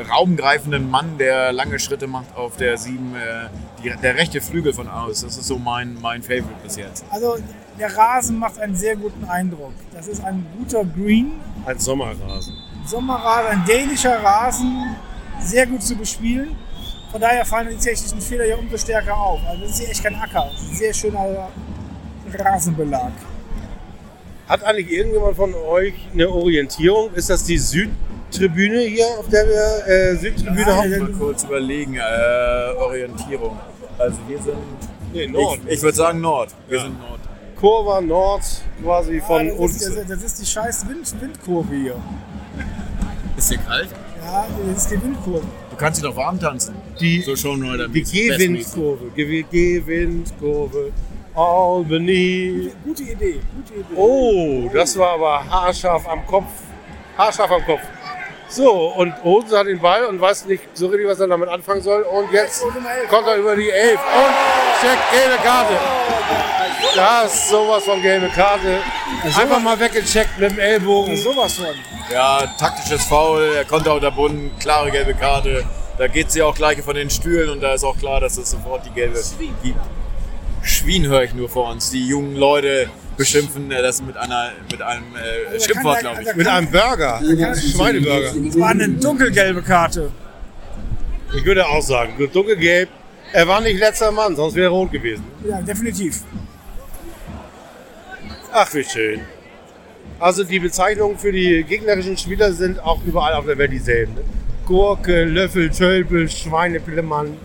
raumgreifenden 0.09 0.89
Mann, 0.89 1.17
der 1.19 1.51
lange 1.53 1.77
Schritte 1.77 2.07
macht 2.07 2.35
auf 2.35 2.57
der 2.57 2.77
7, 2.77 3.15
äh, 3.15 3.49
die, 3.83 3.93
der 4.01 4.15
rechte 4.15 4.41
Flügel 4.41 4.73
von 4.73 4.87
Aus. 4.87 5.21
Das 5.21 5.37
ist 5.37 5.45
so 5.45 5.59
mein, 5.59 5.97
mein 6.01 6.23
Favorite 6.23 6.49
bis 6.63 6.75
jetzt. 6.77 7.05
also 7.11 7.37
der 7.79 7.95
Rasen 7.95 8.39
macht 8.39 8.57
einen 8.59 8.75
sehr 8.75 8.95
guten 8.95 9.23
Eindruck. 9.25 9.73
Das 9.93 10.07
ist 10.07 10.23
ein 10.23 10.43
guter 10.57 10.83
Green. 10.83 11.33
Ein 11.65 11.77
Sommerrasen. 11.77 12.53
Sommerrasen, 12.87 13.51
ein 13.51 13.65
dänischer 13.65 14.23
Rasen, 14.23 14.95
sehr 15.39 15.67
gut 15.67 15.83
zu 15.83 15.95
bespielen. 15.95 16.55
Von 17.11 17.21
daher 17.21 17.45
fallen 17.45 17.69
die 17.69 17.77
technischen 17.77 18.19
Fehler 18.21 18.43
hier 18.45 18.59
umso 18.59 18.77
stärker 18.77 19.15
auf. 19.15 19.39
Also 19.47 19.61
das 19.61 19.71
ist 19.71 19.79
hier 19.79 19.89
echt 19.89 20.03
kein 20.03 20.15
Acker. 20.15 20.49
Das 20.51 20.61
ist 20.61 20.69
ein 20.71 20.75
sehr 20.75 20.93
schöner 20.93 21.49
Rasenbelag. 22.37 23.11
Hat 24.47 24.63
eigentlich 24.63 24.91
irgendjemand 24.91 25.35
von 25.35 25.53
euch 25.55 25.93
eine 26.13 26.29
Orientierung? 26.29 27.13
Ist 27.13 27.29
das 27.29 27.43
die 27.43 27.57
Südtribüne 27.57 28.79
hier, 28.81 29.05
auf 29.19 29.27
der 29.29 29.45
wir 29.47 29.87
äh, 29.87 30.15
Südtribüne 30.15 30.61
Ja, 30.61 30.75
haben? 30.77 30.91
ja, 30.91 30.99
Mal 30.99 31.11
kurz 31.13 31.43
überlegen, 31.43 31.95
äh, 31.95 32.73
Orientierung. 32.77 33.57
Also 33.97 34.17
wir 34.27 34.41
sind, 34.41 34.55
Nee, 35.13 35.23
ich, 35.23 35.71
ich 35.77 35.81
würde 35.81 35.97
sagen 35.97 36.21
Nord. 36.21 36.49
Wir 36.67 36.77
Ja. 36.77 36.83
sind 36.83 36.99
Nord. 36.99 37.19
Kurva 37.59 38.01
Nord 38.01 38.43
quasi 38.83 39.19
von 39.21 39.47
das, 39.47 39.57
uns. 39.57 39.81
ist, 39.81 39.97
das, 39.97 40.07
das 40.07 40.23
ist 40.23 40.41
die 40.41 40.45
scheiß 40.45 40.87
Wind, 40.87 41.21
Windkurve 41.21 41.73
hier. 41.75 41.95
Ist 43.37 43.49
dir 43.51 43.57
kalt? 43.57 43.89
Ja, 44.23 44.45
das 44.73 44.83
ist 44.83 44.91
die 44.91 45.01
Windkurve. 45.01 45.41
Du 45.77 45.83
kannst 45.83 46.01
dich 46.01 46.09
doch 46.09 46.15
warm 46.17 46.39
tanzen. 46.39 46.73
Die, 46.99 47.21
So 47.21 47.35
schon 47.35 47.63
oder 47.71 47.87
die 47.87 48.01
Gehwindkurve. 48.01 49.11
Ge- 49.15 49.43
Gehwindkurve. 49.43 50.91
Albany. 51.35 52.71
Gute 52.83 53.03
Idee, 53.03 53.39
gute 53.55 53.73
Idee. 53.81 53.95
Oh, 53.95 54.67
das 54.73 54.97
war 54.97 55.11
aber 55.11 55.47
haarscharf 55.47 56.07
am 56.09 56.25
Kopf. 56.25 56.47
Haarscharf 57.15 57.51
am 57.51 57.63
Kopf. 57.63 57.81
So, 58.49 58.87
und 58.95 59.13
Odense 59.23 59.55
hat 59.59 59.67
den 59.67 59.79
Ball 59.79 60.05
und 60.05 60.19
weiß 60.19 60.47
nicht 60.47 60.63
so 60.73 60.87
richtig, 60.87 61.07
was 61.09 61.19
er 61.19 61.27
damit 61.27 61.47
anfangen 61.47 61.83
soll. 61.83 62.01
Und 62.01 62.31
jetzt 62.31 62.63
kommt 63.09 63.27
er 63.27 63.35
über 63.37 63.55
die 63.55 63.69
Elf 63.69 63.99
und 63.99 64.81
checkt 64.81 65.11
gelbe 65.11 65.37
Karte. 65.43 65.75
Das 66.95 67.33
ist 67.33 67.49
sowas 67.49 67.83
von 67.83 68.01
gelbe 68.01 68.27
Karte. 68.29 68.79
Einfach 69.23 69.59
mal 69.59 69.79
weggecheckt 69.79 70.37
mit 70.39 70.51
dem 70.51 70.59
Ellbogen. 70.59 71.17
Sowas 71.17 71.53
von. 71.53 71.67
Ja, 72.11 72.43
taktisches 72.59 73.03
Foul, 73.05 73.51
er 73.55 73.65
konnte 73.65 73.91
unterbunden, 73.91 74.51
klare 74.59 74.91
gelbe 74.91 75.13
Karte. 75.13 75.65
Da 75.97 76.07
geht 76.07 76.31
sie 76.31 76.41
auch 76.41 76.55
gleich 76.55 76.81
von 76.81 76.95
den 76.95 77.09
Stühlen 77.09 77.49
und 77.49 77.61
da 77.61 77.73
ist 77.73 77.83
auch 77.83 77.97
klar, 77.97 78.19
dass 78.19 78.37
es 78.37 78.51
sofort 78.51 78.85
die 78.85 78.91
gelbe 78.91 79.19
gibt. 79.63 79.79
Schwien 80.61 81.07
höre 81.07 81.23
ich 81.23 81.33
nur 81.33 81.49
vor 81.49 81.71
uns. 81.71 81.89
Die 81.89 82.07
jungen 82.07 82.35
Leute 82.35 82.89
beschimpfen 83.15 83.71
äh, 83.71 83.81
das 83.81 84.01
mit, 84.01 84.15
einer, 84.17 84.51
mit 84.69 84.81
einem 84.81 85.15
äh, 85.15 85.59
Schimpfwort, 85.59 85.99
glaube 85.99 86.21
ich. 86.21 86.35
Mit 86.35 86.47
einem 86.47 86.69
Burger. 86.69 87.21
Schweineburger. 87.55 88.33
Das 88.45 88.59
war 88.59 88.69
eine 88.69 88.89
dunkelgelbe 88.89 89.61
Karte. 89.63 90.11
Ich 91.35 91.43
würde 91.43 91.65
auch 91.65 91.81
sagen, 91.81 92.13
dunkelgelb. 92.31 92.89
Er 93.33 93.47
war 93.47 93.59
nicht 93.61 93.79
letzter 93.79 94.11
Mann, 94.11 94.35
sonst 94.35 94.55
wäre 94.55 94.67
er 94.67 94.71
rot 94.71 94.91
gewesen. 94.91 95.23
Ja, 95.47 95.61
definitiv. 95.61 96.21
Ach, 98.51 98.73
wie 98.73 98.83
schön. 98.83 99.21
Also 100.19 100.43
die 100.43 100.59
Bezeichnungen 100.59 101.17
für 101.17 101.31
die 101.31 101.63
gegnerischen 101.63 102.17
Spieler 102.17 102.51
sind 102.51 102.79
auch 102.79 103.03
überall 103.05 103.33
auf 103.33 103.45
der 103.45 103.57
Welt 103.57 103.71
dieselben. 103.71 104.15
Ne? 104.15 104.21
Gurke, 104.65 105.23
Löffel, 105.25 105.69
Tölpel, 105.69 106.27
Schweinepillemann. 106.29 107.37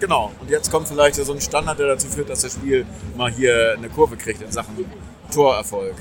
Genau. 0.00 0.32
Und 0.40 0.50
jetzt 0.50 0.70
kommt 0.70 0.88
vielleicht 0.88 1.16
so 1.16 1.32
ein 1.32 1.40
Standard, 1.40 1.78
der 1.78 1.88
dazu 1.88 2.08
führt, 2.08 2.30
dass 2.30 2.42
das 2.42 2.54
Spiel 2.54 2.86
mal 3.16 3.30
hier 3.30 3.74
eine 3.76 3.88
Kurve 3.88 4.16
kriegt 4.16 4.42
in 4.42 4.50
Sachen 4.50 4.84
Torerfolg. 5.32 5.94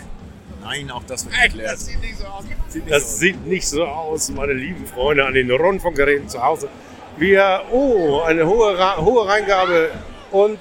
Nein, 0.62 0.92
auch 0.92 1.04
das 1.04 1.26
wird 1.26 1.36
geklärt. 1.42 1.80
sieht 1.80 2.02
nicht 2.02 2.18
so 2.18 2.26
aus. 2.26 2.44
Sieht 2.68 2.86
nicht 2.86 2.96
Das 2.96 3.12
so 3.12 3.18
sieht 3.18 3.46
nicht 3.46 3.68
so 3.68 3.86
aus, 3.86 4.30
meine 4.30 4.54
lieben 4.54 4.86
Freunde 4.86 5.26
an 5.26 5.34
den 5.34 5.50
Rundfunkgeräten 5.50 6.28
zu 6.28 6.44
Hause. 6.44 6.70
Wir, 7.18 7.62
oh, 7.72 8.22
eine 8.22 8.46
hohe, 8.46 8.78
hohe 8.98 9.28
Reingabe 9.28 9.90
und 10.32 10.60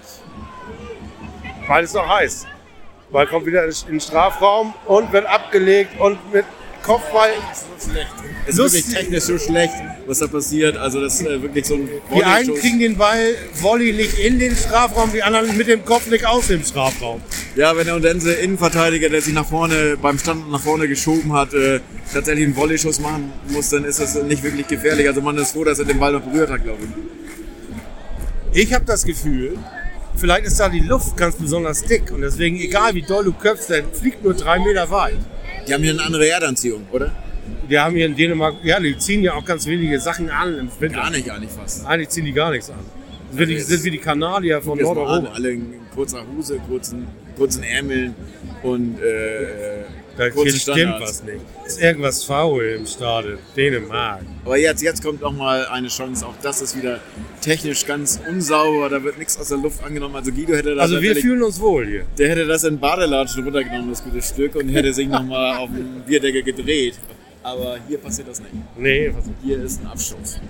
weil 1.66 1.84
es 1.84 1.92
noch 1.94 2.08
heiß. 2.08 2.46
Ball 3.10 3.26
kommt 3.26 3.46
wieder 3.46 3.64
in 3.64 3.72
den 3.88 4.00
Strafraum 4.00 4.74
und 4.86 5.12
wird 5.12 5.26
abgelegt 5.26 5.98
und 5.98 6.18
mit 6.32 6.44
Kopfball. 6.82 7.30
so 7.54 7.90
schlecht. 7.90 8.08
Es 8.46 8.58
ist 8.58 8.58
wirklich 8.58 8.94
technisch 8.94 9.24
so 9.24 9.38
schlecht, 9.38 9.74
was 10.06 10.18
da 10.20 10.26
passiert. 10.26 10.76
Also 10.76 11.00
das 11.00 11.20
ist 11.20 11.26
äh, 11.26 11.42
wirklich 11.42 11.66
so 11.66 11.74
ein 11.74 11.88
Die 12.14 12.24
einen 12.24 12.54
kriegen 12.54 12.78
den 12.78 12.96
Ball 12.96 13.34
Volley 13.54 13.92
nicht 13.92 14.18
in 14.18 14.38
den 14.38 14.54
Strafraum, 14.54 15.12
die 15.12 15.22
anderen 15.22 15.56
mit 15.56 15.68
dem 15.68 15.84
Kopf 15.84 16.08
nicht 16.08 16.26
aus 16.26 16.46
dem 16.48 16.62
Strafraum. 16.64 17.20
Ja, 17.56 17.76
wenn 17.76 17.86
der 17.86 17.96
Odense 17.96 18.32
Innenverteidiger, 18.32 19.08
der 19.08 19.20
sich 19.20 19.34
nach 19.34 19.46
vorne, 19.46 19.98
beim 20.00 20.18
Stand 20.18 20.50
nach 20.50 20.60
vorne 20.60 20.88
geschoben 20.88 21.32
hat, 21.32 21.52
äh, 21.52 21.80
tatsächlich 22.12 22.46
einen 22.46 22.56
Volleyschuss 22.56 23.00
machen 23.00 23.32
muss, 23.48 23.70
dann 23.70 23.84
ist 23.84 24.00
das 24.00 24.14
nicht 24.22 24.42
wirklich 24.42 24.66
gefährlich. 24.66 25.08
Also 25.08 25.20
man 25.20 25.36
ist 25.36 25.52
froh, 25.52 25.64
dass 25.64 25.78
er 25.78 25.84
den 25.84 25.98
Ball 25.98 26.12
noch 26.12 26.22
berührt 26.22 26.50
hat, 26.50 26.62
glaube 26.62 26.80
ich. 28.52 28.62
Ich 28.62 28.72
habe 28.72 28.84
das 28.86 29.04
Gefühl, 29.04 29.58
vielleicht 30.18 30.46
ist 30.46 30.58
da 30.60 30.68
die 30.68 30.80
Luft 30.80 31.16
ganz 31.16 31.36
besonders 31.36 31.82
dick 31.84 32.10
und 32.12 32.20
deswegen, 32.20 32.56
egal 32.58 32.94
wie 32.94 33.02
doll 33.02 33.24
du 33.24 33.32
köpfst, 33.32 33.68
der 33.70 33.84
fliegt 33.84 34.22
nur 34.24 34.34
drei 34.34 34.58
Meter 34.58 34.90
weit. 34.90 35.16
Die 35.66 35.74
haben 35.74 35.82
hier 35.82 35.92
eine 35.92 36.02
andere 36.02 36.28
Erdanziehung, 36.28 36.86
oder? 36.92 37.10
Wir 37.66 37.82
haben 37.84 37.94
hier 37.96 38.06
in 38.06 38.16
Dänemark, 38.16 38.56
ja, 38.62 38.80
die 38.80 38.96
ziehen 38.98 39.22
ja 39.22 39.34
auch 39.34 39.44
ganz 39.44 39.66
wenige 39.66 39.98
Sachen 40.00 40.30
an 40.30 40.58
im 40.58 40.70
Winter. 40.78 41.00
Gar 41.00 41.10
nicht 41.10 41.30
eigentlich 41.30 41.50
fast. 41.50 41.86
Eigentlich 41.86 42.08
ziehen 42.10 42.24
die 42.24 42.32
gar 42.32 42.50
nichts 42.50 42.70
an. 42.70 42.76
Das 43.30 43.38
sind, 43.38 43.48
die, 43.48 43.54
jetzt- 43.54 43.66
sind 43.68 43.84
wie 43.84 43.90
die 43.90 43.98
Kanadier 43.98 44.62
von 44.62 44.78
Nordeuropa. 44.78 45.32
alle 45.34 45.50
in 45.52 45.74
kurzer 45.94 46.24
Hose, 46.34 46.58
kurzen, 46.66 47.06
kurzen 47.36 47.62
Ärmeln 47.62 48.14
und 48.62 48.98
äh, 49.00 49.82
Da 50.18 50.30
stimmt 50.32 51.00
was 51.00 51.22
nicht. 51.22 51.38
Ist 51.64 51.80
irgendwas 51.80 52.24
faul 52.24 52.64
im 52.76 52.86
Stadion. 52.86 53.38
Dänemark. 53.56 54.22
Aber 54.44 54.56
jetzt, 54.56 54.82
jetzt 54.82 55.00
kommt 55.00 55.20
noch 55.20 55.32
mal 55.32 55.64
eine 55.66 55.86
Chance. 55.86 56.26
Auch 56.26 56.34
das 56.42 56.60
ist 56.60 56.76
wieder 56.76 56.98
technisch 57.40 57.86
ganz 57.86 58.20
unsauber. 58.28 58.88
Da 58.88 59.00
wird 59.04 59.16
nichts 59.16 59.38
aus 59.38 59.48
der 59.48 59.58
Luft 59.58 59.84
angenommen. 59.84 60.16
Also 60.16 60.32
Guido 60.32 60.54
hätte 60.54 60.74
das 60.74 60.82
Also 60.82 61.00
wir 61.00 61.14
fühlen 61.14 61.40
uns 61.44 61.60
wohl 61.60 61.86
hier. 61.86 62.04
Der 62.18 62.30
hätte 62.30 62.46
das 62.46 62.64
in 62.64 62.80
Badelatschen 62.80 63.44
runtergenommen, 63.44 63.90
das 63.90 64.02
gute 64.02 64.20
Stück, 64.20 64.56
und 64.56 64.68
hätte 64.70 64.92
sich 64.92 65.06
nochmal 65.06 65.58
auf 65.58 65.70
den 65.70 66.02
Bierdeckel 66.04 66.42
gedreht. 66.42 66.98
Aber 67.44 67.76
hier 67.86 67.98
passiert 67.98 68.26
das 68.26 68.40
nicht. 68.40 68.52
Nee, 68.76 69.12
was 69.16 69.24
Hier 69.44 69.62
ist 69.62 69.80
ein 69.80 69.86
Abschuss. 69.86 70.40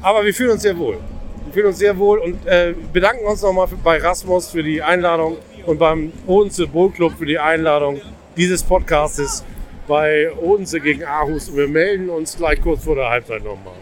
Aber 0.00 0.24
wir 0.24 0.32
fühlen 0.32 0.52
uns 0.52 0.62
sehr 0.62 0.78
wohl. 0.78 0.98
Wir 1.44 1.52
fühlen 1.52 1.66
uns 1.66 1.78
sehr 1.78 1.98
wohl 1.98 2.20
und 2.20 2.46
äh, 2.46 2.74
bedanken 2.90 3.26
uns 3.26 3.42
nochmal 3.42 3.68
bei 3.84 3.98
Rasmus 3.98 4.48
für 4.48 4.62
die 4.62 4.80
Einladung 4.80 5.36
und 5.66 5.78
beim 5.78 6.10
Odense 6.26 6.66
Bowl 6.66 6.90
Club 6.90 7.18
für 7.18 7.26
die 7.26 7.38
Einladung 7.38 8.00
dieses 8.36 8.62
Podcastes 8.62 9.44
bei 9.86 10.32
Odense 10.34 10.80
gegen 10.80 11.04
Aarhus. 11.04 11.48
Und 11.48 11.56
wir 11.56 11.68
melden 11.68 12.08
uns 12.10 12.36
gleich 12.36 12.60
kurz 12.60 12.84
vor 12.84 12.94
der 12.94 13.10
Halbzeit 13.10 13.42
nochmal. 13.42 13.74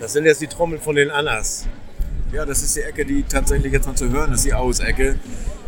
Das 0.00 0.12
sind 0.12 0.26
jetzt 0.26 0.42
die 0.42 0.46
Trommeln 0.46 0.82
von 0.82 0.96
den 0.96 1.10
Annas. 1.10 1.66
Ja, 2.30 2.44
das 2.44 2.62
ist 2.62 2.76
die 2.76 2.82
Ecke, 2.82 3.06
die 3.06 3.22
tatsächlich 3.22 3.72
jetzt 3.72 3.86
mal 3.86 3.94
zu 3.94 4.10
hören 4.10 4.34
ist, 4.34 4.44
die 4.44 4.52
Aus-Ecke. 4.52 5.18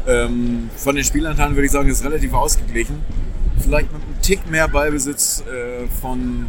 Ähm, 0.07 0.69
von 0.77 0.95
den 0.95 1.05
Spielanteilen 1.05 1.55
würde 1.55 1.65
ich 1.65 1.73
sagen, 1.73 1.89
ist 1.89 2.05
relativ 2.05 2.35
ausgeglichen. 2.35 3.03
Vielleicht 3.59 3.91
mit 3.93 4.03
einem 4.03 4.21
Tick 4.21 4.51
mehr 4.51 4.69
Ballbesitz 4.69 5.43
äh, 5.47 5.87
von 6.03 6.47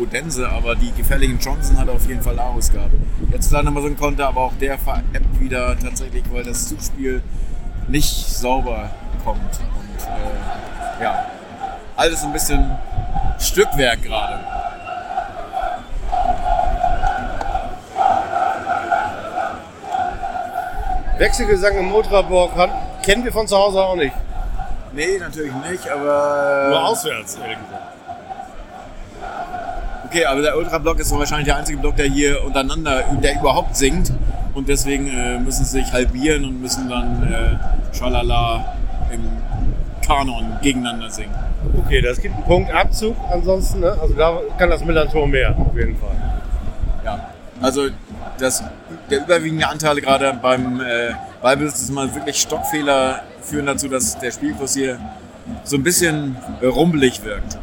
Odense, 0.00 0.48
aber 0.48 0.74
die 0.74 0.92
gefährlichen 0.92 1.38
Chancen 1.38 1.78
hat 1.78 1.88
auf 1.88 2.06
jeden 2.06 2.22
Fall 2.22 2.38
Aarhus 2.38 2.70
gehabt. 2.70 2.92
Jetzt 3.32 3.50
leider 3.50 3.70
mal 3.70 3.80
so 3.82 3.88
ein 3.88 3.96
Konter, 3.98 4.28
aber 4.28 4.40
auch 4.42 4.52
der 4.60 4.78
veräppt 4.78 5.40
wieder 5.40 5.76
tatsächlich, 5.78 6.24
weil 6.32 6.44
das 6.44 6.68
Zugspiel 6.68 7.22
nicht 7.88 8.28
sauber 8.28 8.90
kommt. 9.24 9.40
Und 9.40 10.02
äh, 11.00 11.02
ja, 11.04 11.26
alles 11.96 12.22
ein 12.24 12.32
bisschen 12.32 12.70
Stückwerk 13.38 14.02
gerade. 14.02 14.40
Wechselgesang 21.18 21.76
im 21.78 21.92
Ultraburg 21.92 22.54
hat- 22.56 23.02
kennen 23.02 23.24
wir 23.24 23.32
von 23.32 23.46
zu 23.46 23.56
Hause 23.56 23.80
auch 23.82 23.96
nicht. 23.96 24.14
Nee, 24.92 25.18
natürlich 25.18 25.52
nicht, 25.70 25.88
aber. 25.88 26.66
Nur 26.70 26.84
auswärts, 26.88 27.36
ehrlich 27.36 27.58
gesagt. 27.58 27.82
Okay, 30.10 30.24
aber 30.24 30.42
der 30.42 30.58
Ultra-Block 30.58 30.98
ist 30.98 31.16
wahrscheinlich 31.16 31.46
der 31.46 31.56
einzige 31.56 31.78
Block, 31.78 31.94
der 31.94 32.06
hier 32.06 32.44
untereinander, 32.44 33.04
der 33.22 33.38
überhaupt 33.38 33.76
singt. 33.76 34.12
Und 34.54 34.68
deswegen 34.68 35.06
äh, 35.06 35.38
müssen 35.38 35.64
sie 35.64 35.82
sich 35.82 35.92
halbieren 35.92 36.44
und 36.44 36.60
müssen 36.60 36.88
dann 36.88 37.32
äh, 37.32 37.94
Schalala 37.96 38.74
im 39.12 39.20
Kanon 40.04 40.58
gegeneinander 40.62 41.08
singen. 41.10 41.32
Okay, 41.78 42.00
das 42.00 42.20
gibt 42.20 42.34
einen 42.34 42.44
Punktabzug 42.44 43.16
ansonsten, 43.30 43.78
ne? 43.78 43.96
Also 44.02 44.14
da 44.14 44.40
kann 44.58 44.70
das 44.70 44.84
Millantor 44.84 45.28
mehr, 45.28 45.56
auf 45.56 45.76
jeden 45.76 45.96
Fall. 45.96 46.16
Ja, 47.04 47.30
also 47.62 47.86
das, 48.36 48.64
der 49.08 49.20
überwiegende 49.20 49.68
Anteil 49.68 50.00
gerade 50.00 50.36
beim 50.42 50.80
äh, 50.80 51.12
Ballbesitz 51.40 51.82
ist 51.82 51.92
mal 51.92 52.12
wirklich 52.12 52.40
Stockfehler 52.40 53.20
führen 53.42 53.66
dazu, 53.66 53.86
dass 53.86 54.18
der 54.18 54.32
Spielkurs 54.32 54.74
hier 54.74 54.98
so 55.62 55.76
ein 55.76 55.84
bisschen 55.84 56.36
äh, 56.60 56.66
rumpelig 56.66 57.22
wirkt. 57.22 57.58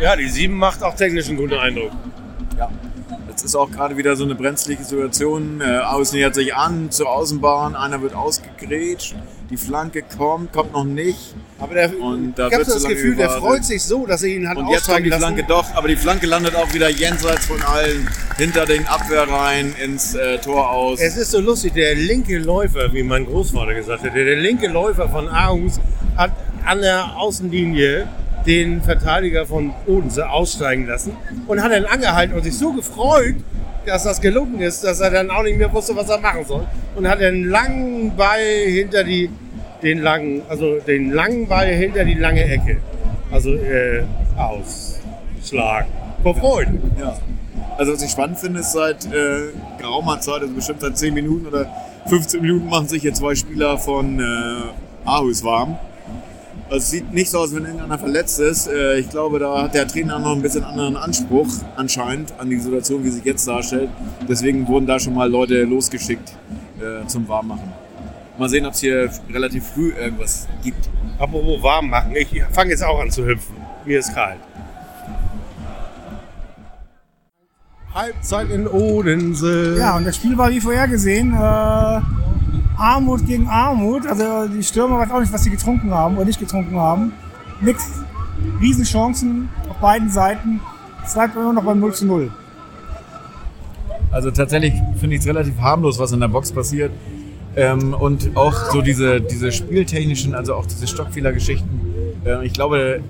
Ja, 0.00 0.14
die 0.14 0.28
7 0.28 0.54
macht 0.54 0.82
auch 0.84 0.94
technisch 0.94 1.28
einen 1.28 1.36
guten 1.36 1.54
Eindruck. 1.54 1.90
Ja. 2.56 2.70
Jetzt 3.28 3.44
ist 3.44 3.56
auch 3.56 3.70
gerade 3.70 3.96
wieder 3.96 4.14
so 4.16 4.24
eine 4.24 4.34
brenzlige 4.34 4.84
Situation. 4.84 5.60
Äh, 5.60 5.78
Außen 5.78 6.16
nähert 6.16 6.34
sich 6.34 6.54
an 6.54 6.90
zur 6.90 7.08
Außenbahn, 7.08 7.74
einer 7.74 8.00
wird 8.00 8.14
ausgegrätscht, 8.14 9.16
die 9.50 9.56
Flanke 9.56 10.02
kommt, 10.02 10.52
kommt 10.52 10.72
noch 10.72 10.84
nicht. 10.84 11.34
Aber 11.58 11.74
der, 11.74 11.98
Und 12.00 12.38
da 12.38 12.46
ich 12.48 12.54
habe 12.54 12.64
so 12.64 12.74
das 12.74 12.84
Gefühl, 12.84 13.16
der 13.16 13.30
freut 13.30 13.64
sich 13.64 13.82
so, 13.82 14.06
dass 14.06 14.22
er 14.22 14.30
ihn 14.30 14.48
hat 14.48 14.56
Und 14.56 14.68
jetzt 14.68 14.86
kommt 14.86 15.04
die 15.04 15.12
aussteigen 15.12 15.20
Flanke 15.20 15.40
lassen. 15.42 15.68
doch, 15.68 15.74
aber 15.76 15.88
die 15.88 15.96
Flanke 15.96 16.26
landet 16.26 16.54
auch 16.54 16.72
wieder 16.72 16.88
jenseits 16.88 17.46
von 17.46 17.60
allen, 17.62 18.08
hinter 18.36 18.66
den 18.66 18.86
Abwehrreihen 18.86 19.74
ins 19.76 20.14
äh, 20.14 20.38
Tor 20.38 20.70
aus. 20.70 21.00
Es 21.00 21.16
ist 21.16 21.32
so 21.32 21.40
lustig, 21.40 21.74
der 21.74 21.96
linke 21.96 22.38
Läufer, 22.38 22.92
wie 22.92 23.02
mein 23.02 23.26
Großvater 23.26 23.74
gesagt 23.74 24.04
hat, 24.04 24.14
der, 24.14 24.24
der 24.24 24.36
linke 24.36 24.68
Läufer 24.68 25.08
von 25.08 25.28
Aarhus 25.28 25.80
hat 26.16 26.32
an 26.64 26.80
der 26.80 27.16
Außenlinie 27.16 28.06
den 28.48 28.80
Verteidiger 28.80 29.44
von 29.44 29.74
Odense 29.86 30.28
aussteigen 30.30 30.86
lassen 30.86 31.12
und 31.46 31.62
hat 31.62 31.70
dann 31.70 31.84
angehalten 31.84 32.34
und 32.34 32.42
sich 32.42 32.56
so 32.56 32.72
gefreut, 32.72 33.36
dass 33.84 34.04
das 34.04 34.20
gelungen 34.20 34.60
ist, 34.60 34.84
dass 34.84 35.00
er 35.00 35.10
dann 35.10 35.30
auch 35.30 35.42
nicht 35.42 35.58
mehr 35.58 35.72
wusste, 35.72 35.94
was 35.94 36.08
er 36.08 36.18
machen 36.18 36.44
soll. 36.46 36.66
Und 36.96 37.06
hat 37.06 37.20
einen 37.20 37.44
langen 37.44 38.16
Ball 38.16 38.40
hinter 38.66 39.04
die, 39.04 39.30
den 39.82 39.98
langen, 39.98 40.42
also 40.48 40.78
den 40.80 41.12
langen 41.12 41.46
Ball 41.46 41.68
hinter 41.68 42.04
die 42.04 42.14
lange 42.14 42.42
Ecke. 42.42 42.78
Also 43.30 43.54
äh, 43.54 44.04
ausschlagen. 44.36 45.88
Vor 46.22 46.34
Freude. 46.34 46.72
Ja. 46.98 47.18
Also 47.76 47.92
was 47.92 48.02
ich 48.02 48.10
spannend 48.10 48.38
finde, 48.38 48.60
ist 48.60 48.72
seit 48.72 49.04
äh, 49.06 49.50
geraumer 49.78 50.20
Zeit, 50.20 50.40
also 50.40 50.54
bestimmt 50.54 50.80
seit 50.80 50.96
10 50.96 51.12
Minuten 51.14 51.46
oder 51.46 51.70
15 52.06 52.40
Minuten 52.40 52.68
machen 52.68 52.88
sich 52.88 53.02
hier 53.02 53.12
zwei 53.12 53.34
Spieler 53.34 53.76
von 53.78 54.18
äh, 54.18 55.04
Aarhus 55.04 55.44
warm. 55.44 55.78
Also 56.70 56.76
es 56.76 56.90
sieht 56.90 57.12
nicht 57.14 57.30
so 57.30 57.38
aus, 57.38 57.54
wenn 57.54 57.64
irgendeiner 57.64 57.98
verletzt 57.98 58.38
ist. 58.40 58.68
Äh, 58.68 58.98
ich 58.98 59.08
glaube, 59.08 59.38
da 59.38 59.62
hat 59.62 59.74
der 59.74 59.88
Trainer 59.88 60.18
noch 60.18 60.32
ein 60.32 60.42
bisschen 60.42 60.64
anderen 60.64 60.96
Anspruch 60.96 61.48
anscheinend 61.76 62.34
an 62.38 62.50
die 62.50 62.58
Situation, 62.58 63.02
wie 63.04 63.08
sie 63.08 63.16
sich 63.16 63.24
jetzt 63.24 63.48
darstellt. 63.48 63.88
Deswegen 64.28 64.68
wurden 64.68 64.86
da 64.86 64.98
schon 64.98 65.14
mal 65.14 65.30
Leute 65.30 65.64
losgeschickt 65.64 66.34
äh, 66.78 67.06
zum 67.06 67.26
Warmmachen. 67.26 67.72
Mal 68.38 68.50
sehen, 68.50 68.66
ob 68.66 68.74
es 68.74 68.80
hier 68.80 69.10
relativ 69.32 69.66
früh 69.66 69.92
irgendwas 69.92 70.46
gibt. 70.62 70.90
Apropos 71.18 71.62
warm 71.62 71.88
machen, 71.88 72.14
ich 72.14 72.28
fange 72.52 72.70
jetzt 72.70 72.84
auch 72.84 73.00
an 73.00 73.10
zu 73.10 73.24
hüpfen. 73.24 73.56
Mir 73.86 73.98
ist 73.98 74.14
kalt. 74.14 74.38
Halbzeit 77.94 78.50
in 78.50 78.68
Odense. 78.68 79.76
Ja, 79.78 79.96
und 79.96 80.04
das 80.04 80.16
Spiel 80.16 80.36
war 80.36 80.50
wie 80.50 80.60
vorhergesehen. 80.60 81.32
Äh, 81.32 82.00
Armut 82.78 83.26
gegen 83.26 83.48
Armut. 83.48 84.06
Also 84.06 84.48
die 84.48 84.62
Stürmer 84.62 84.98
weiß 84.98 85.10
auch 85.10 85.20
nicht, 85.20 85.32
was 85.32 85.42
sie 85.42 85.50
getrunken 85.50 85.90
haben 85.90 86.16
oder 86.16 86.24
nicht 86.24 86.40
getrunken 86.40 86.76
haben. 86.76 87.12
Nix. 87.60 87.90
Riesenchancen 88.60 89.48
auf 89.68 89.76
beiden 89.78 90.10
Seiten. 90.10 90.60
Es 91.04 91.14
bleibt 91.14 91.34
immer 91.34 91.52
noch 91.52 91.64
beim 91.64 91.80
0 91.80 91.92
zu 91.92 92.06
0. 92.06 92.30
Also 94.10 94.30
tatsächlich 94.30 94.74
finde 94.98 95.16
ich 95.16 95.22
es 95.22 95.26
relativ 95.26 95.58
harmlos, 95.60 95.98
was 95.98 96.12
in 96.12 96.20
der 96.20 96.28
Box 96.28 96.52
passiert. 96.52 96.92
Ähm, 97.56 97.94
und 97.94 98.36
auch 98.36 98.70
so 98.70 98.80
diese, 98.80 99.20
diese 99.20 99.50
spieltechnischen, 99.50 100.34
also 100.34 100.54
auch 100.54 100.66
diese 100.66 100.86
Stockfehlergeschichten. 100.86 101.68
Äh, 102.24 102.46
ich 102.46 102.52
glaube, 102.52 103.00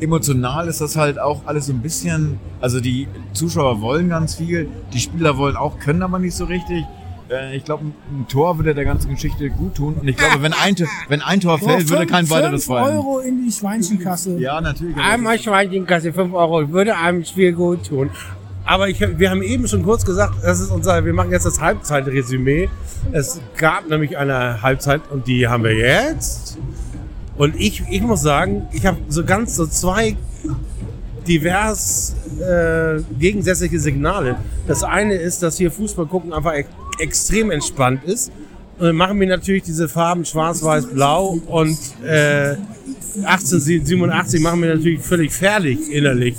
emotional 0.00 0.68
ist 0.68 0.80
das 0.80 0.96
halt 0.96 1.18
auch 1.18 1.42
alles 1.46 1.66
so 1.66 1.72
ein 1.72 1.80
bisschen. 1.80 2.38
Also 2.60 2.80
die 2.80 3.08
Zuschauer 3.32 3.80
wollen 3.80 4.08
ganz 4.08 4.36
viel, 4.36 4.68
die 4.92 5.00
Spieler 5.00 5.36
wollen 5.36 5.56
auch, 5.56 5.78
können 5.78 6.02
aber 6.02 6.18
nicht 6.18 6.34
so 6.34 6.44
richtig. 6.44 6.84
Äh, 7.32 7.56
ich 7.56 7.64
glaube, 7.64 7.84
ein 7.84 8.26
Tor 8.28 8.58
würde 8.58 8.74
der 8.74 8.84
ganzen 8.84 9.10
Geschichte 9.14 9.48
gut 9.50 9.74
tun. 9.76 9.94
Und 10.00 10.06
ich 10.08 10.16
glaube, 10.16 10.42
wenn 10.42 10.52
ein, 10.52 10.76
Tor- 10.76 10.88
wenn 11.08 11.22
ein 11.22 11.40
Tor 11.40 11.58
fällt, 11.58 11.88
würde 11.88 12.06
kein 12.06 12.28
weiteres 12.30 12.66
fallen. 12.66 12.96
Euro 12.96 13.18
in 13.20 13.44
die 13.44 13.50
Schweinchenkasse. 13.52 14.38
Ja, 14.38 14.60
natürlich. 14.60 14.96
Einmal 14.96 15.38
Schweinchenkasse, 15.38 16.12
5 16.12 16.32
Euro, 16.34 16.70
würde 16.70 16.96
einem 16.96 17.24
Spiel 17.24 17.52
gut 17.52 17.86
tun. 17.88 18.10
Aber 18.64 18.88
ich, 18.88 19.00
wir 19.00 19.30
haben 19.30 19.42
eben 19.42 19.66
schon 19.66 19.82
kurz 19.82 20.04
gesagt, 20.04 20.34
das 20.42 20.60
ist 20.60 20.70
unser, 20.70 21.04
wir 21.04 21.12
machen 21.12 21.32
jetzt 21.32 21.46
das 21.46 21.60
Halbzeitresümee. 21.60 22.68
Es 23.10 23.40
gab 23.56 23.88
nämlich 23.88 24.16
eine 24.16 24.62
Halbzeit 24.62 25.00
und 25.10 25.26
die 25.26 25.48
haben 25.48 25.64
wir 25.64 25.74
jetzt. 25.74 26.58
Und 27.36 27.56
ich, 27.58 27.82
ich 27.90 28.02
muss 28.02 28.22
sagen, 28.22 28.68
ich 28.72 28.86
habe 28.86 28.98
so 29.08 29.24
ganz 29.24 29.56
so 29.56 29.66
zwei 29.66 30.16
divers 31.26 32.14
äh, 32.40 33.00
gegensätzliche 33.18 33.78
Signale. 33.78 34.36
Das 34.66 34.82
eine 34.84 35.14
ist, 35.14 35.42
dass 35.42 35.56
hier 35.56 35.70
Fußball 35.70 36.06
gucken 36.06 36.32
einfach 36.32 36.52
extrem 37.02 37.50
entspannt 37.50 38.04
ist. 38.04 38.30
Und 38.78 38.86
dann 38.86 38.96
machen 38.96 39.20
wir 39.20 39.26
natürlich 39.26 39.62
diese 39.64 39.88
Farben 39.88 40.24
schwarz, 40.24 40.62
weiß, 40.62 40.86
blau 40.86 41.38
und 41.46 41.78
äh, 42.04 42.56
1887 43.24 44.40
machen 44.40 44.62
wir 44.62 44.74
natürlich 44.74 45.00
völlig 45.00 45.32
fertig 45.32 45.90
innerlich, 45.92 46.34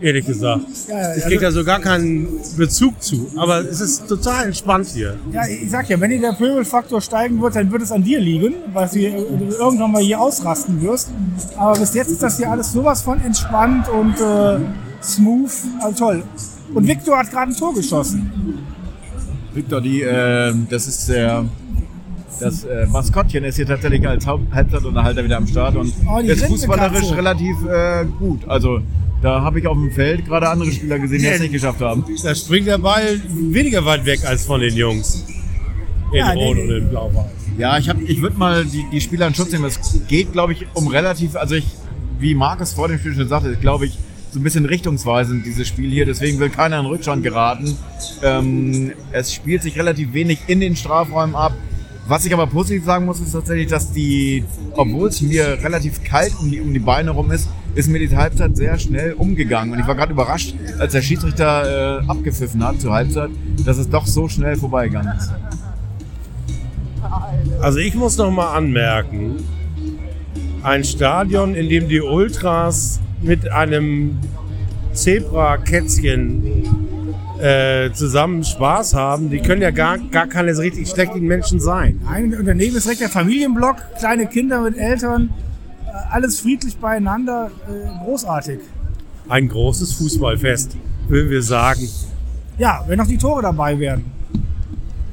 ehrlich 0.00 0.26
gesagt. 0.26 0.62
Ja, 0.88 1.14
Ich 1.16 1.22
kriege 1.24 1.40
da 1.40 1.52
so 1.52 1.64
gar 1.64 1.80
keinen 1.80 2.40
Bezug 2.56 3.00
zu. 3.00 3.30
Aber 3.36 3.60
es 3.60 3.80
ist 3.80 4.08
total 4.08 4.46
entspannt 4.46 4.88
hier. 4.92 5.16
Ja, 5.32 5.46
ich 5.46 5.70
sag 5.70 5.88
ja, 5.88 6.00
wenn 6.00 6.10
dir 6.10 6.20
der 6.20 6.32
Pöbelfaktor 6.32 7.00
steigen 7.00 7.40
wird, 7.40 7.54
dann 7.54 7.70
wird 7.70 7.82
es 7.82 7.92
an 7.92 8.02
dir 8.02 8.18
liegen, 8.20 8.54
weil 8.72 8.88
du 8.88 8.98
irgendwann 8.98 9.92
mal 9.92 10.02
hier 10.02 10.20
ausrasten 10.20 10.82
wirst. 10.82 11.10
Aber 11.56 11.78
bis 11.78 11.94
jetzt 11.94 12.10
ist 12.10 12.22
das 12.22 12.36
hier 12.36 12.50
alles 12.50 12.72
sowas 12.72 13.02
von 13.02 13.20
entspannt 13.20 13.88
und 13.88 14.14
äh, 14.20 14.58
smooth. 15.02 15.50
Also 15.80 16.04
toll. 16.04 16.22
Und 16.74 16.86
Victor 16.86 17.16
hat 17.18 17.30
gerade 17.30 17.52
ein 17.52 17.56
Tor 17.56 17.72
geschossen. 17.74 18.30
Victor, 19.58 19.80
die, 19.80 20.02
äh, 20.02 20.54
das 20.70 20.86
ist 20.86 21.08
der. 21.08 21.44
Das 22.40 22.62
äh, 22.62 22.86
Maskottchen 22.86 23.42
ist 23.42 23.56
hier 23.56 23.66
tatsächlich 23.66 24.06
als 24.06 24.24
Haupt 24.24 24.54
Halbzeitunterhalter 24.54 25.24
wieder 25.24 25.38
am 25.38 25.46
Start 25.48 25.74
und 25.74 25.92
Oh, 26.08 26.18
ist 26.20 26.44
fußballerisch 26.44 27.10
relativ 27.10 27.56
äh, 27.66 28.04
gut. 28.20 28.46
Also 28.46 28.80
da 29.20 29.40
habe 29.42 29.58
ich 29.58 29.66
auf 29.66 29.76
dem 29.76 29.90
Feld 29.90 30.24
gerade 30.24 30.48
andere 30.48 30.70
Spieler 30.70 31.00
gesehen, 31.00 31.18
die 31.18 31.26
es 31.26 31.40
nicht 31.40 31.52
geschafft 31.52 31.80
haben. 31.80 32.04
Da 32.22 32.32
springt 32.36 32.68
der 32.68 32.78
Ball 32.78 33.20
weniger 33.28 33.84
weit 33.84 34.04
weg 34.06 34.20
als 34.24 34.44
von 34.46 34.60
den 34.60 34.76
Jungs. 34.76 35.24
In 36.12 36.18
Ja, 36.18 36.30
Rot 36.30 36.58
und 36.58 36.70
in 36.70 36.88
Blau-Weiß. 36.88 37.24
Ja, 37.58 37.76
ich, 37.76 37.88
hab- 37.88 38.00
ich 38.00 38.22
würde 38.22 38.38
mal 38.38 38.64
die, 38.64 38.84
die 38.92 39.00
Spieler 39.00 39.26
in 39.26 39.34
Schutz 39.34 39.50
nehmen. 39.50 39.64
Es 39.64 39.80
geht, 40.06 40.32
glaube 40.32 40.52
ich, 40.52 40.64
um 40.74 40.86
relativ, 40.86 41.34
also 41.34 41.56
ich, 41.56 41.66
wie 42.20 42.36
Markus 42.36 42.72
vor 42.72 42.86
dem 42.86 43.00
Spiel 43.00 43.14
schon 43.14 43.26
sagte, 43.26 43.48
ist, 43.48 43.60
glaube 43.60 43.86
ich, 43.86 43.98
so 44.30 44.38
ein 44.38 44.42
bisschen 44.42 44.64
richtungsweisend, 44.64 45.46
dieses 45.46 45.66
Spiel 45.68 45.90
hier. 45.90 46.06
Deswegen 46.06 46.38
will 46.38 46.50
keiner 46.50 46.80
in 46.80 46.86
Rückstand 46.86 47.22
geraten. 47.22 47.76
Ähm, 48.22 48.92
es 49.12 49.32
spielt 49.32 49.62
sich 49.62 49.78
relativ 49.78 50.12
wenig 50.12 50.40
in 50.46 50.60
den 50.60 50.76
Strafräumen 50.76 51.34
ab. 51.34 51.52
Was 52.06 52.24
ich 52.24 52.32
aber 52.32 52.46
positiv 52.46 52.84
sagen 52.84 53.04
muss, 53.04 53.20
ist 53.20 53.32
tatsächlich, 53.32 53.68
dass 53.68 53.92
die, 53.92 54.44
obwohl 54.72 55.08
es 55.08 55.20
mir 55.20 55.58
relativ 55.62 56.02
kalt 56.02 56.32
um 56.40 56.50
die, 56.50 56.60
um 56.60 56.72
die 56.72 56.78
Beine 56.78 57.10
rum 57.10 57.30
ist, 57.30 57.48
ist 57.74 57.88
mir 57.88 57.98
die 57.98 58.16
Halbzeit 58.16 58.56
sehr 58.56 58.78
schnell 58.78 59.12
umgegangen. 59.12 59.74
Und 59.74 59.80
ich 59.80 59.86
war 59.86 59.94
gerade 59.94 60.12
überrascht, 60.12 60.54
als 60.78 60.92
der 60.92 61.02
Schiedsrichter 61.02 62.00
äh, 62.00 62.08
abgepfiffen 62.08 62.64
hat 62.64 62.80
zur 62.80 62.94
Halbzeit, 62.94 63.30
dass 63.64 63.76
es 63.76 63.90
doch 63.90 64.06
so 64.06 64.26
schnell 64.26 64.56
vorbeigegangen 64.56 65.18
ist. 65.18 65.32
Also 67.60 67.78
ich 67.78 67.94
muss 67.94 68.16
noch 68.16 68.30
mal 68.30 68.54
anmerken, 68.54 69.36
ein 70.62 70.84
Stadion, 70.84 71.54
in 71.54 71.68
dem 71.68 71.88
die 71.88 72.00
Ultras 72.00 73.00
mit 73.22 73.50
einem 73.50 74.18
Zebra-Kätzchen 74.92 76.42
äh, 77.40 77.92
zusammen 77.92 78.42
Spaß 78.44 78.94
haben, 78.94 79.30
die 79.30 79.40
können 79.40 79.62
ja 79.62 79.70
gar, 79.70 79.98
gar 79.98 80.26
keine 80.26 80.54
so 80.54 80.62
richtig 80.62 80.88
schlechten 80.88 81.20
Menschen 81.20 81.60
sein. 81.60 82.00
Ein 82.08 82.34
Unternehmen 82.34 82.76
ist 82.76 82.84
direkt 82.84 83.00
der 83.00 83.08
Familienblock, 83.08 83.76
kleine 83.98 84.26
Kinder 84.26 84.60
mit 84.62 84.76
Eltern, 84.76 85.30
äh, 85.86 85.90
alles 86.10 86.40
friedlich 86.40 86.76
beieinander, 86.76 87.50
äh, 87.68 88.04
großartig. 88.04 88.60
Ein 89.28 89.48
großes 89.48 89.92
Fußballfest, 89.94 90.76
würden 91.08 91.30
wir 91.30 91.42
sagen. 91.42 91.88
Ja, 92.56 92.82
wenn 92.88 92.98
noch 92.98 93.06
die 93.06 93.18
Tore 93.18 93.42
dabei 93.42 93.78
wären. 93.78 94.17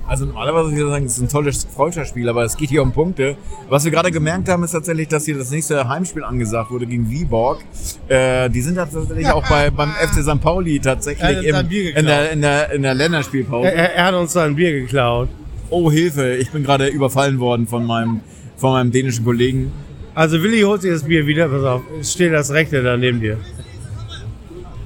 Also 0.08 0.26
normalerweise 0.26 0.70
würde 0.70 0.84
ich 0.84 0.88
sagen, 0.88 1.06
es 1.06 1.18
ist 1.18 1.24
ein 1.24 1.30
tolles 1.30 1.66
Freundschaftsspiel, 1.66 2.30
aber 2.30 2.44
es 2.44 2.56
geht 2.56 2.70
hier 2.70 2.84
um 2.84 2.92
Punkte. 2.92 3.38
Was 3.70 3.86
wir 3.86 3.92
gerade 3.92 4.12
gemerkt 4.12 4.48
haben, 4.50 4.64
ist 4.64 4.72
tatsächlich, 4.72 5.08
dass 5.08 5.26
hier 5.26 5.38
das 5.38 5.50
nächste 5.50 5.88
Heimspiel 5.88 6.24
angesagt 6.24 6.70
wurde 6.70 6.86
gegen 6.86 7.10
Viborg. 7.10 7.64
Äh, 8.08 8.50
die 8.52 8.62
sind 8.62 8.76
tatsächlich 8.76 9.28
auch 9.32 9.48
bei, 9.50 9.72
beim 9.72 9.90
FC 9.92 10.24
St. 10.24 10.40
Pauli 10.40 10.78
Er 10.78 10.82
tatsächlich 10.84 11.48
im, 11.48 11.56
in, 11.56 12.06
der, 12.06 12.32
in, 12.32 12.42
der, 12.42 12.72
in 12.72 12.84
der 12.84 12.94
Länderspielpause. 12.94 13.72
Er, 13.72 13.96
er, 13.96 14.06
hat 14.06 14.14
uns 14.14 14.34
da 14.34 14.44
ein 14.44 14.56
Bier 14.56 14.74
geklaut. 14.74 15.30
Oh 15.72 15.92
Hilfe, 15.92 16.36
ich 16.36 16.52
bin 16.52 16.64
gerade 16.64 16.88
überfallen 16.88 17.40
worden 17.40 17.66
von 17.66 17.84
meinem, 17.86 18.20
von 18.58 18.74
meinem 18.74 18.92
dänischen 18.92 19.26
Kollegen. 19.26 19.72
Also 20.14 20.42
Willi 20.44 20.62
holt 20.62 20.84
sich 20.84 20.92
das 20.92 21.04
Bier 21.04 21.26
wieder, 21.26 21.50
pass 21.50 21.64
auf. 21.64 21.82
Es 22.00 22.14
steht 22.14 22.32
das 22.32 22.52
rechte 22.52 22.84
da 22.84 22.96
neben 22.96 23.20
dir. 23.22 23.38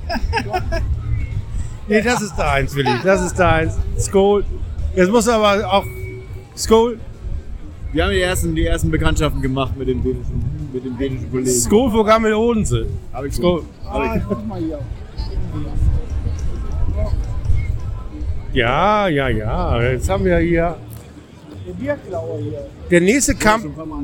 nee, 1.90 2.02
das 2.02 2.22
ist 2.22 2.36
deins, 2.38 2.74
Willi. 2.74 2.92
Das 3.04 3.22
ist 3.22 3.38
deins. 3.38 3.76
Skol. 4.00 4.46
Jetzt 4.96 5.12
musst 5.12 5.28
du 5.28 5.32
aber 5.32 5.72
auch. 5.72 5.86
Skol. 6.56 7.00
Wir 7.92 8.04
haben 8.04 8.12
die 8.12 8.22
ersten, 8.22 8.54
die 8.56 8.66
ersten 8.66 8.92
Bekanntschaften 8.92 9.42
gemacht 9.42 9.76
mit 9.78 9.88
dem 9.88 10.04
dänischen, 10.04 10.70
mit 10.72 10.86
dem 10.86 10.98
dänischen 10.98 11.32
Kollegen. 11.32 11.50
Skol 11.50 11.90
für 11.92 12.04
Gammel 12.04 12.34
Odense. 12.34 12.86
Hab 13.14 13.26
ich 13.26 13.34
Skol. 13.34 13.64
Ja, 18.54 19.08
ja, 19.08 19.30
ja. 19.30 19.82
Jetzt 19.92 20.10
haben 20.10 20.26
wir 20.26 20.38
hier. 20.40 20.76
Der 22.90 23.02
nächste 23.02 23.36
Kampf, 23.36 23.66
Mal 23.76 24.04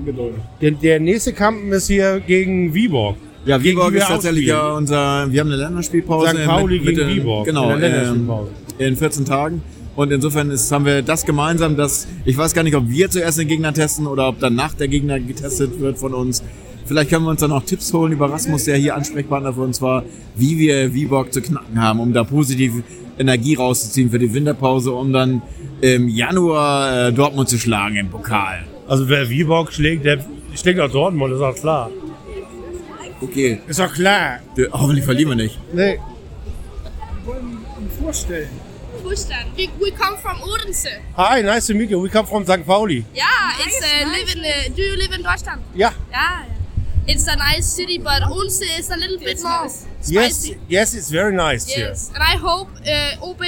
der, 0.62 0.72
der 0.72 1.00
nächste 1.00 1.34
Kampf 1.34 1.72
ist 1.74 1.88
hier 1.88 2.20
gegen 2.20 2.74
Viborg. 2.74 3.18
Ja, 3.46 3.58
Gegen 3.58 3.78
Viborg 3.78 3.90
die 3.90 3.96
wir 3.96 4.02
ist 4.02 4.08
tatsächlich 4.08 4.46
ja 4.46 4.72
unser, 4.74 5.32
wir 5.32 5.40
haben 5.40 5.48
eine 5.48 5.56
Länderspielpause. 5.58 6.30
St. 6.30 6.46
Pauli 6.46 6.80
gegen 6.80 7.08
Viborg 7.08 7.46
Genau, 7.46 7.72
in 7.74 7.80
der 7.80 7.90
ähm, 7.90 7.96
Länderspielpause. 7.96 8.52
in 8.80 8.96
14 8.98 9.26
Tagen. 9.26 9.62
Und 9.96 10.12
insofern 10.12 10.52
ist, 10.52 10.72
haben 10.72 10.86
wir 10.86 11.02
das 11.02 11.26
gemeinsam, 11.26 11.78
dass 11.78 12.08
ich 12.26 12.38
weiß 12.38 12.54
gar 12.54 12.64
nicht, 12.64 12.76
ob 12.76 12.90
wir 12.90 13.10
zuerst 13.10 13.40
den 13.40 13.48
Gegner 13.48 13.74
testen 13.74 14.08
oder 14.08 14.28
ob 14.28 14.40
danach 14.40 14.74
der 14.74 14.88
Gegner 14.88 15.20
getestet 15.20 15.80
wird 15.80 15.98
von 15.98 16.14
uns. 16.14 16.44
Vielleicht 16.86 17.10
können 17.10 17.24
wir 17.26 17.32
uns 17.32 17.42
dann 17.42 17.52
auch 17.52 17.64
Tipps 17.64 17.92
holen 17.94 18.12
über 18.12 18.30
Rasmus, 18.30 18.66
der 18.66 18.78
hier 18.78 18.96
Ansprechpartner 18.96 19.54
für 19.54 19.62
uns 19.62 19.82
war, 19.82 20.04
wie 20.36 20.60
wir 20.60 20.94
Viborg 20.94 21.34
zu 21.34 21.42
knacken 21.42 21.82
haben, 21.82 22.00
um 22.00 22.14
da 22.14 22.24
positiv 22.24 22.84
Energie 23.18 23.56
rauszuziehen 23.56 24.12
für 24.12 24.20
die 24.20 24.32
Winterpause, 24.34 24.92
um 24.92 25.12
dann 25.12 25.42
im 25.82 26.08
Januar 26.10 27.08
äh, 27.08 27.14
Dortmund 27.14 27.50
zu 27.50 27.58
schlagen 27.58 27.96
im 27.96 28.10
Pokal. 28.10 28.66
Also 28.88 29.10
wer 29.10 29.30
Viborg 29.30 29.74
schlägt, 29.74 30.06
der 30.06 30.24
schlägt 30.54 30.80
auch 30.80 30.92
Dortmund, 30.92 31.34
ist 31.34 31.42
auch 31.42 31.56
klar. 31.56 31.90
Okay, 33.22 33.60
Ist 33.68 33.80
doch 33.80 33.94
klar. 33.94 34.40
hoffentlich 34.72 35.06
verlieren 35.06 35.30
wir 35.30 35.36
nicht. 35.38 35.58
Nee. 35.74 35.98
Vorstellen. 38.02 38.50
Bushland. 39.10 39.48
We, 39.56 39.68
we 39.80 39.92
come 39.92 40.18
from 40.18 40.42
Odense. 40.42 40.88
Hi, 41.16 41.42
nice 41.42 41.68
to 41.68 41.74
meet 41.76 41.90
you. 41.92 42.00
We 42.00 42.10
come 42.10 42.26
from 42.26 42.44
St. 42.46 42.66
Pauli. 42.66 43.06
Yeah, 43.14 43.64
it's 43.64 43.80
uh, 43.84 44.10
live 44.16 44.30
in. 44.36 44.40
Uh, 44.44 44.76
do 44.76 44.82
you 44.82 44.98
live 44.98 45.12
in 45.14 45.22
Deutschland? 45.22 45.62
Yeah. 45.76 45.94
Yeah. 46.12 46.46
It's 47.08 47.28
a 47.28 47.36
nice 47.36 47.68
city, 47.68 48.00
but 48.00 48.24
Odense 48.24 48.62
is 48.80 48.90
a 48.90 48.98
little 48.98 49.20
bit 49.20 49.38
more 49.44 49.64
Yes, 49.64 49.88
spicy. 50.02 50.58
yes, 50.68 50.94
it's 50.96 51.12
very 51.12 51.34
nice 51.34 51.64
Yes, 51.70 52.10
and 52.16 52.24
I 52.24 52.36
hope 52.48 52.70
uh, 52.88 53.28
OB 53.30 53.42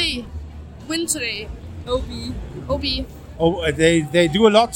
win 0.87 1.07
today. 1.07 1.47
OB. 1.87 2.09
OB. 2.69 2.85
Oh, 3.39 3.51
uh, 3.65 3.71
they 3.71 4.01
they 4.01 4.27
do 4.27 4.47
a 4.47 4.51
lot, 4.59 4.73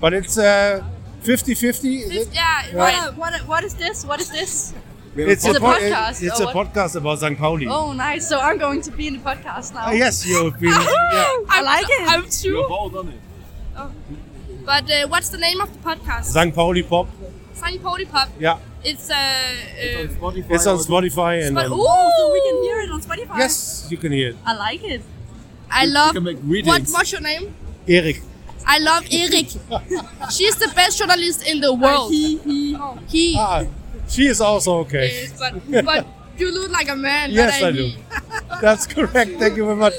but 0.00 0.12
it's 0.12 0.36
uh, 0.36 0.82
50-50. 1.22 1.64
is 1.64 2.10
it? 2.10 2.28
Yeah, 2.34 2.76
right. 2.76 3.16
What, 3.16 3.32
what 3.48 3.64
is 3.64 3.74
this? 3.74 4.04
What 4.04 4.20
is 4.20 4.28
this? 4.30 4.74
It's, 5.16 5.44
It's 5.44 5.56
a 5.56 5.60
po- 5.60 5.66
podcast, 5.74 6.22
It's 6.22 6.40
a 6.40 6.44
what? 6.46 6.56
podcast 6.72 6.96
about 6.96 7.20
St. 7.20 7.38
Pauli. 7.38 7.66
Oh, 7.68 7.92
nice. 7.92 8.28
So 8.28 8.40
I'm 8.40 8.58
going 8.58 8.80
to 8.82 8.90
be 8.90 9.06
in 9.06 9.14
the 9.14 9.20
podcast 9.20 9.72
now. 9.72 9.86
Uh, 9.86 9.92
yes, 9.92 10.26
you've 10.26 10.58
been. 10.58 10.70
yeah. 10.70 11.36
I 11.48 11.60
like 11.62 11.86
it. 11.88 12.08
I'm 12.12 12.28
too. 12.28 12.66
But 14.64 14.90
uh, 14.90 15.06
what's 15.08 15.28
the 15.28 15.38
name 15.38 15.60
of 15.60 15.70
the 15.72 15.78
podcast? 15.88 16.24
St. 16.24 16.54
Pauli 16.54 16.82
Pop. 16.82 17.08
St. 17.52 17.80
Pauli 17.82 18.04
Pub. 18.06 18.28
Yeah, 18.40 18.58
It's 18.82 19.10
uh, 19.10 19.14
uh 19.14 20.32
it's 20.48 20.66
on 20.66 20.78
Spotify 20.78 21.46
and. 21.46 21.54
but 21.54 21.66
on- 21.66 21.72
Oh, 21.74 22.10
so 22.18 22.32
we 22.32 22.40
can 22.42 22.62
hear 22.62 22.80
it 22.80 22.90
on 22.90 23.00
Spotify. 23.00 23.38
yes, 23.38 23.86
you 23.90 23.96
can 23.96 24.10
hear 24.12 24.30
it. 24.30 24.36
I 24.44 24.54
like 24.54 24.82
it. 24.82 25.02
I 25.70 25.84
love. 25.86 26.12
can 26.14 26.24
make 26.24 26.38
What, 26.38 26.46
readings. 26.46 26.92
what's 26.92 27.12
your 27.12 27.20
name? 27.20 27.54
Eric. 27.86 28.20
I 28.66 28.78
love 28.78 29.04
Eric. 29.12 29.48
She's 30.30 30.56
the 30.56 30.72
best 30.74 30.98
journalist 30.98 31.46
in 31.46 31.60
the 31.60 31.72
world. 31.74 32.10
He, 32.10 32.38
he. 32.38 32.76
Oh, 32.76 32.98
he. 33.08 33.36
Ah, 33.38 33.64
she 34.14 34.26
is 34.26 34.40
also 34.40 34.78
okay. 34.86 35.06
Yes, 35.06 35.38
but 35.38 35.84
but 35.84 36.06
you 36.38 36.50
look 36.52 36.70
like 36.70 36.88
a 36.88 36.96
man. 36.96 37.30
Yes, 37.30 37.60
a 37.62 37.66
I 37.66 37.72
do. 37.72 37.90
That's 38.62 38.86
correct. 38.86 39.30
Thank 39.38 39.56
you 39.56 39.64
very 39.66 39.76
much. 39.76 39.94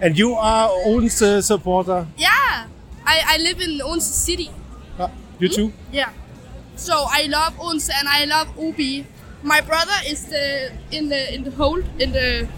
And 0.00 0.18
you 0.18 0.34
are 0.34 0.68
Odense 0.86 1.46
supporter. 1.46 2.06
Yeah, 2.16 2.66
I, 3.04 3.22
I 3.26 3.36
live 3.38 3.60
in 3.60 3.80
Odense 3.82 4.06
City. 4.06 4.50
Ah, 4.98 5.10
You 5.38 5.48
too? 5.48 5.72
Yeah. 5.92 6.10
So 6.76 7.06
I 7.08 7.26
love 7.30 7.54
Odense 7.60 7.90
and 7.90 8.08
I 8.08 8.24
love 8.26 8.48
Ubi. 8.58 9.06
My 9.42 9.60
brother 9.60 9.96
is 10.06 10.26
the 10.26 10.72
in 10.90 11.08
the 11.08 11.34
in 11.34 11.44
the 11.44 11.50
hole 11.52 11.80
in 11.98 12.12
the. 12.12 12.48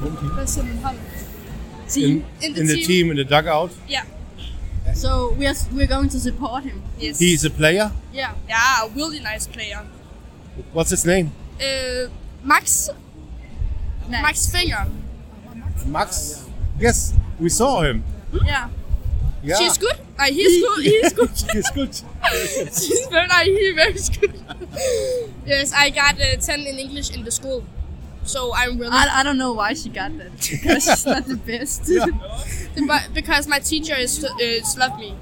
The? 0.00 2.04
In, 2.04 2.24
In 2.40 2.54
the 2.54 2.60
in 2.60 2.66
the 2.66 2.74
team. 2.76 2.86
team, 2.86 3.10
in 3.10 3.16
the 3.16 3.24
dugout. 3.24 3.70
Yeah. 3.88 4.04
So 4.94 5.32
we 5.38 5.46
are 5.46 5.54
we're 5.72 5.86
going 5.86 6.08
to 6.10 6.18
support 6.20 6.64
him. 6.64 6.82
Yes. 6.98 7.18
He's 7.18 7.44
a 7.44 7.50
player. 7.50 7.92
yeah. 8.12 8.34
Yeah, 8.48 8.86
a 8.86 8.88
really 8.96 9.20
nice 9.20 9.46
player. 9.46 9.84
What's 10.72 10.90
his 10.90 11.04
name? 11.04 11.32
Uh, 11.60 12.08
Max 12.42 12.90
Max 14.08 14.50
Finger. 14.50 14.86
Max. 15.86 16.48
Yes, 16.78 17.14
we 17.38 17.48
saw 17.48 17.82
him. 17.82 18.04
Yeah. 18.44 18.68
Yeah. 19.42 19.56
She's 19.56 19.78
good. 19.78 19.96
Uh, 20.18 20.24
he's 20.24 20.62
good. 20.62 20.84
He's 20.84 21.12
good. 21.12 21.30
He's 21.52 21.70
good. 21.70 21.94
She's 22.74 23.06
very 23.06 23.26
nice. 23.26 23.46
He's 23.46 23.74
very 23.74 24.28
good. 24.28 24.44
yes, 25.46 25.72
I 25.72 25.90
got 25.90 26.20
uh, 26.20 26.36
10 26.36 26.60
in 26.60 26.78
English 26.78 27.10
in 27.14 27.24
the 27.24 27.30
school. 27.30 27.64
So 28.24 28.52
I'm 28.54 28.78
really. 28.78 28.92
I, 28.92 29.20
I 29.20 29.22
don't 29.22 29.38
know 29.38 29.52
why 29.54 29.72
she 29.74 29.88
got 29.88 30.16
that 30.18 30.30
because 30.50 30.84
she's 30.84 31.06
not 31.06 31.24
the 31.24 31.36
best. 31.36 31.90
but 32.86 33.08
because 33.14 33.46
my 33.46 33.58
teacher 33.60 33.96
is 33.96 34.24
is 34.38 34.76
love 34.76 34.98
me. 34.98 35.14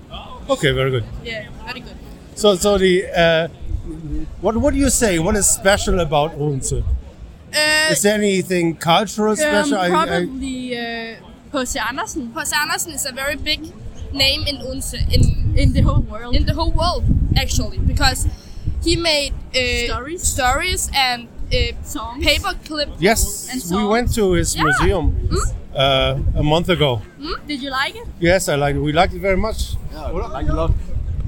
Okay, 0.51 0.73
very 0.73 0.91
good. 0.91 1.05
Yeah, 1.23 1.49
very 1.65 1.81
good. 1.81 1.97
So, 2.35 2.57
so 2.57 2.77
the 2.79 3.07
uh, 3.07 3.49
what 4.41 4.57
what 4.57 4.73
do 4.75 4.79
you 4.79 4.91
say? 4.91 5.19
What 5.19 5.37
is 5.37 5.47
special 5.47 6.01
about 6.01 6.33
Odense? 6.35 6.73
Uh, 6.73 7.91
Is 7.93 8.03
there 8.03 8.15
anything 8.15 8.77
cultural 8.77 9.31
um, 9.31 9.37
special? 9.37 9.79
I- 9.79 9.87
I- 9.87 9.89
probably 9.89 10.79
uh, 10.79 11.89
Andersen 11.89 12.31
Jose 12.35 12.55
Andersen 12.57 12.93
is 12.93 13.07
a 13.07 13.13
very 13.13 13.37
big 13.37 13.61
name 14.13 14.43
in 14.47 14.57
Odense, 14.63 14.95
in 15.15 15.23
in 15.57 15.73
the 15.73 15.81
whole 15.83 16.03
world. 16.03 16.35
in 16.37 16.45
the 16.47 16.55
whole 16.55 16.73
world 16.73 17.05
actually, 17.37 17.79
because 17.79 18.27
he 18.85 18.97
made 18.97 19.33
uh, 19.55 19.87
Stories. 19.93 20.23
stories 20.23 20.91
and 20.95 21.29
uh, 21.53 21.57
Songs. 21.83 22.25
paper 22.25 22.53
clip. 22.67 22.89
yes, 22.99 23.49
And 23.51 23.61
we 23.81 23.87
went 23.87 24.15
to 24.15 24.33
his 24.33 24.55
Yeah. 24.55 24.65
museum 24.65 25.05
uh, 25.75 26.19
a 26.37 26.43
month 26.43 26.69
ago. 26.69 27.01
Did 27.47 27.63
you 27.63 27.71
like 27.71 27.97
it? 27.97 28.07
Yes, 28.21 28.49
I 28.49 28.55
liked 28.57 28.77
it. 28.77 28.81
We 28.83 28.93
liked 28.93 29.15
it 29.15 29.21
very 29.21 29.37
much. 29.37 29.75
Yeah, 29.93 30.05
I 30.05 30.43
love, 30.43 30.75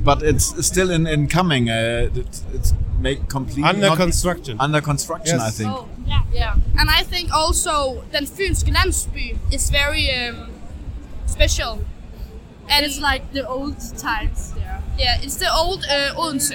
but 0.05 0.22
it's 0.22 0.66
still 0.66 0.90
in, 0.90 1.07
in 1.07 1.26
coming. 1.28 1.68
Uh, 1.70 2.11
it's, 2.14 2.42
it's 2.55 2.74
make 2.98 3.28
complete 3.28 3.64
Under 3.64 3.96
construction. 3.96 4.57
under 4.61 4.80
construction. 4.80 5.38
Yes. 5.38 5.48
I 5.48 5.51
think. 5.51 5.70
Oh, 5.72 5.88
yeah, 6.07 6.22
yeah. 6.32 6.55
And 6.78 6.90
I 6.90 7.03
think 7.03 7.30
also 7.32 8.03
den 8.12 8.26
fynske 8.26 8.70
landsby 8.72 9.36
is 9.53 9.70
very 9.70 10.11
um, 10.11 10.51
special. 11.26 11.78
And 12.68 12.86
It's 12.86 13.01
like 13.01 13.22
the 13.32 13.48
old 13.48 13.76
times 13.98 14.53
there. 14.55 14.80
yeah, 14.98 15.20
it's 15.22 15.36
the 15.36 15.48
old 15.53 15.84
uh, 15.90 16.14
Odense 16.16 16.53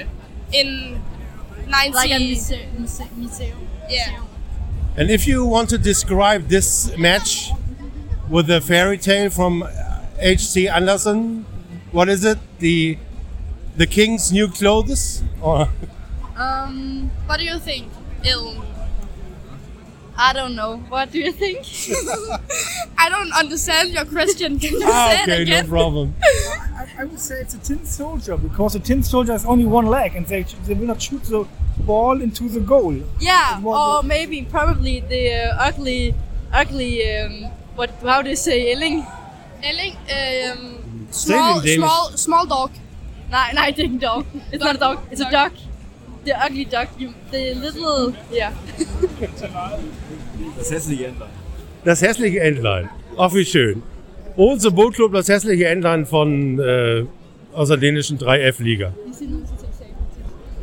in 0.53 1.01
90. 1.67 1.93
Like 1.95 2.11
a 2.11 2.19
muse- 2.19 2.51
muse- 2.77 3.01
museum. 3.17 3.57
Yeah. 3.89 4.21
And 4.97 5.09
if 5.11 5.27
you 5.27 5.43
want 5.45 5.69
to 5.69 5.77
describe 5.77 6.47
this 6.47 6.95
match 6.97 7.51
with 8.29 8.49
a 8.49 8.61
fairy 8.61 8.97
tale 8.97 9.29
from 9.29 9.63
H.C. 10.19 10.69
Andersen, 10.69 11.45
what 11.91 12.07
is 12.07 12.23
it? 12.23 12.37
The 12.59 12.97
the 13.77 13.85
king's 13.87 14.31
new 14.31 14.47
clothes? 14.47 15.23
Or 15.41 15.69
Um, 16.37 17.11
What 17.27 17.39
do 17.39 17.45
you 17.45 17.59
think, 17.59 17.87
Ellen? 18.23 18.61
I 20.17 20.31
don't 20.31 20.55
know. 20.55 20.77
What 20.89 21.11
do 21.11 21.19
you 21.19 21.31
think? 21.33 21.59
I 22.97 23.09
don't 23.09 23.33
understand 23.33 23.89
your 23.89 24.05
question. 24.05 24.59
Can 24.59 24.71
you 24.79 24.81
ah, 24.85 25.09
say 25.09 25.23
okay, 25.23 25.41
it 25.41 25.47
no 25.49 25.57
again? 25.57 25.67
problem. 25.67 26.15
I, 26.23 26.87
I 26.99 27.03
would 27.03 27.19
say 27.19 27.35
it's 27.41 27.53
a 27.53 27.57
tin 27.57 27.83
soldier 27.85 28.37
because 28.37 28.75
a 28.75 28.79
tin 28.79 29.03
soldier 29.03 29.33
has 29.33 29.45
only 29.45 29.65
one 29.65 29.87
leg 29.87 30.15
and 30.15 30.25
they, 30.25 30.43
they 30.65 30.73
will 30.73 30.87
not 30.87 31.01
shoot 31.01 31.23
the 31.23 31.45
ball 31.79 32.21
into 32.21 32.47
the 32.47 32.61
goal. 32.61 32.95
yeah, 33.19 33.59
What- 33.59 33.77
or 33.77 34.03
maybe 34.03 34.43
probably 34.43 35.01
the 35.01 35.33
uh, 35.33 35.57
ugly, 35.67 36.15
ugly. 36.53 36.93
Um, 37.19 37.51
what? 37.75 37.89
How 38.01 38.21
do 38.21 38.29
you 38.29 38.37
say, 38.37 38.71
Elling? 38.71 39.05
Elling, 39.61 39.97
um, 40.17 41.07
small, 41.11 41.59
small, 41.61 42.11
small 42.15 42.45
dog. 42.45 42.71
No, 43.31 43.37
no, 43.53 43.61
I 43.61 43.71
think 43.73 44.01
dog. 44.01 44.25
It's 44.51 44.63
not 44.63 44.75
a 44.75 44.79
dog. 44.79 44.99
It's 45.11 45.21
a 45.21 45.29
duck. 45.29 45.53
The 46.25 46.33
ugly 46.33 46.65
duck. 46.65 46.89
You, 46.97 47.13
the 47.31 47.53
little. 47.55 48.13
Yeah. 48.31 48.51
Das 50.57 50.71
hässliche 50.71 51.07
Entlein. 51.07 51.29
Das 51.83 52.01
hässliche 52.01 52.39
Entlein. 52.39 52.89
Ach, 53.17 53.33
wie 53.33 53.45
schön. 53.45 53.83
Unser 54.35 54.71
Bootclub, 54.71 55.13
das 55.13 55.29
hässliche 55.29 55.67
Entlein 55.67 56.05
von 56.05 56.59
äh, 56.59 57.05
aus 57.53 57.69
der 57.69 57.77
dänischen 57.77 58.17
3F-Liga. 58.17 58.93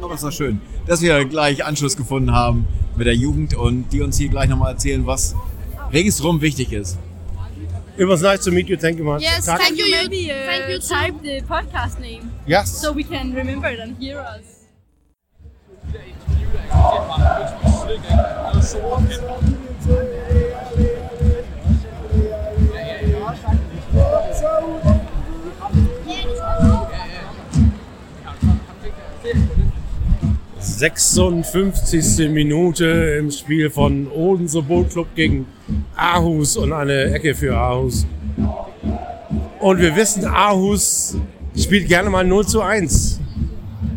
Aber 0.00 0.14
es 0.14 0.22
war 0.22 0.32
schön, 0.32 0.60
dass 0.86 1.00
wir 1.00 1.24
gleich 1.24 1.64
Anschluss 1.64 1.96
gefunden 1.96 2.32
haben 2.32 2.66
mit 2.96 3.06
der 3.06 3.14
Jugend 3.14 3.54
und 3.54 3.92
die 3.92 4.02
uns 4.02 4.18
hier 4.18 4.28
gleich 4.28 4.48
nochmal 4.48 4.72
erzählen, 4.72 5.06
was 5.06 5.34
ringsrum 5.92 6.40
wichtig 6.40 6.72
ist. 6.72 6.98
It 8.02 8.06
was 8.06 8.20
nice 8.20 8.42
to 8.46 8.50
meet 8.50 8.68
you. 8.68 8.76
Thank 8.76 8.98
you 8.98 9.04
much. 9.04 9.22
Yes, 9.22 9.46
Tack. 9.46 9.60
thank 9.60 9.78
you. 9.78 9.88
Maybe 9.88 10.28
uh, 10.28 10.34
thank 10.34 10.68
you 10.68 10.80
type 10.80 11.22
the 11.22 11.40
podcast 11.42 12.00
name 12.00 12.32
Yes. 12.48 12.68
so 12.80 12.90
we 12.90 13.04
can 13.04 13.32
remember 13.32 13.68
it 13.68 13.78
and 13.78 13.96
hear 13.96 14.18
us. 14.18 14.66
56. 30.58 32.28
Minute 32.30 33.16
im 33.18 33.30
Spiel 33.30 33.70
von 33.70 34.08
Odense 34.10 34.62
Bootclub 34.62 35.14
gegen 35.14 35.46
Aarhus 35.96 36.56
und 36.56 36.72
eine 36.72 37.12
Ecke 37.14 37.34
für 37.34 37.56
Aarhus. 37.56 38.06
Und 39.60 39.78
wir 39.78 39.94
wissen, 39.94 40.24
Aarhus 40.24 41.16
spielt 41.56 41.88
gerne 41.88 42.10
mal 42.10 42.24
0 42.24 42.46
zu 42.46 42.62
1. 42.62 43.20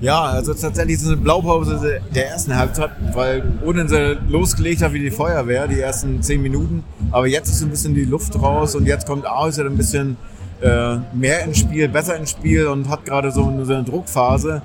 Ja, 0.02 0.24
also 0.24 0.54
tatsächlich 0.54 0.98
ist 0.98 1.04
es 1.04 1.08
eine 1.08 1.18
Blaupause 1.18 2.02
der 2.14 2.30
ersten 2.30 2.56
Halbzeit, 2.56 2.92
weil 3.14 3.44
Odense 3.66 4.20
losgelegt 4.28 4.82
hat 4.82 4.94
wie 4.94 5.00
die 5.00 5.10
Feuerwehr, 5.10 5.68
die 5.68 5.80
ersten 5.80 6.22
zehn 6.22 6.42
Minuten. 6.42 6.84
Aber 7.12 7.28
jetzt 7.28 7.50
ist 7.50 7.64
ein 7.64 7.70
bisschen 7.70 7.96
die 7.96 8.04
Luft 8.04 8.40
raus 8.40 8.76
und 8.76 8.86
jetzt 8.86 9.08
kommt 9.08 9.26
Aarhus 9.26 9.58
ein 9.58 9.78
bisschen 9.78 10.18
äh, 10.62 10.98
mehr 11.14 11.44
ins 11.44 11.60
Spiel, 11.60 11.88
besser 11.88 12.18
ins 12.18 12.32
Spiel 12.32 12.68
und 12.68 12.90
hat 12.90 13.06
gerade 13.06 13.32
so 13.32 13.46
eine, 13.48 13.66
so 13.66 13.74
eine 13.74 13.84
Druckphase. 13.84 14.62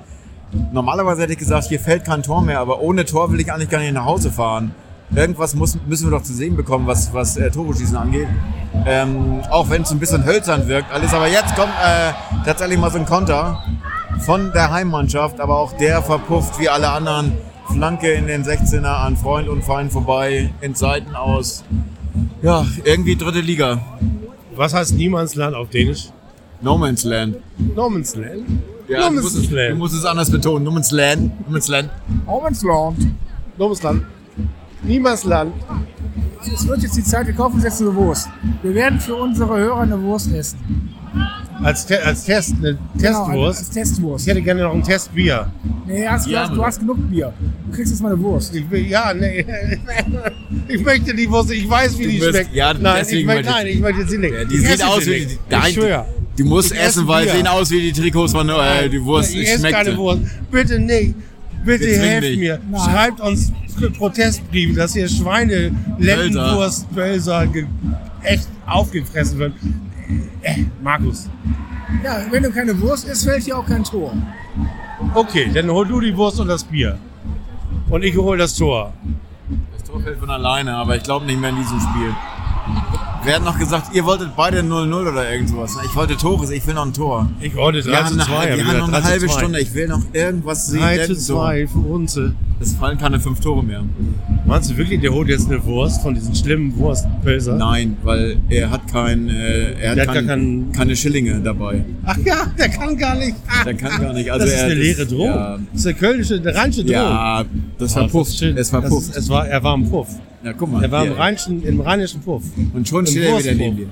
Normalerweise 0.73 1.23
hätte 1.23 1.33
ich 1.33 1.39
gesagt, 1.39 1.67
hier 1.67 1.79
fällt 1.79 2.05
kein 2.05 2.23
Tor 2.23 2.41
mehr, 2.41 2.59
aber 2.59 2.81
ohne 2.81 3.05
Tor 3.05 3.31
will 3.31 3.39
ich 3.39 3.51
eigentlich 3.51 3.69
gar 3.69 3.79
nicht 3.79 3.93
nach 3.93 4.05
Hause 4.05 4.31
fahren. 4.31 4.75
Irgendwas 5.15 5.55
muss, 5.55 5.77
müssen 5.87 6.09
wir 6.09 6.17
doch 6.17 6.23
zu 6.23 6.33
sehen 6.33 6.55
bekommen, 6.55 6.87
was, 6.87 7.13
was 7.13 7.37
äh, 7.37 7.51
Tore-Schießen 7.51 7.97
angeht. 7.97 8.27
Ähm, 8.85 9.41
auch 9.49 9.69
wenn 9.69 9.81
es 9.81 9.91
ein 9.91 9.99
bisschen 9.99 10.25
hölzern 10.25 10.67
wirkt 10.67 10.91
alles. 10.91 11.13
Aber 11.13 11.27
jetzt 11.27 11.55
kommt 11.55 11.73
äh, 11.83 12.13
tatsächlich 12.45 12.79
mal 12.79 12.89
so 12.91 12.97
ein 12.97 13.05
Konter 13.05 13.63
von 14.19 14.51
der 14.53 14.71
Heimmannschaft, 14.71 15.39
aber 15.39 15.57
auch 15.59 15.73
der 15.73 16.01
verpufft 16.01 16.59
wie 16.59 16.69
alle 16.69 16.89
anderen. 16.89 17.33
Flanke 17.73 18.11
in 18.11 18.27
den 18.27 18.43
16er 18.43 18.85
an 18.85 19.15
Freund 19.15 19.47
und 19.47 19.63
Feind 19.63 19.91
vorbei, 19.93 20.53
in 20.61 20.75
Seiten 20.75 21.15
aus. 21.15 21.63
Ja, 22.41 22.65
irgendwie 22.83 23.15
dritte 23.15 23.39
Liga. 23.39 23.79
Was 24.55 24.73
heißt 24.73 24.93
Niemandsland 24.95 25.55
auf 25.55 25.69
Dänisch? 25.69 26.09
No 26.61 26.77
Man's 26.77 27.03
Land. 27.03 27.37
No 27.75 27.89
Man's 27.89 28.15
Land? 28.15 28.45
Ja, 28.87 29.09
no 29.09 29.15
du, 29.15 29.21
musst 29.21 29.37
es, 29.37 29.49
du 29.49 29.75
musst 29.75 29.93
es 29.95 30.05
anders 30.05 30.29
betonen. 30.29 30.65
No 30.65 30.71
Man's 30.71 30.91
Land. 30.91 31.31
No 31.45 31.51
Man's 31.51 31.67
Land. 31.69 31.89
Ormensland. 32.27 32.97
No 33.57 33.67
Man's 33.67 33.81
Land. 33.83 34.03
Niemandsland. 34.83 35.53
Es 36.53 36.67
wird 36.67 36.81
jetzt 36.81 36.97
die 36.97 37.03
Zeit, 37.03 37.27
wir 37.27 37.33
kaufen 37.33 37.55
uns 37.55 37.63
jetzt 37.63 37.81
eine 37.81 37.93
Wurst. 37.95 38.27
Wir 38.63 38.73
werden 38.73 38.99
für 38.99 39.15
unsere 39.15 39.55
Hörer 39.57 39.81
eine 39.81 40.01
Wurst 40.01 40.33
essen. 40.33 40.57
Als, 41.63 41.85
Te 41.85 42.03
als 42.03 42.23
Test, 42.23 42.55
eine 42.57 42.77
Genau, 42.97 43.25
Testwurst. 43.27 43.59
als 43.59 43.69
Testwurst. 43.69 44.25
Ich 44.25 44.31
hätte 44.31 44.41
gerne 44.41 44.63
noch 44.63 44.73
ein 44.73 44.81
Testbier. 44.81 45.51
Nee, 45.85 46.07
hast, 46.07 46.25
du, 46.25 46.31
Ja, 46.31 46.47
hast, 46.47 46.55
du 46.55 46.65
hast 46.65 46.79
genug 46.79 46.97
Bier. 47.11 47.31
Du 47.67 47.75
kriegst 47.75 47.91
jetzt 47.91 48.01
mal 48.01 48.11
eine 48.13 48.19
Wurst. 48.21 48.55
Ich 48.55 48.69
will, 48.71 48.87
ja, 48.87 49.13
nee. 49.13 49.45
Ich 50.67 50.81
möchte 50.83 51.13
die 51.13 51.29
Wurst, 51.29 51.51
ich 51.51 51.69
weiß, 51.69 51.99
wie 51.99 52.03
Du 52.03 52.09
die 52.09 52.21
wirst- 52.21 52.29
schmeckt. 52.37 52.55
ja, 52.55 52.73
nein, 52.73 53.01
ich 53.01 53.07
deswegen 53.07 53.27
möchte, 53.27 53.43
möchte 53.43 53.49
ich- 53.49 53.55
nein, 53.65 53.67
ich 53.67 53.79
möchte 53.97 54.07
sie 54.11 54.17
nicht. 54.17 54.33
Ja, 54.33 54.45
die 54.45 54.55
Ich 54.55 54.61
sehen 54.61 54.71
esse 54.71 54.87
aus 54.87 55.03
sie 55.03 55.11
wie 55.11 55.19
nicht. 55.19 55.29
die. 55.29 55.33
Ich 55.35 55.39
Nein, 55.51 55.73
schwör. 55.73 56.05
Du 56.37 56.45
musst 56.45 56.71
Ich 56.71 56.77
esse 56.79 56.87
essen, 56.87 57.07
weil 57.07 57.25
Bier. 57.25 57.33
sehen 57.33 57.47
aus 57.47 57.69
wie 57.71 57.91
die 57.91 58.01
Trikots 58.01 58.31
von 58.31 58.49
äh, 58.49 58.89
die 58.89 59.03
Wurst. 59.03 59.35
Ich 59.35 59.47
esse 59.47 59.59
schmeckt 59.59 59.75
keine 59.75 59.91
sie. 59.91 59.97
Wurst. 59.97 60.21
Bitte 60.49 60.79
nicht. 60.79 61.13
Bitte 61.63 61.85
helft 61.95 62.27
dich. 62.27 62.39
mir. 62.39 62.59
Nein. 62.71 62.81
Schreibt 62.81 63.19
uns 63.21 63.51
Protestbriefe, 63.89 64.75
dass 64.75 64.93
hier 64.93 65.07
Schweine, 65.09 65.75
Lendenwurst, 65.97 66.93
Bölser 66.93 67.47
echt 68.23 68.47
aufgefressen 68.65 69.39
wird. 69.39 69.53
Äh, 70.41 70.65
Markus. 70.83 71.29
Ja, 72.03 72.21
wenn 72.29 72.43
du 72.43 72.51
keine 72.51 72.79
Wurst 72.79 73.07
isst, 73.07 73.25
fällt 73.25 73.43
hier 73.43 73.57
auch 73.57 73.65
kein 73.65 73.83
Tor. 73.83 74.13
Okay, 75.13 75.49
dann 75.53 75.69
hol 75.69 75.87
du 75.87 75.99
die 75.99 76.15
Wurst 76.15 76.39
und 76.39 76.47
das 76.47 76.63
Bier. 76.63 76.97
Und 77.89 78.03
ich 78.03 78.15
hol 78.15 78.37
das 78.37 78.55
Tor. 78.55 78.93
Das 79.73 79.83
Tor 79.83 80.01
fällt 80.01 80.19
von 80.19 80.29
alleine, 80.29 80.75
aber 80.75 80.95
ich 80.95 81.03
glaube 81.03 81.25
nicht 81.25 81.39
mehr 81.39 81.49
in 81.49 81.57
diesem 81.57 81.79
Spiel. 81.79 82.15
Wir 83.23 83.35
hatten 83.35 83.45
noch 83.45 83.59
gesagt, 83.59 83.93
ihr 83.93 84.03
wolltet 84.05 84.35
beide 84.35 84.61
0-0 84.61 84.93
oder 85.11 85.31
irgend 85.31 85.49
sowas. 85.49 85.77
Ich 85.85 85.95
wollte 85.95 86.17
Tores, 86.17 86.49
ich 86.49 86.65
will 86.65 86.73
noch 86.73 86.85
ein 86.85 86.93
Tor. 86.93 87.29
Ich 87.39 87.55
wollte 87.55 87.81
3 87.81 87.89
Wir 87.89 87.97
zu 87.97 88.03
haben, 88.05 88.19
2. 88.19 88.37
eine, 88.37 88.57
wir 88.57 88.67
haben 88.67 88.77
noch 88.79 88.87
eine 88.87 89.03
halbe 89.03 89.29
Stunde. 89.29 89.59
Ich 89.59 89.73
will 89.73 89.87
noch 89.87 90.01
irgendwas 90.13 90.67
sehen. 90.67 90.81
3 90.81 90.95
zu 90.95 91.01
irgend 91.01 91.19
so. 91.21 91.35
2 91.35 91.67
für 91.67 91.79
uns. 91.79 92.19
Es 92.61 92.73
fallen 92.73 92.97
keine 92.99 93.19
fünf 93.19 93.39
Tore 93.39 93.63
mehr. 93.63 93.83
Meinst 94.45 94.69
du 94.69 94.77
wirklich, 94.77 95.01
der 95.01 95.11
holt 95.11 95.29
jetzt 95.29 95.47
eine 95.47 95.63
Wurst 95.65 96.03
von 96.03 96.13
diesen 96.13 96.35
schlimmen 96.35 96.77
Wurstpölzer? 96.77 97.55
Nein, 97.55 97.97
weil 98.03 98.37
er 98.49 98.69
hat 98.69 98.81
kein, 98.91 99.29
äh, 99.29 99.71
er 99.81 99.91
hat 99.91 100.07
hat 100.07 100.27
kein, 100.27 100.71
keine 100.71 100.95
Schillinge 100.95 101.39
dabei. 101.41 101.83
Ach 102.05 102.17
ja, 102.23 102.45
der 102.57 102.69
kann 102.69 102.95
gar 102.97 103.15
nicht. 103.15 103.35
Der 103.65 103.73
kann 103.73 104.01
gar 104.01 104.13
nicht. 104.13 104.31
Also 104.31 104.45
das 104.45 104.53
ist 104.53 104.59
er, 104.59 104.65
eine 104.65 104.73
leere 104.75 105.05
Drohung. 105.05 105.25
Ja, 105.25 105.59
Das 105.71 105.81
ist 105.81 105.87
eine 105.87 105.95
kölnische, 105.95 106.35
eine 106.35 106.55
rheinische 106.55 106.83
Drohung. 106.83 106.93
ja 106.93 107.45
das 107.77 107.93
verpufft. 107.93 108.31
ist 108.31 108.39
schön. 108.39 108.57
es 108.57 108.69
verpufft. 108.69 109.09
Das 109.09 109.17
ist, 109.17 109.23
es 109.23 109.29
war, 109.29 109.47
er 109.47 109.63
war 109.63 109.75
im 109.75 109.89
Puff. 109.89 110.07
ja, 110.43 110.53
guck 110.53 110.71
mal. 110.71 110.83
Er 110.83 110.91
war 110.91 111.05
im, 111.05 111.13
rheinischen, 111.13 111.63
im 111.63 111.81
rheinischen 111.81 112.21
Puff. 112.21 112.43
Und 112.73 112.87
schon 112.87 113.05
steht 113.07 113.23
er 113.23 113.39
wieder 113.39 113.53
neben 113.53 113.77
dir. 113.77 113.87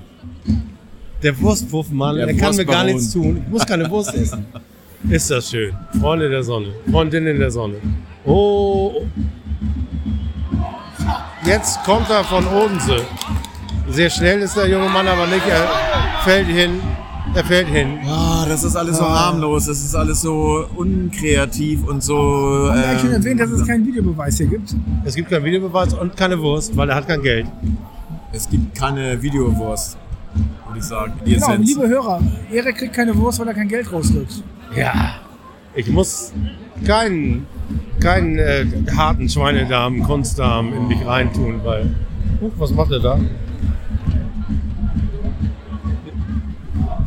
Der 1.24 1.40
Wurstpuff, 1.40 1.90
Mann, 1.90 2.16
Der 2.16 2.28
er 2.28 2.34
kann 2.36 2.56
mir 2.56 2.66
gar 2.66 2.84
nichts 2.84 3.12
tun. 3.12 3.42
Ich 3.46 3.52
muss 3.52 3.66
keine 3.66 3.90
Wurst 3.90 4.14
essen. 4.14 4.46
Ist 5.10 5.32
das 5.32 5.50
schön. 5.50 5.74
Freunde 6.00 6.30
der 6.30 6.44
Sonne. 6.44 6.68
Freundinnen 6.92 7.40
der 7.40 7.52
Sonne. 7.52 7.76
Oh. 8.30 8.94
Jetzt 11.46 11.84
kommt 11.84 12.10
er 12.10 12.24
von 12.24 12.46
Odense. 12.48 13.02
Sehr 13.90 14.10
schnell 14.10 14.40
ist 14.42 14.56
der 14.56 14.68
junge 14.70 14.88
Mann 14.90 15.08
aber 15.08 15.26
nicht. 15.26 15.48
Er 15.48 15.68
fällt 16.24 16.48
hin. 16.48 16.80
Er 17.34 17.44
fällt 17.44 17.68
hin. 17.68 18.00
Ah, 18.08 18.46
das 18.48 18.64
ist 18.64 18.76
alles 18.76 18.98
so 18.98 19.08
harmlos, 19.08 19.66
das 19.68 19.80
ist 19.84 19.96
alles 19.96 20.22
so 20.22 20.66
unkreativ 20.76 21.88
und 21.88 22.04
so. 22.04 22.18
Haben 22.18 22.76
wir 22.80 22.86
eigentlich 22.88 23.00
schon 23.02 23.10
ähm, 23.10 23.16
erwähnt, 23.16 23.40
dass 23.40 23.52
es 23.52 23.68
keinen 23.68 23.86
Videobeweis 23.86 24.38
hier 24.38 24.48
gibt? 24.48 24.76
Es 25.06 25.16
gibt 25.16 25.30
keinen 25.30 25.44
Videobeweis 25.46 25.94
und 25.94 26.16
keine 26.18 26.40
Wurst, 26.40 26.76
weil 26.76 26.90
er 26.90 26.96
hat 26.96 27.08
kein 27.08 27.22
Geld. 27.22 27.48
es 28.32 28.50
gibt 28.50 28.76
keine 28.78 29.22
Videowurst, 29.22 29.98
würde 30.68 30.80
ich 30.80 30.84
sagen. 30.86 31.14
Die 31.26 31.34
Genau, 31.36 31.48
Essenz. 31.50 31.68
liebe 31.68 31.88
Hörer, 31.88 32.22
Erik 32.52 32.78
kriegt 32.78 32.94
keine 32.94 33.16
Wurst, 33.16 33.40
weil 33.40 33.48
er 33.48 33.54
kein 33.54 33.68
Geld 33.68 33.92
rausrückt. 33.92 34.44
Ja. 34.76 35.16
Ich 35.76 35.88
muss 35.90 36.34
keinen, 36.86 37.46
keinen 38.00 38.38
äh, 38.38 38.66
harten 38.96 39.30
Schweinedarm, 39.30 40.04
Kunstdarm 40.04 40.74
in 40.74 40.88
mich 40.88 41.06
reintun, 41.06 41.62
weil. 41.64 41.90
Huch, 42.42 42.52
was 42.58 42.72
macht 42.72 42.92
er 42.92 43.00
da? 43.00 43.20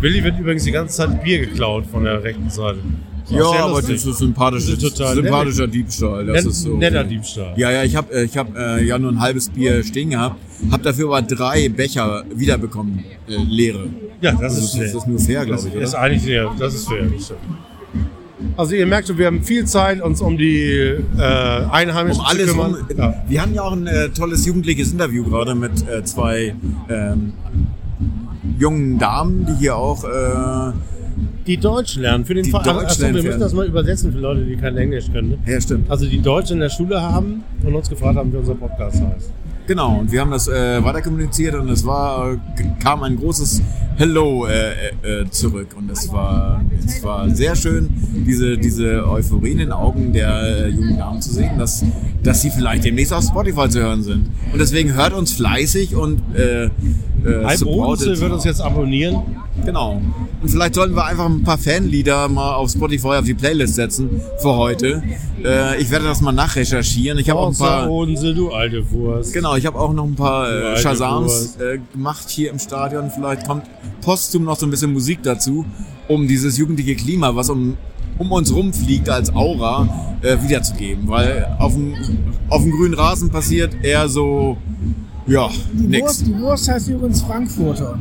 Willi 0.01 0.23
wird 0.25 0.39
übrigens 0.39 0.65
die 0.65 0.73
ganze 0.73 0.97
Zeit 0.97 1.23
Bier 1.23 1.39
geklaut 1.47 1.87
von 1.87 2.05
der 2.05 2.23
rechten 2.23 2.51
Seite. 2.51 2.79
Das 3.23 3.31
ja, 3.39 3.65
aber 3.65 3.75
lustig. 3.77 3.95
das 3.97 4.05
ist 4.07 4.19
sympathisch, 4.19 4.67
Das 4.67 4.83
ist 4.83 4.97
total 4.99 5.15
sympathischer 5.15 5.67
Diebstahl. 5.69 6.27
Das 6.27 6.45
ist 6.45 6.63
so. 6.63 6.77
netter 6.77 7.05
Diebstahl. 7.05 7.55
Ja, 7.57 7.71
ja, 7.71 7.85
ich 7.85 7.95
habe 7.95 8.13
äh, 8.13 8.25
ich 8.25 8.37
hab, 8.37 8.55
äh, 8.57 8.83
ja 8.85 8.99
nur 8.99 9.13
ein 9.13 9.21
halbes 9.21 9.49
Bier 9.49 9.83
stehen 9.85 10.11
gehabt, 10.11 10.37
habe 10.73 10.83
dafür 10.83 11.07
aber 11.07 11.23
drei 11.23 11.69
Becher 11.69 12.25
wiederbekommen, 12.35 13.05
äh, 13.29 13.37
leere. 13.49 13.87
Ja, 14.21 14.33
das 14.33 14.41
Das 14.41 14.59
ist 14.59 14.65
ist, 14.65 14.73
fair. 14.75 14.85
das 14.87 14.95
ist 14.95 15.07
nur 15.07 15.19
fair, 15.21 15.47
Das 15.47 15.63
glaube 15.63 15.77
ich, 15.79 15.83
ist 15.83 15.91
oder? 15.95 16.03
eigentlich 16.03 16.23
fair. 16.25 16.51
Das 16.59 16.75
ist 16.75 16.89
fair. 16.89 17.03
Das 17.05 17.25
stimmt. 17.25 17.41
Also 18.57 18.75
ihr 18.75 18.87
merkt 18.87 19.09
schon, 19.09 19.19
wir 19.19 19.27
haben 19.27 19.43
viel 19.43 19.65
Zeit, 19.65 20.01
uns 20.01 20.21
um 20.21 20.37
die 20.37 20.71
äh, 20.71 21.23
Einheimischen 21.71 22.21
Um 22.21 22.27
alles 22.27 22.47
zu 22.49 22.53
kümmern. 22.53 22.75
um. 22.89 22.97
Ja. 22.97 23.15
Wir 23.29 23.43
hatten 23.43 23.55
ja 23.55 23.63
auch 23.63 23.73
ein 23.73 23.87
äh, 23.87 24.09
tolles 24.11 24.47
jugendliches 24.47 24.93
Interview 24.93 25.25
gerade 25.25 25.55
mit 25.55 25.87
äh, 25.89 26.05
zwei 26.05 26.55
ähm, 26.89 27.33
jungen 28.59 28.99
Damen, 28.99 29.47
die 29.47 29.55
hier 29.55 29.77
auch 29.77 30.05
äh, 30.05 30.73
Die 31.47 31.57
Deutsch 31.57 31.97
lernen 31.97 32.25
für 32.25 32.35
den 32.35 32.45
Verein. 32.45 32.87
Achso, 32.87 33.03
wir 33.03 33.23
müssen 33.23 33.41
das 33.41 33.53
mal 33.53 33.67
übersetzen 33.67 34.13
für 34.13 34.19
Leute, 34.19 34.45
die 34.45 34.57
kein 34.57 34.77
Englisch 34.77 35.11
können. 35.13 35.31
Ne? 35.31 35.39
ja 35.47 35.61
stimmt. 35.61 35.91
Also 35.91 36.07
die 36.07 36.21
Deutsch 36.21 36.51
in 36.51 36.61
der 36.61 36.71
Schule 36.71 37.01
haben 37.01 37.43
und 37.65 37.75
uns 37.75 37.89
gefragt 37.89 38.17
haben, 38.17 38.33
wie 38.33 38.37
unser 38.37 38.55
Podcast 38.55 39.01
heißt. 39.03 39.33
Genau, 39.67 40.01
und 40.01 40.11
wir 40.11 40.21
haben 40.21 40.33
das 40.33 40.49
äh, 40.49 40.83
weiter 40.83 41.03
kommuniziert 41.03 41.55
und 41.55 41.69
es 41.69 41.87
war, 41.87 42.37
kam 42.83 43.05
ein 43.05 43.17
großes 43.17 43.63
Hello 43.97 44.47
äh, 44.47 44.89
äh, 45.03 45.31
zurück 45.31 45.69
und 45.77 45.89
es 45.89 46.13
war, 46.13 46.61
es 46.85 47.03
war 47.05 47.31
sehr 47.31 47.55
schön, 47.55 47.89
diese, 48.27 48.59
diese 48.59 49.09
Euphorie 49.09 49.53
in 49.53 49.59
den 49.59 49.73
Augen 49.73 50.13
der 50.13 50.43
äh, 50.43 50.69
jungen 50.69 50.99
Damen 50.99 51.23
zu 51.23 51.33
sehen, 51.33 51.59
dass, 51.59 51.85
dass 52.25 52.43
sie 52.43 52.51
vielleicht 52.51 52.85
demnächst 52.85 53.13
auf 53.13 53.23
Spotify 53.23 53.69
zu 53.69 53.81
hören 53.81 54.03
sind. 54.03 54.31
Und 54.53 54.59
deswegen 54.59 54.95
hört 54.95 55.13
uns 55.13 55.33
fleißig 55.33 55.95
und 55.95 56.21
äh, 56.35 56.69
äh, 57.25 58.21
wird 58.21 58.33
uns 58.33 58.45
jetzt 58.45 58.61
abonnieren. 58.61 59.23
Genau. 59.65 60.01
Und 60.43 60.49
vielleicht 60.49 60.75
sollten 60.75 60.95
wir 60.97 61.05
einfach 61.05 61.27
ein 61.27 61.45
paar 61.45 61.59
Fanlieder 61.59 62.29
mal 62.29 62.55
auf 62.55 62.71
Spotify 62.71 63.09
auf 63.19 63.25
die 63.25 63.35
Playlist 63.35 63.75
setzen 63.75 64.21
für 64.39 64.57
heute. 64.57 65.03
Äh, 65.45 65.81
ich 65.81 65.91
werde 65.91 66.07
das 66.07 66.21
mal 66.21 66.33
nachrecherchieren. 66.33 67.19
Ich 67.19 67.31
habe 67.31 67.39
auch 67.39 67.49
ein 67.49 67.57
paar. 67.57 67.89
Odense, 67.89 68.35
du 68.35 68.51
alte 68.51 68.91
Wurst. 68.91 69.33
Genau, 69.33 69.55
ich 69.57 69.67
habe 69.67 69.79
auch 69.79 69.93
noch 69.93 70.05
ein 70.05 70.17
paar 70.17 70.51
äh, 70.51 70.77
Shazams 70.77 71.57
äh, 71.57 71.79
gemacht 71.93 72.29
hier 72.29 72.51
im 72.51 72.59
Stadion. 72.59 73.11
Vielleicht 73.11 73.47
kommt 73.47 73.65
posthum 74.01 74.45
noch 74.45 74.59
so 74.59 74.67
ein 74.67 74.71
bisschen 74.71 74.93
Musik 74.93 75.21
dazu, 75.23 75.65
um 76.09 76.27
dieses 76.27 76.59
jugendliche 76.59 76.97
Klima, 76.97 77.37
was 77.37 77.51
um, 77.51 77.77
um 78.19 78.33
uns 78.33 78.53
rumfliegt 78.53 79.09
als 79.09 79.35
Aura, 79.35 80.17
äh, 80.23 80.37
wiederzugeben. 80.43 81.09
Weil 81.09 81.57
auf 81.59 81.75
dem, 81.75 81.95
auf 82.49 82.63
dem 82.63 82.73
grünen 82.73 82.95
Rasen 82.95 83.31
passiert 83.31 83.77
eher 83.83 84.09
so, 84.09 84.57
ja, 85.27 85.49
Die 85.73 85.87
nix. 85.87 86.03
Wurst, 86.03 86.27
die 86.27 86.39
Wurst 86.39 86.69
heißt 86.69 86.89
übrigens 86.89 87.23
Frankfurter. 87.23 87.99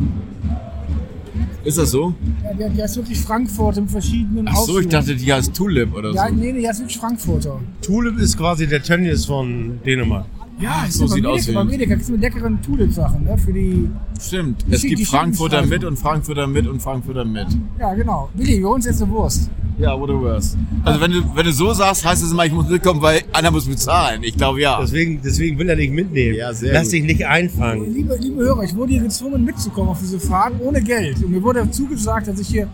Ist 1.63 1.78
das 1.78 1.91
so? 1.91 2.13
Ja, 2.43 2.53
der, 2.55 2.69
der 2.69 2.86
ist 2.86 2.95
wirklich 2.95 3.19
Frankfurt 3.19 3.78
in 3.78 3.88
verschiedenen 3.88 4.47
Ach 4.47 4.55
so, 4.57 4.80
ich 4.80 4.88
dachte, 4.88 5.15
die 5.15 5.32
heißt 5.32 5.53
Tulip 5.53 5.93
oder 5.95 6.11
Ja, 6.11 6.28
so. 6.28 6.34
nee, 6.34 6.51
nee, 6.51 6.61
der 6.61 6.72
ist 6.72 6.80
wirklich 6.80 6.97
Frankfurter. 6.97 7.59
Tulip 7.84 8.17
ist 8.17 8.36
quasi 8.36 8.65
der 8.67 8.82
Tönnies 8.82 9.26
von 9.26 9.80
Dänemark. 9.86 10.26
Ja, 10.62 10.86
so 10.89 11.07
sieht 11.07 11.26
aus 11.26 11.47
wie- 11.47 11.53
beim 11.53 11.70
Edeka 11.70 11.95
kriegst 11.95 12.09
du 12.09 12.14
mit 12.14 12.22
leckeren 12.22 12.62
Tulip-Sachen, 12.62 13.24
ne? 13.24 13.38
Für 13.38 13.51
die, 13.53 13.89
Stimmt. 14.20 14.64
Die 14.68 14.74
Es 14.74 14.82
gibt 14.84 15.01
Frankfurter 15.07 15.66
mit 15.66 15.84
und 15.84 15.97
Frankfurter 15.97 16.45
mit 16.47 16.68
und 16.68 16.80
Frankfurter 16.82 17.26
mit. 17.26 17.47
ja 17.80 17.93
genau. 17.95 18.30
Willi, 18.36 18.59
wir 18.59 18.66
holen 18.68 18.76
uns 18.76 18.86
jetzt 18.86 19.01
eine 19.01 19.12
Wurst. 19.12 19.49
Ja, 19.80 19.99
what 19.99 20.09
the 20.09 20.14
worst. 20.16 20.57
Also 20.84 21.01
wenn 21.01 21.12
du, 21.12 21.24
wenn 21.36 21.45
du 21.45 21.51
so 21.53 21.74
sagst, 21.74 22.05
heißt 22.05 22.22
es 22.24 22.32
immer, 22.32 22.45
ich 22.45 22.51
muss 22.51 22.70
mitkommen, 22.70 23.01
weil 23.01 23.22
einer 23.34 23.49
muss 23.49 23.66
bezahlen. 23.66 24.22
Ich 24.24 24.38
glaube 24.38 24.62
ja. 24.62 24.80
Deswegen, 24.80 25.20
deswegen 25.24 25.57
will 25.57 25.68
er 25.70 25.76
dich 25.76 25.89
mitnehmen. 25.89 26.36
Ja, 26.36 26.53
sehr 26.53 26.74
Lass 26.74 26.84
gut. 26.84 26.93
dich 26.93 27.03
nicht 27.05 27.26
einfangen. 27.26 27.91
Liebe, 27.91 28.16
liebe 28.18 28.43
Hörer, 28.43 28.64
ich 28.64 28.76
wurde 28.76 28.91
hier 28.93 29.01
gezwungen 29.01 29.43
mitzukommen 29.43 29.89
auf 29.89 29.99
diese 29.99 30.20
Fahrt 30.20 30.53
ohne 30.59 30.82
Geld. 30.84 31.24
Und 31.24 31.32
mir 31.32 31.41
wurde 31.41 31.68
zugesagt, 31.72 32.28
dass 32.28 32.39
ich 32.39 32.49
hier 32.49 32.68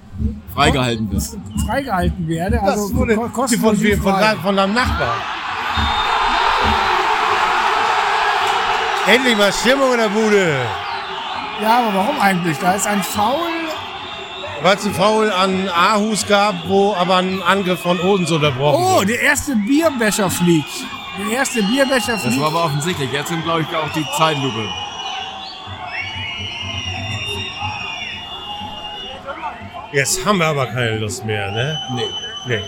Freigehalten 0.54 1.08
bist. 1.08 1.38
freigehalten 1.66 2.28
werde. 2.28 2.62
Also 2.62 2.88
Das 2.90 2.96
wurde 2.98 3.16
von, 3.16 3.32
kostenlos 3.32 3.78
von, 3.80 3.98
von, 4.02 4.14
von 4.44 4.56
deinem 4.58 4.74
Nachbar. 4.74 5.16
Endlich 9.08 9.38
mal 9.38 9.54
Stimmung 9.54 9.94
in 9.94 10.00
der 10.00 10.10
Bude. 10.10 10.56
Ja, 11.62 11.80
aber 11.80 11.96
warum 11.98 12.20
eigentlich? 12.20 12.58
Da 12.60 12.74
ist 12.74 12.86
ein 12.88 13.02
Foul. 13.02 13.38
Weil 14.62 14.76
es 14.76 14.86
einen 14.86 14.94
Foul 14.96 15.32
an 15.32 15.70
Aarhus 15.70 16.26
gab, 16.28 16.56
wo 16.68 16.94
aber 16.96 17.18
ein 17.18 17.42
Angriff 17.44 17.80
von 17.82 18.00
Odens 18.00 18.32
unterbrochen 18.32 18.84
Oh, 18.84 18.96
wurde. 18.98 19.08
der 19.08 19.22
erste 19.22 19.56
Bierbecher 19.56 20.30
fliegt. 20.30 20.70
Der 21.20 21.38
erste 21.38 21.62
Bierbecher 21.64 22.14
Das 22.14 22.24
fliegt. 22.24 22.40
war 22.42 22.48
aber 22.48 22.66
offensichtlich. 22.66 23.12
Jetzt 23.12 23.30
sind, 23.30 23.44
glaube 23.44 23.62
ich, 23.62 23.76
auch 23.76 23.90
die 23.94 24.06
Zeitlupe. 24.18 24.68
Jetzt 29.92 30.26
haben 30.26 30.40
wir 30.40 30.48
aber 30.48 30.68
keine 30.68 30.98
Lust 31.00 31.24
mehr, 31.26 31.50
ne? 31.52 31.80
Nee. 31.96 32.08
Nee. 32.48 32.62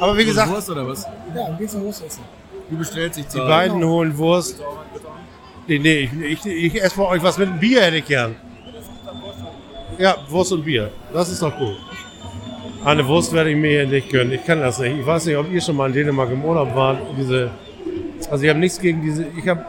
Aber 0.00 0.16
wie 0.16 0.24
gesagt, 0.24 0.50
Wurst 0.50 0.68
oder 0.70 0.86
was? 0.86 1.06
Ja, 1.34 1.48
geht's 1.58 1.74
noch 1.74 1.82
los 1.82 2.00
essen. 2.02 2.22
Du 2.68 2.76
bestellst 2.76 3.18
dich 3.18 3.26
die 3.28 3.38
beiden 3.38 3.82
holen 3.84 4.16
Wurst. 4.18 4.60
Nee, 5.68 5.78
nee, 5.78 6.10
ich, 6.28 6.44
ich, 6.44 6.74
ich 6.74 6.82
esse 6.82 6.96
bei 6.96 7.06
euch 7.06 7.22
was 7.22 7.38
mit 7.38 7.48
einem 7.48 7.60
Bier, 7.60 7.82
hätte 7.82 7.98
ich 7.98 8.04
gern. 8.06 8.34
Ja, 9.98 10.16
Wurst 10.28 10.52
und 10.52 10.64
Bier. 10.64 10.90
Das 11.12 11.28
ist 11.28 11.42
doch 11.42 11.56
gut. 11.56 11.76
Eine 12.84 13.06
Wurst 13.06 13.32
werde 13.32 13.50
ich 13.50 13.56
mir 13.56 13.70
hier 13.70 13.86
nicht 13.86 14.10
gönnen. 14.10 14.32
Ich 14.32 14.44
kann 14.44 14.60
das 14.60 14.80
nicht. 14.80 14.98
Ich 14.98 15.06
weiß 15.06 15.26
nicht, 15.26 15.36
ob 15.36 15.50
ihr 15.52 15.60
schon 15.60 15.76
mal 15.76 15.86
in 15.86 15.92
Dänemark 15.92 16.30
im 16.32 16.44
Urlaub 16.44 16.74
wart. 16.74 16.98
Diese, 17.16 17.50
also 18.28 18.42
ich 18.42 18.50
habe 18.50 18.58
nichts 18.58 18.80
gegen 18.80 19.02
diese. 19.02 19.24
Ich 19.36 19.46
habe. 19.46 19.64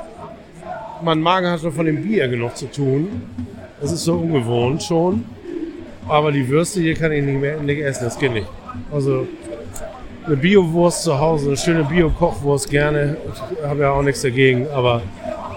Mein 1.03 1.21
Magen 1.21 1.47
hat 1.47 1.59
schon 1.59 1.73
von 1.73 1.85
dem 1.85 2.01
Bier 2.01 2.27
genug 2.27 2.55
zu 2.55 2.71
tun. 2.71 3.21
Das 3.81 3.91
ist 3.91 4.05
so 4.05 4.15
ungewohnt 4.15 4.81
schon. 4.81 5.25
Aber 6.07 6.31
die 6.31 6.47
Würste 6.47 6.81
hier 6.81 6.95
kann 6.95 7.11
ich 7.11 7.23
nicht 7.23 7.39
mehr 7.39 7.59
nicht 7.59 7.81
essen. 7.81 8.05
Das 8.05 8.17
geht 8.17 8.33
nicht. 8.33 8.47
Also 8.91 9.27
eine 10.25 10.37
Bio-Wurst 10.37 11.03
zu 11.03 11.19
Hause, 11.19 11.49
eine 11.49 11.57
schöne 11.57 11.83
Bio-Kochwurst 11.83 12.69
gerne. 12.69 13.17
Ich 13.33 13.67
habe 13.67 13.81
ja 13.81 13.91
auch 13.91 14.01
nichts 14.01 14.21
dagegen, 14.21 14.67
aber 14.73 15.01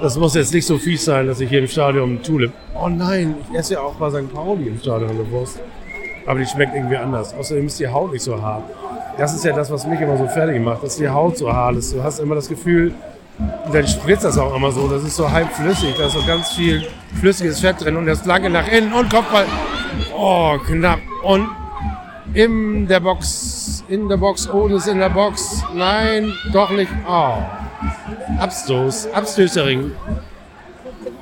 das 0.00 0.16
muss 0.16 0.34
jetzt 0.34 0.52
nicht 0.52 0.66
so 0.66 0.78
fies 0.78 1.04
sein, 1.04 1.26
dass 1.26 1.40
ich 1.40 1.48
hier 1.48 1.60
im 1.60 1.66
Stadion 1.66 2.22
Tulip. 2.22 2.52
Oh 2.74 2.88
nein, 2.88 3.34
ich 3.50 3.58
esse 3.58 3.74
ja 3.74 3.80
auch 3.80 3.94
bei 3.94 4.10
St. 4.10 4.32
Pauli 4.32 4.68
im 4.68 4.78
Stadion 4.78 5.10
eine 5.10 5.30
Wurst. 5.30 5.60
Aber 6.26 6.38
die 6.38 6.46
schmeckt 6.46 6.74
irgendwie 6.74 6.96
anders. 6.96 7.34
Außerdem 7.34 7.66
ist 7.66 7.78
die 7.78 7.88
Haut 7.88 8.12
nicht 8.12 8.22
so 8.22 8.40
hart. 8.40 8.64
Das 9.16 9.34
ist 9.34 9.44
ja 9.44 9.54
das, 9.54 9.70
was 9.70 9.86
mich 9.86 10.00
immer 10.00 10.16
so 10.16 10.26
fertig 10.26 10.60
macht, 10.60 10.82
dass 10.82 10.96
die 10.96 11.08
Haut 11.08 11.38
so 11.38 11.52
hart 11.52 11.76
ist. 11.76 11.94
Du 11.94 12.02
hast 12.02 12.18
immer 12.18 12.34
das 12.34 12.48
Gefühl, 12.48 12.92
dann 13.72 13.86
spritzt 13.86 14.24
das 14.24 14.38
auch 14.38 14.54
immer 14.54 14.72
so, 14.72 14.88
das 14.88 15.04
ist 15.04 15.16
so 15.16 15.30
halb 15.30 15.50
flüssig, 15.52 15.94
da 15.96 16.06
ist 16.06 16.12
so 16.12 16.26
ganz 16.26 16.52
viel 16.52 16.86
flüssiges 17.20 17.60
Fett 17.60 17.82
drin 17.82 17.96
und 17.96 18.06
das 18.06 18.24
lange 18.24 18.50
nach 18.50 18.66
innen 18.68 18.92
und 18.92 19.10
Kopfball. 19.10 19.46
Oh, 20.16 20.56
knapp. 20.66 20.98
Und 21.22 21.48
in 22.34 22.86
der 22.86 23.00
Box, 23.00 23.84
in 23.88 24.08
der 24.08 24.16
Box, 24.16 24.48
ohne 24.50 24.74
es 24.74 24.86
in 24.86 24.98
der 24.98 25.08
Box. 25.08 25.62
Nein, 25.74 26.32
doch 26.52 26.70
nicht. 26.70 26.90
Oh. 27.08 27.38
Abstoß, 28.38 29.08
Abstößering. 29.12 29.92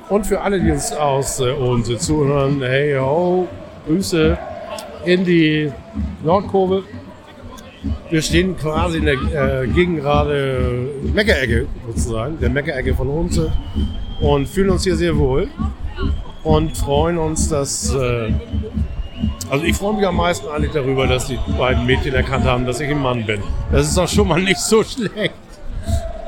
Und 0.09 0.27
für 0.27 0.41
alle, 0.41 0.59
die 0.59 0.71
uns 0.71 0.91
aus 0.91 1.39
äh, 1.39 1.51
Odense 1.51 1.97
zuhören, 1.97 2.61
hey 2.61 2.95
ho, 2.97 3.47
Grüße 3.87 4.37
in 5.05 5.25
die 5.25 5.71
Nordkurve. 6.23 6.83
Wir 8.09 8.21
stehen 8.21 8.57
quasi 8.57 8.97
in 8.97 9.05
der 9.05 9.63
äh, 9.63 9.67
Gegengrade 9.67 10.89
Meckerecke 11.13 11.67
sozusagen, 11.87 12.39
der 12.39 12.49
Meckerecke 12.49 12.95
von 12.95 13.09
Odense 13.09 13.51
und 14.19 14.47
fühlen 14.47 14.71
uns 14.71 14.83
hier 14.83 14.95
sehr 14.95 15.15
wohl 15.17 15.47
und 16.43 16.75
freuen 16.77 17.17
uns, 17.17 17.49
dass 17.49 17.93
äh, 17.93 18.31
also 19.49 19.63
ich 19.63 19.75
freue 19.75 19.95
mich 19.95 20.05
am 20.05 20.17
meisten 20.17 20.47
eigentlich 20.47 20.71
darüber, 20.71 21.07
dass 21.07 21.27
die 21.27 21.37
beiden 21.57 21.85
Mädchen 21.85 22.13
erkannt 22.13 22.45
haben, 22.45 22.65
dass 22.65 22.79
ich 22.79 22.89
ein 22.89 23.01
Mann 23.01 23.25
bin. 23.25 23.41
Das 23.71 23.87
ist 23.87 23.97
doch 23.97 24.07
schon 24.07 24.27
mal 24.27 24.41
nicht 24.41 24.59
so 24.59 24.83
schlecht. 24.83 25.33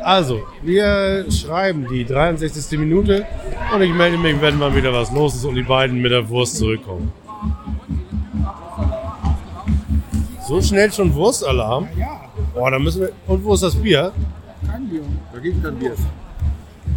Also, 0.07 0.39
wir 0.63 1.29
schreiben 1.29 1.85
die 1.91 2.05
63. 2.05 2.79
Minute 2.79 3.25
und 3.75 3.81
ich 3.81 3.93
melde 3.93 4.17
mich, 4.17 4.39
wenn 4.39 4.57
mal 4.57 4.73
wieder 4.73 4.93
was 4.93 5.11
los 5.11 5.35
ist 5.35 5.43
und 5.43 5.55
die 5.55 5.63
beiden 5.63 6.01
mit 6.01 6.13
der 6.13 6.29
Wurst 6.29 6.55
zurückkommen. 6.55 7.11
So 10.47 10.61
schnell 10.61 10.93
schon 10.93 11.13
Wurstalarm? 11.13 11.89
Ja, 11.97 12.21
Boah, 12.53 12.71
da 12.71 12.79
müssen 12.79 13.01
wir. 13.01 13.11
Und 13.27 13.43
wo 13.43 13.53
ist 13.53 13.63
das 13.63 13.75
Bier? 13.75 14.13
kein 14.65 14.87
Bier. 14.87 15.01
Da 15.33 15.39
gibt 15.39 15.57
es 15.57 15.63
kein 15.63 15.75
Bier. 15.75 15.95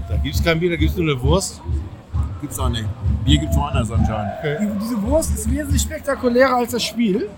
Da 0.08 0.16
gibt's 0.18 0.44
kein 0.44 0.60
Bier, 0.60 0.70
da 0.70 0.76
gibt's 0.76 0.96
nur 0.96 1.10
eine 1.10 1.20
Wurst. 1.20 1.60
Gibt's 2.40 2.60
auch 2.60 2.68
nicht. 2.68 2.86
Bier 3.24 3.40
gibt's 3.40 3.56
woanders 3.56 3.90
anscheinend. 3.90 4.34
Die, 4.44 4.78
diese 4.84 5.02
Wurst 5.02 5.34
ist 5.34 5.50
wesentlich 5.50 5.82
spektakulärer 5.82 6.54
als 6.54 6.70
das 6.70 6.84
Spiel. 6.84 7.28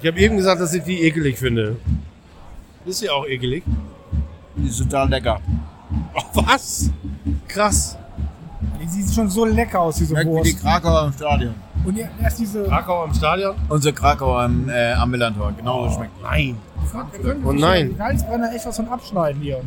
Ich 0.00 0.08
habe 0.08 0.18
eben 0.18 0.38
gesagt, 0.38 0.62
dass 0.62 0.72
ich 0.72 0.82
die 0.84 1.02
ekelig 1.02 1.36
finde. 1.36 1.76
Ist 2.90 2.98
sie 2.98 3.08
auch 3.08 3.24
ekelig? 3.24 3.62
Die 4.56 4.68
ist 4.68 4.78
total 4.78 5.08
lecker. 5.08 5.40
Oh, 6.12 6.22
was? 6.44 6.90
Krass. 7.46 7.96
Die 8.82 8.88
sieht 8.88 9.14
schon 9.14 9.30
so 9.30 9.44
lecker 9.44 9.80
aus, 9.80 9.96
diese 9.96 10.12
Schmeckt 10.14 10.26
wie 10.26 10.42
die 10.42 10.52
Wurst. 10.54 10.60
Krakauer 10.62 11.06
im 11.06 11.12
Stadion. 11.12 11.54
Und 11.84 11.94
hier 11.94 12.08
erst 12.20 12.40
diese. 12.40 12.64
Krakau 12.64 13.04
am 13.04 13.14
Stadion? 13.14 13.54
Unsere 13.68 13.94
Krakauer 13.94 14.40
am, 14.42 14.68
äh, 14.68 14.92
am 14.94 15.08
Millantor. 15.12 15.52
Genau 15.56 15.88
so 15.88 15.94
schmeckt. 15.94 16.20
Nein. 16.20 16.56
Wir 17.12 17.20
können 17.20 17.44
Oh 17.46 17.52
sich 17.52 17.60
nein. 17.60 17.88
den 17.90 17.96
Salzbrenner 17.96 18.52
echt 18.54 18.66
was 18.66 18.76
von 18.76 18.88
abschneiden 18.88 19.40
hier. 19.40 19.60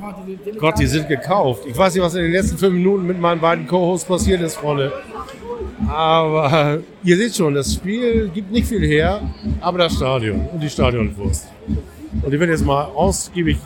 Ja, 0.00 0.16
diese 0.26 0.38
delikate- 0.38 0.58
Gott, 0.58 0.78
die 0.80 0.86
sind 0.86 1.08
gekauft. 1.08 1.62
Ich 1.66 1.78
weiß 1.78 1.94
nicht, 1.94 2.02
was 2.02 2.14
in 2.16 2.22
den 2.22 2.32
letzten 2.32 2.58
fünf 2.58 2.74
Minuten 2.74 3.06
mit 3.06 3.20
meinen 3.20 3.40
beiden 3.40 3.66
Co-Hosts 3.68 4.08
passiert 4.08 4.40
ist, 4.40 4.56
Freunde. 4.56 4.90
Aber 5.88 6.78
ihr 7.04 7.16
seht 7.16 7.36
schon, 7.36 7.54
das 7.54 7.74
Spiel 7.74 8.28
gibt 8.28 8.50
nicht 8.50 8.66
viel 8.66 8.84
her, 8.86 9.20
aber 9.60 9.78
das 9.78 9.94
Stadion 9.94 10.46
und 10.52 10.60
die 10.60 10.70
Stadionwurst. 10.70 11.48
Und 12.22 12.30
die 12.30 12.40
wird 12.40 12.50
jetzt 12.50 12.64
mal 12.64 12.84
ausgiebig 12.84 13.58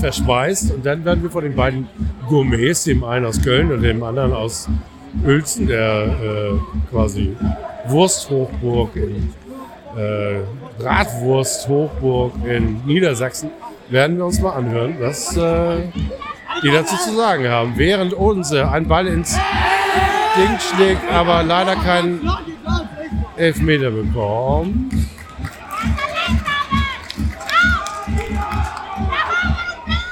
verspeist 0.00 0.72
und 0.72 0.84
dann 0.84 1.04
werden 1.04 1.22
wir 1.22 1.30
von 1.30 1.44
den 1.44 1.54
beiden 1.54 1.88
Gourmets, 2.28 2.84
dem 2.84 3.04
einen 3.04 3.26
aus 3.26 3.40
Köln 3.40 3.70
und 3.70 3.82
dem 3.82 4.02
anderen 4.02 4.32
aus 4.32 4.68
Uelzen, 5.24 5.66
der 5.66 6.06
äh, 6.06 6.90
quasi 6.90 7.36
Wursthochburg 7.86 8.96
in 8.96 9.32
äh, 9.96 10.40
Bratwursthochburg 10.78 12.32
in 12.46 12.80
Niedersachsen, 12.86 13.50
werden 13.88 14.16
wir 14.16 14.26
uns 14.26 14.40
mal 14.40 14.52
anhören, 14.52 14.96
was 15.00 15.36
äh, 15.36 15.88
die 16.62 16.70
dazu 16.70 16.96
zu 16.96 17.16
sagen 17.16 17.48
haben. 17.48 17.72
Während 17.76 18.16
Odense 18.16 18.68
einen 18.70 18.86
Ball 18.86 19.06
ins 19.06 19.36
Ding 20.36 20.58
schlägt, 20.58 21.10
aber 21.12 21.42
leider 21.42 21.74
keinen 21.76 22.28
Elfmeter 23.36 23.90
bekommt. 23.90 24.94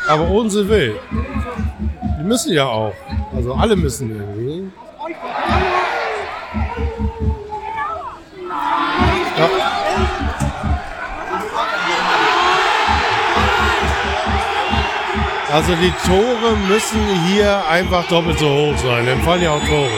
Aber 0.08 0.28
Odense 0.30 0.66
will. 0.68 0.98
Die 2.18 2.24
müssen 2.24 2.52
ja 2.52 2.66
auch. 2.66 2.94
Also 3.36 3.52
alle 3.52 3.76
müssen 3.76 4.10
irgendwie. 4.10 4.72
Ja. 9.38 9.50
Also 15.52 15.74
die 15.76 15.92
Tore 16.06 16.56
müssen 16.68 17.00
hier 17.26 17.62
einfach 17.68 18.06
doppelt 18.08 18.38
so 18.38 18.48
hoch 18.48 18.78
sein. 18.78 19.06
Dann 19.06 19.20
fallen 19.22 19.42
ja 19.42 19.50
auch 19.50 19.60
Tore. 19.60 19.90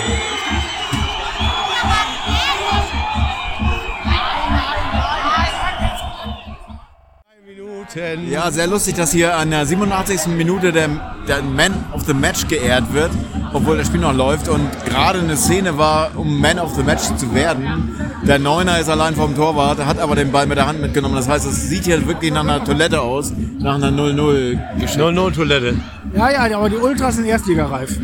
Minuten. 7.94 8.30
Ja, 8.30 8.50
sehr 8.50 8.66
lustig, 8.66 8.94
dass 8.94 9.12
hier 9.12 9.36
an 9.36 9.50
der 9.50 9.66
87. 9.66 10.28
Minute 10.28 10.72
der, 10.72 10.88
der 11.26 11.42
Man 11.42 11.72
of 11.92 12.02
the 12.06 12.14
Match 12.14 12.46
geehrt 12.48 12.92
wird, 12.92 13.10
obwohl 13.52 13.78
das 13.78 13.88
Spiel 13.88 14.00
noch 14.00 14.14
läuft 14.14 14.48
und 14.48 14.68
gerade 14.84 15.18
eine 15.20 15.36
Szene 15.36 15.76
war, 15.76 16.10
um 16.16 16.40
Man 16.40 16.58
of 16.58 16.74
the 16.74 16.82
Match 16.82 17.02
zu 17.16 17.34
werden. 17.34 17.96
Der 18.26 18.38
Neuner 18.38 18.78
ist 18.78 18.88
allein 18.88 19.14
vom 19.14 19.34
Torwart, 19.34 19.84
hat 19.84 19.98
aber 19.98 20.14
den 20.14 20.30
Ball 20.30 20.46
mit 20.46 20.58
der 20.58 20.66
Hand 20.66 20.80
mitgenommen. 20.80 21.16
Das 21.16 21.28
heißt, 21.28 21.46
es 21.46 21.68
sieht 21.68 21.84
hier 21.84 22.06
wirklich 22.06 22.32
nach 22.32 22.42
einer 22.42 22.62
Toilette 22.62 23.00
aus, 23.00 23.32
nach 23.58 23.74
einer 23.74 23.90
0-0-Geschichte. 23.90 25.02
0-0 25.02 25.34
Toilette. 25.34 25.74
Ja, 26.14 26.30
ja, 26.30 26.58
aber 26.58 26.68
die 26.68 26.76
Ultras 26.76 27.16
sind 27.16 27.26
Erstligareif. 27.26 27.98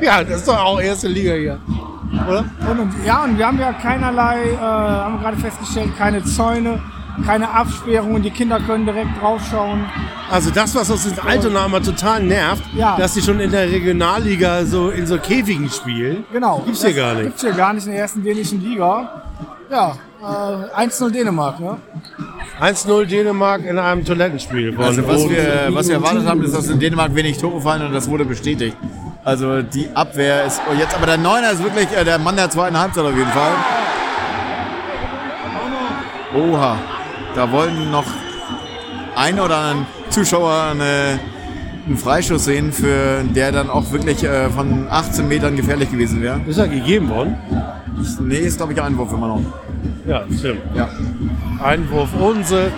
Ja, 0.00 0.22
das 0.24 0.38
ist 0.40 0.48
doch 0.48 0.58
auch 0.58 0.80
erste 0.80 1.08
Liga 1.08 1.34
hier. 1.34 1.58
Oder? 2.28 2.44
Und, 2.68 2.78
und, 2.80 2.92
ja, 3.04 3.24
und 3.24 3.38
wir 3.38 3.46
haben 3.46 3.58
ja 3.58 3.72
keinerlei, 3.72 4.52
äh, 4.52 4.56
haben 4.56 5.14
wir 5.14 5.20
gerade 5.20 5.36
festgestellt, 5.36 5.96
keine 5.96 6.24
Zäune, 6.24 6.80
keine 7.24 7.50
Absperrungen. 7.50 8.22
Die 8.22 8.30
Kinder 8.30 8.60
können 8.60 8.84
direkt 8.84 9.20
draufschauen. 9.20 9.84
Also 10.30 10.50
das, 10.50 10.74
was 10.74 10.90
uns 10.90 11.06
in 11.06 11.18
Altona 11.18 11.66
immer 11.66 11.82
total 11.82 12.22
nervt, 12.22 12.62
Ja. 12.74 12.96
dass 12.96 13.14
die 13.14 13.22
schon 13.22 13.40
in 13.40 13.50
der 13.50 13.68
Regionalliga 13.68 14.64
so 14.64 14.90
in 14.90 15.06
so 15.06 15.18
Käfigen 15.18 15.68
spielen. 15.70 16.24
Genau. 16.32 16.62
Gibt's 16.64 16.84
hier 16.84 16.94
gar 16.94 17.14
nicht. 17.14 17.24
Gibt's 17.24 17.42
hier 17.42 17.52
gar 17.52 17.72
nicht 17.72 17.86
in 17.86 17.92
der 17.92 18.02
ersten 18.02 18.22
dänischen 18.22 18.62
Liga. 18.62 19.22
Ja, 19.70 19.94
äh, 20.22 20.82
1-0 20.82 21.10
Dänemark, 21.10 21.60
ne? 21.60 21.76
1-0 22.60 23.06
Dänemark 23.06 23.64
in 23.64 23.78
einem 23.78 24.04
Toilettenspiel. 24.04 24.76
Also 24.78 25.06
was 25.06 25.28
wir, 25.28 25.68
was 25.70 25.88
wir 25.88 25.94
erwartet 25.94 26.26
haben, 26.26 26.42
ist, 26.42 26.54
dass 26.54 26.68
in 26.68 26.78
Dänemark 26.78 27.14
wenig 27.14 27.38
Tore 27.38 27.60
fallen 27.60 27.86
und 27.86 27.92
das 27.92 28.08
wurde 28.08 28.24
bestätigt. 28.24 28.76
Also 29.24 29.62
die 29.62 29.88
Abwehr 29.94 30.44
ist 30.44 30.60
oh, 30.70 30.74
jetzt, 30.78 30.94
aber 30.94 31.06
der 31.06 31.18
Neuner 31.18 31.52
ist 31.52 31.62
wirklich 31.62 31.86
äh, 31.96 32.04
der 32.04 32.18
Mann 32.18 32.36
der 32.36 32.50
zweiten 32.50 32.78
Halbzeit 32.78 33.04
auf 33.04 33.16
jeden 33.16 33.30
Fall. 33.30 33.52
Oha, 36.34 36.76
da 37.34 37.50
wollen 37.52 37.90
noch 37.90 38.04
ein 39.16 39.38
oder 39.38 39.56
anderen 39.56 39.86
Zuschauer 40.10 40.70
eine, 40.72 41.20
einen 41.86 41.96
Freischuss 41.96 42.44
sehen, 42.44 42.72
für 42.72 43.22
der 43.24 43.52
dann 43.52 43.70
auch 43.70 43.92
wirklich 43.92 44.24
äh, 44.24 44.50
von 44.50 44.86
18 44.88 45.28
Metern 45.28 45.56
gefährlich 45.56 45.90
gewesen 45.90 46.22
wäre. 46.22 46.40
Ist 46.46 46.58
er 46.58 46.68
gegeben 46.68 47.08
worden? 47.08 47.36
Nee, 48.20 48.38
ist 48.38 48.56
glaube 48.56 48.72
ich 48.72 48.82
Einwurf 48.82 49.12
immer 49.12 49.28
noch. 49.28 49.42
Ja, 50.06 50.24
stimmt. 50.36 50.60
Ja. 50.74 50.88
Einwurf 51.62 52.08
Odense, 52.18 52.72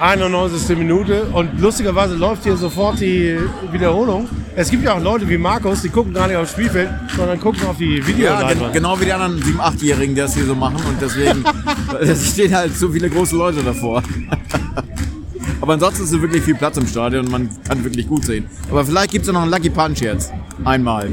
91. 0.00 0.76
Minute. 0.78 1.24
Und 1.32 1.60
lustigerweise 1.60 2.14
läuft 2.14 2.44
hier 2.44 2.56
sofort 2.56 3.00
die 3.00 3.36
Wiederholung. 3.72 4.28
Es 4.56 4.70
gibt 4.70 4.84
ja 4.84 4.94
auch 4.94 5.02
Leute 5.02 5.28
wie 5.28 5.38
Markus, 5.38 5.82
die 5.82 5.88
gucken 5.88 6.12
gar 6.14 6.26
nicht 6.28 6.36
aufs 6.36 6.52
Spielfeld, 6.52 6.88
sondern 7.16 7.38
gucken 7.40 7.62
auf 7.66 7.76
die 7.76 7.98
Ja, 7.98 8.06
Videoleinwand. 8.06 8.58
gen 8.60 8.72
genau 8.72 9.00
wie 9.00 9.04
die 9.06 9.12
anderen 9.12 9.40
7-, 9.42 9.58
8-Jährigen, 9.58 10.14
die 10.14 10.20
das 10.20 10.34
hier 10.34 10.44
so 10.46 10.54
machen. 10.54 10.76
Und 10.88 11.00
deswegen 11.00 11.44
es 12.00 12.32
stehen 12.32 12.54
halt 12.54 12.76
so 12.76 12.88
viele 12.88 13.08
große 13.10 13.36
Leute 13.36 13.62
davor. 13.62 14.02
Aber 15.60 15.72
ansonsten 15.74 16.04
ist 16.04 16.22
wirklich 16.22 16.42
viel 16.42 16.54
Platz 16.54 16.76
im 16.76 16.86
Stadion 16.86 17.26
und 17.26 17.30
man 17.32 17.48
kann 17.66 17.82
wirklich 17.84 18.06
gut 18.08 18.24
sehen. 18.24 18.46
Aber 18.70 18.84
vielleicht 18.84 19.10
gibt 19.10 19.22
es 19.22 19.26
ja 19.26 19.32
noch 19.32 19.42
einen 19.42 19.50
Lucky 19.50 19.70
Punch 19.70 20.00
jetzt. 20.00 20.32
Einmal. 20.64 21.08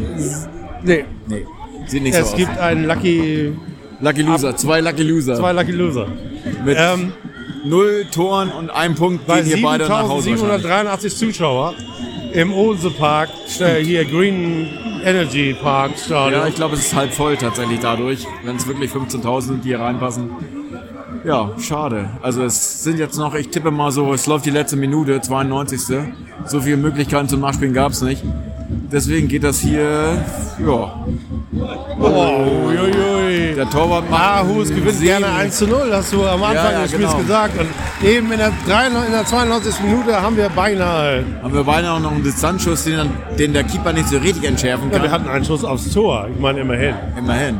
nee, 0.83 1.03
Nee, 1.27 1.45
sieht 1.87 2.03
nicht 2.03 2.13
so 2.15 2.21
es 2.21 2.27
aus. 2.29 2.35
gibt 2.35 2.57
einen 2.59 2.85
Lucky, 2.85 3.53
Lucky 4.01 4.21
Loser, 4.21 4.55
zwei 4.55 4.81
Lucky 4.81 5.01
Loser. 5.03 5.35
zwei 5.35 5.51
Lucky 5.51 5.71
Loser. 5.71 6.07
mit 6.63 6.77
Ähm, 6.79 7.11
null 7.65 8.05
Toren 8.11 8.51
und 8.51 8.69
einem 8.69 8.95
Punkt 8.95 9.25
bei 9.27 9.41
gehen 9.41 9.57
hier 9.57 9.61
beide 9.61 9.87
nach 9.87 10.03
Hause. 10.03 10.31
wahrscheinlich. 10.31 10.39
7783 10.39 11.15
Zuschauer 11.17 11.73
im 12.33 12.53
Odense 12.53 12.91
Park, 12.91 13.29
äh, 13.59 13.83
hier 13.83 14.05
Green 14.05 14.67
Energy 15.03 15.53
Park 15.53 15.91
Stadion. 15.97 16.41
Ja, 16.41 16.47
ich 16.47 16.55
glaube, 16.55 16.75
es 16.75 16.87
ist 16.87 16.95
halb 16.95 17.13
voll 17.13 17.37
tatsächlich 17.37 17.79
dadurch, 17.79 18.25
wenn 18.43 18.57
es 18.57 18.67
wirklich 18.67 18.91
15.000 18.91 19.41
sind, 19.41 19.63
die 19.63 19.69
hier 19.69 19.79
reinpassen. 19.79 20.29
Ja, 21.23 21.51
schade. 21.59 22.09
Also 22.21 22.43
es 22.43 22.83
sind 22.83 22.99
jetzt 22.99 23.17
noch, 23.17 23.33
ich 23.35 23.49
tippe 23.49 23.71
mal 23.71 23.91
so, 23.91 24.13
es 24.13 24.27
läuft 24.27 24.45
die 24.45 24.51
letzte 24.51 24.75
Minute, 24.75 25.21
92. 25.21 25.97
So 26.45 26.61
viele 26.61 26.77
Möglichkeiten 26.77 27.27
zum 27.29 27.39
Nachspielen 27.39 27.73
gab 27.73 27.93
es 27.93 28.01
nicht. 28.01 28.21
Deswegen 28.91 29.27
geht 29.27 29.43
das 29.43 29.59
hier, 29.59 30.23
ja, 30.59 31.05
oh, 31.99 32.71
uiuiui. 33.37 33.55
der 33.55 33.69
Torwart 33.69 34.09
macht 34.09 34.21
Aarhus 34.21 34.69
gewinnt 34.69 34.91
sieben. 34.91 35.05
gerne 35.05 35.27
1 35.27 35.57
zu 35.57 35.67
0, 35.67 35.89
hast 35.91 36.13
du 36.13 36.25
am 36.25 36.41
Anfang 36.43 36.55
Ja, 36.55 36.71
ja, 36.71 36.81
des 36.83 36.91
Spiels 36.91 37.11
genau. 37.11 37.21
gesagt. 37.23 37.53
Und 37.59 38.07
eben 38.07 38.31
in 38.31 38.37
der, 38.39 38.51
93, 38.67 39.05
in 39.07 39.11
der 39.13 39.25
92. 39.25 39.79
Minute 39.83 40.21
haben 40.21 40.37
wir 40.37 40.49
beinahe. 40.49 41.23
Haben 41.43 41.53
wir 41.53 41.63
beinahe 41.63 41.93
auch 41.93 41.99
noch 41.99 42.11
einen 42.11 42.23
Distanzschuss, 42.23 42.83
den, 42.85 42.97
dann- 42.97 43.09
den 43.37 43.53
der 43.53 43.63
Keeper 43.63 43.93
nicht 43.93 44.07
so 44.09 44.17
richtig 44.17 44.43
entschärfen 44.45 44.89
Ja, 44.89 44.93
kann. 44.97 45.03
wir 45.03 45.11
hatten 45.11 45.27
einen 45.29 45.45
Schuss 45.45 45.63
aufs 45.63 45.91
Tor. 45.91 46.27
Ich 46.33 46.39
meine, 46.39 46.61
immerhin. 46.61 46.95
Immerhin. 47.17 47.59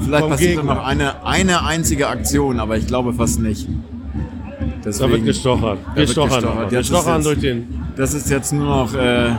Vielleicht 0.00 0.20
Vom 0.22 0.30
passiert 0.30 0.56
Gegner. 0.56 0.74
noch 0.76 0.84
eine, 0.86 1.26
eine 1.26 1.64
einzige 1.64 2.08
Aktion, 2.08 2.60
aber 2.60 2.76
ich 2.76 2.86
glaube 2.86 3.12
fast 3.12 3.40
nicht. 3.40 3.66
Da 3.68 4.64
Deswegen, 4.84 5.10
wird 5.12 5.24
gestochert. 5.26 5.78
Wir 5.94 5.96
wird 5.96 6.06
gestochert. 6.08 6.44
noch. 6.44 6.56
Wir 6.56 6.78
Jetzt 6.78 6.80
ist 6.80 6.86
stochern 6.88 7.16
jetzt- 7.16 7.26
durch 7.26 7.40
den. 7.40 7.87
Das 7.98 8.14
ist 8.14 8.30
jetzt 8.30 8.52
nur 8.52 8.64
noch, 8.64 8.94
äh, 8.94 9.30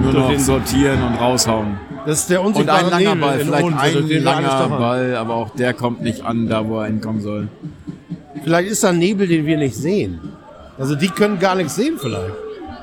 nur 0.00 0.12
noch 0.12 0.38
sortieren 0.40 1.00
und 1.04 1.14
raushauen. 1.14 1.78
Das 2.04 2.18
ist 2.20 2.30
der 2.30 2.42
Und 2.42 2.56
ein 2.56 2.66
langer 2.66 2.98
Nebel 2.98 3.16
Ball, 3.16 3.38
vielleicht 3.38 3.94
durch 3.94 4.16
ein 4.16 4.22
langer. 4.24 4.68
Ball, 4.68 5.14
aber 5.16 5.34
auch 5.34 5.50
der 5.50 5.72
kommt 5.72 6.02
nicht 6.02 6.24
an, 6.24 6.48
da 6.48 6.66
wo 6.66 6.80
er 6.80 6.86
hinkommen 6.86 7.20
soll. 7.20 7.46
Vielleicht 8.42 8.70
ist 8.70 8.82
da 8.82 8.88
ein 8.88 8.98
Nebel, 8.98 9.28
den 9.28 9.46
wir 9.46 9.56
nicht 9.56 9.76
sehen. 9.76 10.20
Also 10.76 10.96
die 10.96 11.08
können 11.08 11.38
gar 11.38 11.54
nichts 11.54 11.76
sehen 11.76 11.96
vielleicht. 11.96 12.34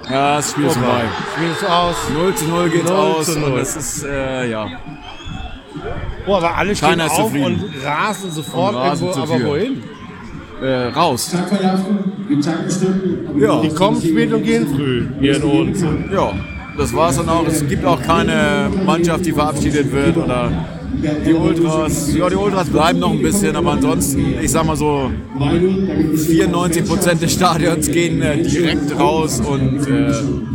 Ja, 0.10 0.38
das 0.38 0.52
Spiel 0.52 0.66
ist 0.68 0.78
vorbei. 0.78 1.02
Spiel 1.36 1.50
ist 1.52 1.70
aus. 1.70 1.96
0 2.14 2.36
zu 2.36 2.46
0 2.46 2.70
geht's 2.70 2.90
0 2.90 2.98
aus 2.98 3.26
zu 3.26 3.40
0. 3.40 3.52
und 3.52 3.60
es 3.60 3.76
ist, 3.76 4.04
äh, 4.06 4.50
ja. 4.50 4.68
Boah, 6.26 6.38
aber 6.38 6.56
alle 6.58 6.76
stehen 6.76 6.90
Keiner 6.90 7.06
ist 7.08 7.12
auf 7.12 7.18
zufrieden. 7.28 7.62
und 7.62 7.86
rasen 7.86 8.32
sofort 8.32 8.74
Und 8.74 8.82
rasen 8.82 9.08
irgendwo, 9.08 9.34
aber 9.34 9.44
wohin? 9.46 9.84
Äh, 10.64 10.88
raus. 10.96 11.30
Ja. 13.38 13.62
Die 13.62 13.70
kommen 13.70 14.02
spät 14.02 14.32
und 14.32 14.44
gehen 14.44 14.66
früh 14.66 15.08
hier 15.20 15.36
in 15.36 15.44
Odense. 15.44 15.88
Ja, 16.10 16.32
das 16.78 16.96
war's 16.96 17.18
dann 17.18 17.28
auch. 17.28 17.46
Es 17.46 17.68
gibt 17.68 17.84
auch 17.84 18.02
keine 18.02 18.72
Mannschaft, 18.86 19.26
die 19.26 19.34
verabschiedet 19.34 19.92
wird 19.92 20.16
oder 20.16 20.50
die 21.26 21.34
Ultras. 21.34 22.14
Ja, 22.16 22.30
die 22.30 22.36
Ultras 22.36 22.70
bleiben 22.70 23.00
noch 23.00 23.12
ein 23.12 23.22
bisschen, 23.22 23.56
aber 23.56 23.72
ansonsten, 23.72 24.36
ich 24.42 24.52
sag 24.52 24.66
mal 24.66 24.76
so, 24.76 25.12
94 26.16 26.86
Prozent 26.86 27.22
des 27.22 27.34
Stadions 27.34 27.90
gehen 27.90 28.22
äh, 28.22 28.42
direkt 28.42 28.98
raus 29.00 29.42
und 29.42 29.88
äh, 29.88 30.14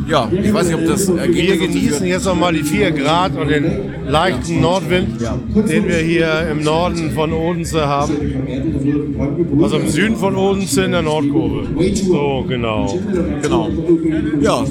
ja, 0.09 0.31
ich 0.31 0.53
weiß 0.53 0.69
nicht, 0.69 0.77
ob 0.77 0.87
das 0.87 1.09
Wir 1.09 1.21
Ergebnis 1.21 1.59
dazu 1.59 1.73
genießen 1.73 2.07
jetzt 2.07 2.25
nochmal 2.25 2.55
die 2.55 2.63
4 2.63 2.93
Grad 2.93 3.37
und 3.37 3.49
den 3.49 3.91
leichten 4.07 4.61
Nordwind, 4.61 5.21
den 5.21 5.87
wir 5.87 5.99
hier 5.99 6.49
im 6.51 6.65
Norden 6.65 7.11
von 7.11 7.33
Odense 7.33 7.87
haben. 7.87 8.15
Also 9.63 9.79
im 9.79 9.89
Süden 9.89 10.17
von 10.17 10.35
Odense 10.35 10.85
in 10.85 10.93
der 10.93 11.03
Nordkurve. 11.03 11.67
So, 11.95 12.45
genau. 12.49 12.99
Genau. 13.43 13.69
Ja, 14.41 14.65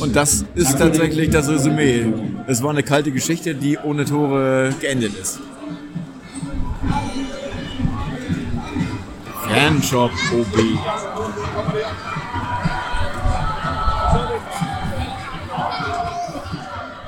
und 0.00 0.16
das 0.16 0.44
ist 0.54 0.78
tatsächlich 0.78 1.30
das 1.30 1.48
Resümee. 1.48 2.04
Es 2.46 2.62
war 2.62 2.70
eine 2.70 2.82
kalte 2.82 3.12
Geschichte, 3.12 3.54
die 3.54 3.78
ohne 3.78 4.04
Tore 4.04 4.70
geendet 4.80 5.01
ist. 5.08 5.40
Fanshop 9.48 10.10
OB. 10.32 10.78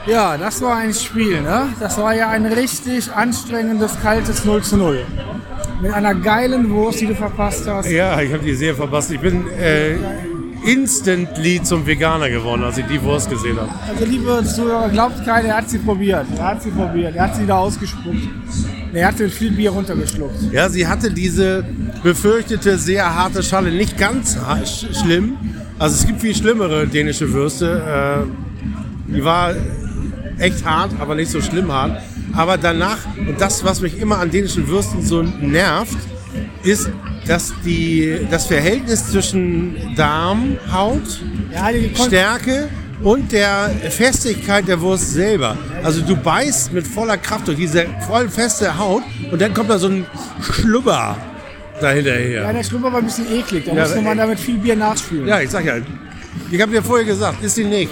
Ja, 0.06 0.36
das 0.36 0.60
war 0.60 0.76
ein 0.76 0.92
Spiel, 0.92 1.40
ne? 1.40 1.68
Das 1.80 1.96
war 1.96 2.14
ja 2.14 2.28
ein 2.28 2.44
richtig 2.44 3.10
anstrengendes, 3.12 3.98
kaltes 4.02 4.44
0 4.44 4.62
zu 4.62 4.76
0. 4.76 5.06
Mit 5.80 5.92
einer 5.92 6.14
geilen 6.14 6.70
Wurst, 6.70 7.00
die 7.00 7.06
du 7.06 7.14
verpasst 7.14 7.66
hast. 7.66 7.88
Ja, 7.90 8.20
ich 8.20 8.32
habe 8.32 8.44
die 8.44 8.54
sehr 8.54 8.74
verpasst. 8.74 9.10
Ich 9.10 9.20
bin 9.20 9.48
äh, 9.48 9.96
instantly 10.64 11.62
zum 11.62 11.86
Veganer 11.86 12.30
geworden, 12.30 12.64
als 12.64 12.78
ich 12.78 12.86
die 12.86 13.00
Wurst 13.02 13.30
gesehen 13.30 13.58
habe. 13.58 13.70
Also 13.88 14.04
liebe 14.04 14.42
Zuhörer, 14.44 14.88
glaubt 14.88 15.24
keiner, 15.24 15.48
er 15.48 15.56
hat 15.58 15.70
sie 15.70 15.78
probiert. 15.78 16.26
Er 16.36 16.44
hat 16.44 16.62
sie 16.62 16.70
probiert. 16.70 17.14
Er 17.16 17.24
hat 17.24 17.36
sie 17.36 17.46
da 17.46 17.58
ausgespuckt. 17.58 18.28
Er 18.92 19.08
hat 19.08 19.18
mit 19.18 19.32
viel 19.32 19.50
Bier 19.50 19.70
runtergeschluckt. 19.70 20.52
Ja, 20.52 20.68
sie 20.68 20.86
hatte 20.86 21.10
diese 21.10 21.64
befürchtete 22.02 22.78
sehr 22.78 23.14
harte 23.14 23.42
Schale, 23.42 23.72
nicht 23.72 23.98
ganz 23.98 24.38
sch 24.64 24.86
schlimm. 25.02 25.36
Also 25.78 25.96
es 25.96 26.06
gibt 26.06 26.20
viel 26.20 26.34
schlimmere 26.34 26.86
dänische 26.86 27.32
Würste. 27.32 28.24
Äh, 28.28 29.12
die 29.12 29.24
war 29.24 29.54
echt 30.38 30.64
hart, 30.64 30.92
aber 31.00 31.14
nicht 31.14 31.30
so 31.30 31.40
schlimm 31.40 31.72
hart. 31.72 32.00
Aber 32.32 32.56
danach, 32.56 32.98
und 33.16 33.40
das, 33.40 33.64
was 33.64 33.80
mich 33.80 33.98
immer 33.98 34.18
an 34.18 34.30
dänischen 34.30 34.68
Würsten 34.68 35.02
so 35.04 35.22
nervt, 35.22 35.98
ist, 36.62 36.90
dass 37.26 37.52
die, 37.64 38.26
das 38.30 38.46
Verhältnis 38.46 39.10
zwischen 39.10 39.94
Darm, 39.96 40.56
Haut, 40.72 41.20
Ja, 41.52 41.68
Stärke 42.06 42.68
und 43.02 43.32
der 43.32 43.70
Festigkeit 43.90 44.68
der 44.68 44.80
Wurst 44.80 45.12
selber. 45.12 45.56
Also 45.82 46.00
du 46.02 46.16
beißt 46.16 46.72
mit 46.72 46.86
voller 46.86 47.16
Kraft 47.16 47.48
durch 47.48 47.56
diese 47.58 47.86
voll 48.06 48.28
feste 48.28 48.76
Haut 48.78 49.02
und 49.30 49.40
dann 49.40 49.52
kommt 49.54 49.70
da 49.70 49.78
so 49.78 49.88
ein 49.88 50.06
Schlubber 50.42 51.16
dahinterher. 51.80 52.42
Ja, 52.42 52.52
der 52.52 52.62
Schlummer 52.62 52.92
war 52.92 53.00
ein 53.00 53.06
bisschen 53.06 53.26
eklig. 53.32 53.64
Da 53.66 53.72
Ja, 53.74 53.82
musste 53.82 54.00
man 54.02 54.16
da 54.18 54.26
mit 54.26 54.38
viel 54.38 54.58
Bier 54.58 54.76
nachspülen. 54.76 55.26
Ja, 55.26 55.40
ich 55.40 55.50
sag 55.50 55.64
ja, 55.64 55.74
ich 56.50 56.60
habe 56.60 56.72
dir 56.72 56.82
vorher 56.82 57.04
gesagt, 57.06 57.42
ist 57.42 57.56
die 57.56 57.64
nicht. 57.64 57.90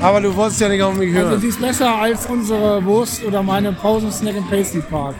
Aber 0.00 0.20
du 0.20 0.34
wolltest 0.36 0.60
ja 0.60 0.68
nicht 0.68 0.82
auf 0.82 0.94
mich 0.94 1.12
Also 1.16 1.30
hören. 1.30 1.40
die 1.40 1.48
ist 1.48 1.60
besser 1.60 1.92
als 1.96 2.26
unsere 2.26 2.84
Wurst 2.84 3.24
oder 3.24 3.42
meine 3.42 3.72
Pausensnack 3.72 4.36
im 4.36 4.46
Pastry 4.48 4.80
Park. 4.88 5.16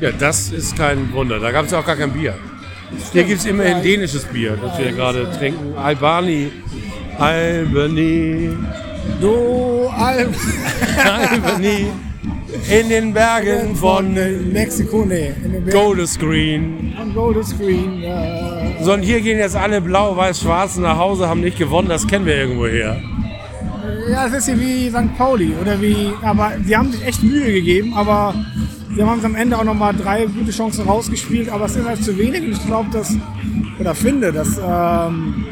Ja, 0.00 0.10
das 0.12 0.50
ist 0.52 0.76
kein 0.76 1.12
Wunder. 1.12 1.38
Da 1.40 1.50
gab 1.50 1.64
es 1.66 1.72
ja 1.72 1.80
auch 1.80 1.86
gar 1.86 1.96
kein 1.96 2.12
Bier. 2.12 2.34
Hier 3.12 3.24
gibt 3.24 3.40
es 3.40 3.46
immerhin 3.46 3.82
dänisches 3.82 4.24
Bier, 4.24 4.56
das 4.60 4.78
wir 4.78 4.92
gerade 4.92 5.30
trinken. 5.38 5.76
Albani. 5.76 6.50
Albany. 7.18 8.50
Du 9.20 9.88
Al 9.88 10.28
Albany. 11.04 11.86
In 12.70 12.88
den 12.88 13.12
Bergen 13.12 13.76
von 13.76 14.14
von 14.16 14.52
Mexiko, 14.52 15.04
nee. 15.04 15.32
Bergen 15.42 15.70
Goldescreen. 15.70 16.94
von 17.14 17.44
Screen. 17.44 18.02
Äh, 18.02 18.82
So, 18.82 18.92
und 18.94 19.02
hier 19.02 19.20
gehen 19.20 19.38
jetzt 19.38 19.56
alle 19.56 19.80
blau, 19.80 20.16
weiß, 20.16 20.40
schwarz 20.40 20.76
nach 20.76 20.96
Hause, 20.96 21.28
haben 21.28 21.40
nicht 21.40 21.58
gewonnen, 21.58 21.88
das 21.88 22.06
kennen 22.06 22.24
wir 22.26 22.36
irgendwo 22.36 22.66
her. 22.66 23.00
Ja, 24.10 24.24
das 24.28 24.38
ist 24.38 24.46
hier 24.46 24.60
wie 24.60 24.88
St. 24.88 25.16
Pauli 25.18 25.52
oder 25.60 25.80
wie, 25.80 26.10
aber 26.22 26.52
sie 26.64 26.76
haben 26.76 26.90
sich 26.92 27.04
echt 27.04 27.22
Mühe 27.22 27.52
gegeben, 27.52 27.92
aber 27.94 28.34
sie 28.98 29.04
haben 29.04 29.24
am 29.24 29.34
Ende 29.36 29.56
auch 29.56 29.64
nochmal 29.64 29.94
drei 29.94 30.26
gute 30.26 30.50
Chancen 30.50 30.86
rausgespielt, 30.88 31.48
aber 31.50 31.66
es 31.66 31.76
ist 31.76 31.86
halt 31.86 32.02
zu 32.02 32.18
wenig 32.18 32.42
und 32.42 32.52
ich 32.52 32.66
glaube, 32.66 32.90
dass, 32.90 33.14
oder 33.78 33.94
finde, 33.94 34.32
dass 34.32 34.58
ähm, 34.58 35.44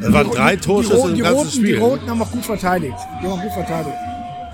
Das 0.00 0.12
waren 0.12 0.30
drei 0.30 0.56
Torschüsse 0.56 1.08
im 1.08 1.14
die, 1.14 1.20
ganzen 1.20 1.36
Roten, 1.38 1.64
die. 1.64 1.74
Roten 1.74 2.10
haben 2.10 2.22
auch 2.22 2.30
gut 2.30 2.44
verteidigt. 2.44 2.96
Die 3.22 3.28
haben 3.28 3.40
gut 3.40 3.52
verteidigt. 3.52 3.96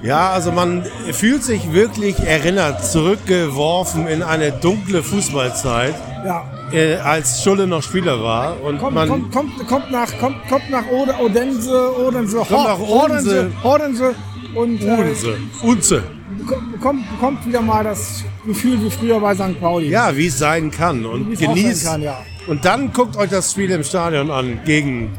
Ja, 0.03 0.31
also 0.31 0.51
man 0.51 0.83
fühlt 1.13 1.45
sich 1.45 1.73
wirklich 1.73 2.19
erinnert, 2.19 2.85
zurückgeworfen 2.85 4.09
in 4.09 4.25
eine 4.25 4.51
dunkle 4.51 5.05
Fußballzeit, 5.05 5.95
Ja, 6.27 6.45
äh, 6.73 6.97
als 6.97 7.45
Schulle 7.45 7.69
noch 7.69 7.85
Spieler 7.85 8.21
war. 8.21 8.61
Und 8.61 8.81
kommt, 8.81 8.97
man, 8.97 9.09
kommt, 9.09 9.33
kommt, 9.33 9.69
kommt 9.69 9.91
nach, 9.93 10.19
kommt, 10.19 10.49
kommt 10.49 10.69
nach 10.71 10.91
Ode, 10.91 11.15
Odense, 11.21 11.93
Odense, 12.05 12.39
Kommt 12.39 12.51
nach 12.51 12.81
Odense. 12.81 13.53
Odense, 13.63 14.13
Odense 14.13 14.15
und 14.57 14.83
äh, 14.83 14.91
Unze. 14.91 15.37
Unze. 15.63 16.03
Bekommt, 16.47 16.73
bekommt, 16.73 17.11
bekommt 17.11 17.47
wieder 17.47 17.63
mal 17.63 17.85
das 17.85 18.25
Gefühl 18.47 18.83
wie 18.83 18.91
früher 18.91 19.21
bei 19.21 19.35
St. 19.35 19.61
Pauli. 19.61 19.89
Ja, 19.89 20.17
wie 20.17 20.27
es 20.27 20.39
sein 20.39 20.71
kann. 20.71 21.05
Und 21.07 21.33
es 21.33 21.41
genießt. 21.41 21.87
kann, 21.87 22.03
ja. 22.03 22.19
Und 22.47 22.65
dann 22.65 22.93
guckt 22.93 23.17
euch 23.17 23.31
das 23.31 23.53
Spiel 23.53 23.71
im 23.71 23.85
Stadion 23.85 24.31
an 24.31 24.61
gegen 24.65 25.11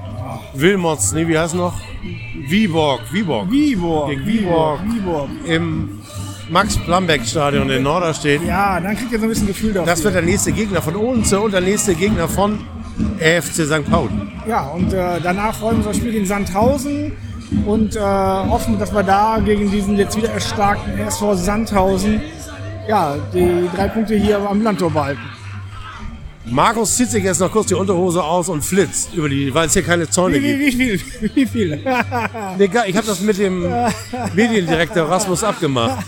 Wilmots, 0.54 1.14
nee, 1.14 1.28
wie 1.28 1.38
heißt 1.38 1.56
noch? 1.56 1.74
Viborg, 2.48 3.02
Viborg. 3.12 3.50
Viborg, 3.50 4.10
Gegen 4.10 4.26
Viborg. 4.26 4.80
Viborg. 4.86 5.30
Im 5.46 6.00
Max-Plambeck-Stadion 6.50 7.70
in 7.70 7.84
Norderstedt. 7.84 8.42
Ja, 8.46 8.80
dann 8.80 8.96
kriegt 8.98 9.12
ihr 9.12 9.20
so 9.20 9.26
ein 9.26 9.30
bisschen 9.30 9.48
Gefühl 9.48 9.74
dafür. 9.74 9.86
Das 9.88 10.04
wird 10.04 10.16
der 10.16 10.22
nächste 10.22 10.52
Gegner 10.52 10.82
von 10.82 10.96
Odense 10.96 11.40
und 11.40 11.54
der 11.54 11.62
nächste 11.62 11.96
Gegner 11.96 12.28
von 12.28 12.60
FC 13.20 13.66
St. 13.66 13.90
Pauli. 13.90 14.12
ja, 14.48 14.68
und 14.68 14.94
äh, 14.94 15.20
danach 15.24 15.56
freuen 15.56 15.78
wir 15.78 15.78
uns 15.78 15.86
auf 15.88 15.92
das 15.94 15.98
Spiel 15.98 16.12
gegen 16.12 16.26
Sandhausen 16.26 17.14
und 17.66 17.96
äh, 17.96 18.00
hoffen, 18.00 18.78
dass 18.80 18.94
wir 18.94 19.04
da 19.04 19.40
gegen 19.40 19.70
diesen 19.72 19.98
jetzt 19.98 20.16
wieder 20.18 20.30
erstarkten 20.32 20.98
SV 21.00 21.36
Sandhausen 21.36 22.22
ja, 22.88 23.16
die 23.34 23.70
drei 23.76 23.88
Punkte 23.88 24.16
hier 24.16 24.40
am 24.40 24.62
Landtor 24.62 24.92
behalten. 24.92 25.22
Markus 26.46 26.98
zieht 26.98 27.10
sich 27.10 27.24
jetzt 27.24 27.40
noch 27.40 27.50
kurz 27.50 27.68
die 27.68 27.74
Unterhose 27.74 28.22
aus 28.22 28.50
und 28.50 28.62
flitzt 28.64 29.14
über 29.14 29.30
die, 29.30 29.54
weil 29.54 29.68
es 29.68 29.74
hier 29.74 29.82
keine 29.84 30.10
Zäune 30.10 30.36
Wie, 30.42 30.60
wie, 30.60 30.70
gibt. 30.98 31.36
wie 31.36 31.46
viel? 31.46 31.80
Wie 32.58 32.68
viel? 32.68 32.84
Ich 32.88 32.98
habe 32.98 33.08
das 33.08 33.22
mit 33.22 33.38
dem 33.38 33.66
Mediendirektor 34.34 35.10
Rasmus 35.10 35.42
abgemacht, 35.44 36.06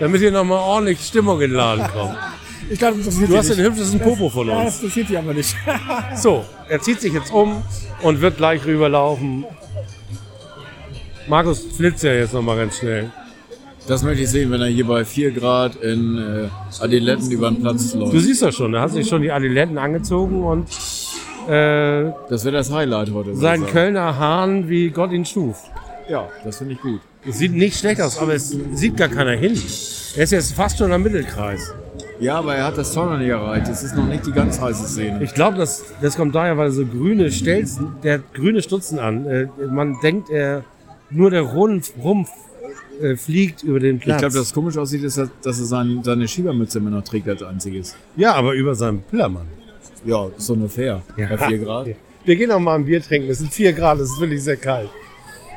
damit 0.00 0.22
hier 0.22 0.32
nochmal 0.32 0.58
ordentlich 0.60 1.00
Stimmung 1.06 1.40
in 1.42 1.50
den 1.50 1.56
Laden 1.58 1.86
kommt. 1.88 2.16
Ich 2.70 2.78
glaube, 2.78 2.96
das 2.98 3.06
interessiert 3.06 3.30
Du 3.30 3.36
hast 3.36 3.50
den 3.50 3.58
hübschesten 3.64 4.00
Popo 4.00 4.28
von 4.30 4.48
Ja, 4.48 4.64
das 4.64 4.74
uns. 4.74 4.82
interessiert 4.82 5.08
die 5.10 5.18
aber 5.18 5.34
nicht. 5.34 5.54
So, 6.16 6.44
er 6.68 6.80
zieht 6.80 7.00
sich 7.00 7.12
jetzt 7.12 7.30
um 7.32 7.62
und 8.02 8.20
wird 8.22 8.38
gleich 8.38 8.64
rüberlaufen. 8.64 9.44
Markus 11.28 11.60
flitzt 11.76 12.02
ja 12.04 12.12
jetzt 12.12 12.32
nochmal 12.34 12.56
ganz 12.56 12.78
schnell. 12.78 13.10
Das 13.86 14.02
möchte 14.02 14.22
ich 14.24 14.30
sehen, 14.30 14.50
wenn 14.50 14.60
er 14.60 14.66
hier 14.68 14.86
bei 14.86 15.04
4 15.04 15.30
Grad 15.32 15.76
in 15.76 16.18
äh, 16.18 16.82
Adiletten 16.82 17.30
über 17.30 17.50
den 17.50 17.62
Platz 17.62 17.92
Du 17.92 18.00
läuft. 18.00 18.20
siehst 18.20 18.42
das 18.42 18.54
schon, 18.54 18.74
er 18.74 18.82
hat 18.82 18.90
sich 18.92 19.08
schon 19.08 19.22
die 19.22 19.30
Adiletten 19.32 19.78
angezogen 19.78 20.42
und 20.44 20.68
äh, 21.48 22.10
Das 22.28 22.44
wäre 22.44 22.56
das 22.56 22.70
Highlight 22.70 23.12
heute. 23.12 23.34
sagen. 23.34 23.64
Kölner 23.66 24.18
Hahn 24.18 24.68
wie 24.68 24.90
Gott 24.90 25.12
ihn 25.12 25.24
schuf. 25.24 25.56
Ja, 26.08 26.28
das 26.44 26.58
finde 26.58 26.74
ich 26.74 26.80
gut. 26.82 27.00
Es 27.26 27.38
sieht 27.38 27.52
nicht 27.54 27.78
schlecht 27.78 28.00
aus, 28.00 28.18
aber 28.18 28.34
es 28.34 28.54
sieht 28.74 28.96
gar 28.96 29.08
keiner 29.08 29.32
hin. 29.32 29.52
Er 30.16 30.24
ist 30.24 30.32
jetzt 30.32 30.52
fast 30.54 30.78
schon 30.78 30.92
am 30.92 31.02
Mittelkreis. 31.02 31.74
Ja, 32.20 32.38
aber 32.38 32.54
er 32.56 32.64
hat 32.66 32.76
das 32.78 32.92
Tor 32.92 33.06
noch 33.10 33.18
nicht 33.18 33.28
erreicht. 33.28 33.68
Es 33.68 33.82
ist 33.82 33.94
noch 33.96 34.06
nicht 34.06 34.26
die 34.26 34.32
ganz 34.32 34.60
heiße 34.60 34.86
Szene. 34.88 35.22
Ich 35.22 35.34
glaube, 35.34 35.56
das, 35.56 35.84
das 36.02 36.16
kommt 36.16 36.34
daher, 36.34 36.56
weil 36.58 36.68
er 36.68 36.72
so 36.72 36.84
grüne 36.84 37.30
Stelzen, 37.30 37.92
der 38.02 38.14
hat 38.14 38.34
grüne 38.34 38.60
Stutzen 38.60 38.98
an. 38.98 39.24
Äh, 39.26 39.46
man 39.70 39.96
denkt, 40.02 40.28
er 40.30 40.64
nur 41.10 41.30
der 41.30 41.42
Rumpf, 41.42 41.92
Rumpf 42.02 42.30
äh, 43.00 43.16
fliegt 43.16 43.62
über 43.62 43.80
den 43.80 43.96
Ich 43.96 44.02
Platz. 44.02 44.18
glaube, 44.20 44.34
dass 44.34 44.42
es 44.46 44.54
komisch 44.54 44.76
aussieht, 44.76 45.02
ist, 45.02 45.18
dass 45.18 45.30
dass 45.42 45.58
er 45.58 45.66
sein, 45.66 46.00
seine 46.02 46.26
Schiebermütze 46.28 46.78
immer 46.78 46.90
noch 46.90 47.04
trägt 47.04 47.28
als 47.28 47.42
einziges. 47.42 47.96
ja, 48.16 48.34
aber 48.34 48.52
über 48.54 48.74
seinem 48.74 49.02
Pillermann. 49.02 49.46
Ja, 50.04 50.28
so 50.36 50.54
nur 50.54 50.68
fair. 50.68 51.02
Bei 51.16 51.36
4 51.36 51.58
Grad. 51.58 51.88
Wir 52.24 52.36
gehen 52.36 52.50
noch 52.50 52.60
mal 52.60 52.74
ein 52.76 52.84
Bier 52.84 53.02
trinken. 53.02 53.28
Es 53.30 53.38
sind 53.38 53.52
4 53.52 53.72
Grad, 53.72 53.98
es 53.98 54.10
ist 54.12 54.20
wirklich 54.20 54.42
sehr 54.42 54.56
kalt. 54.56 54.88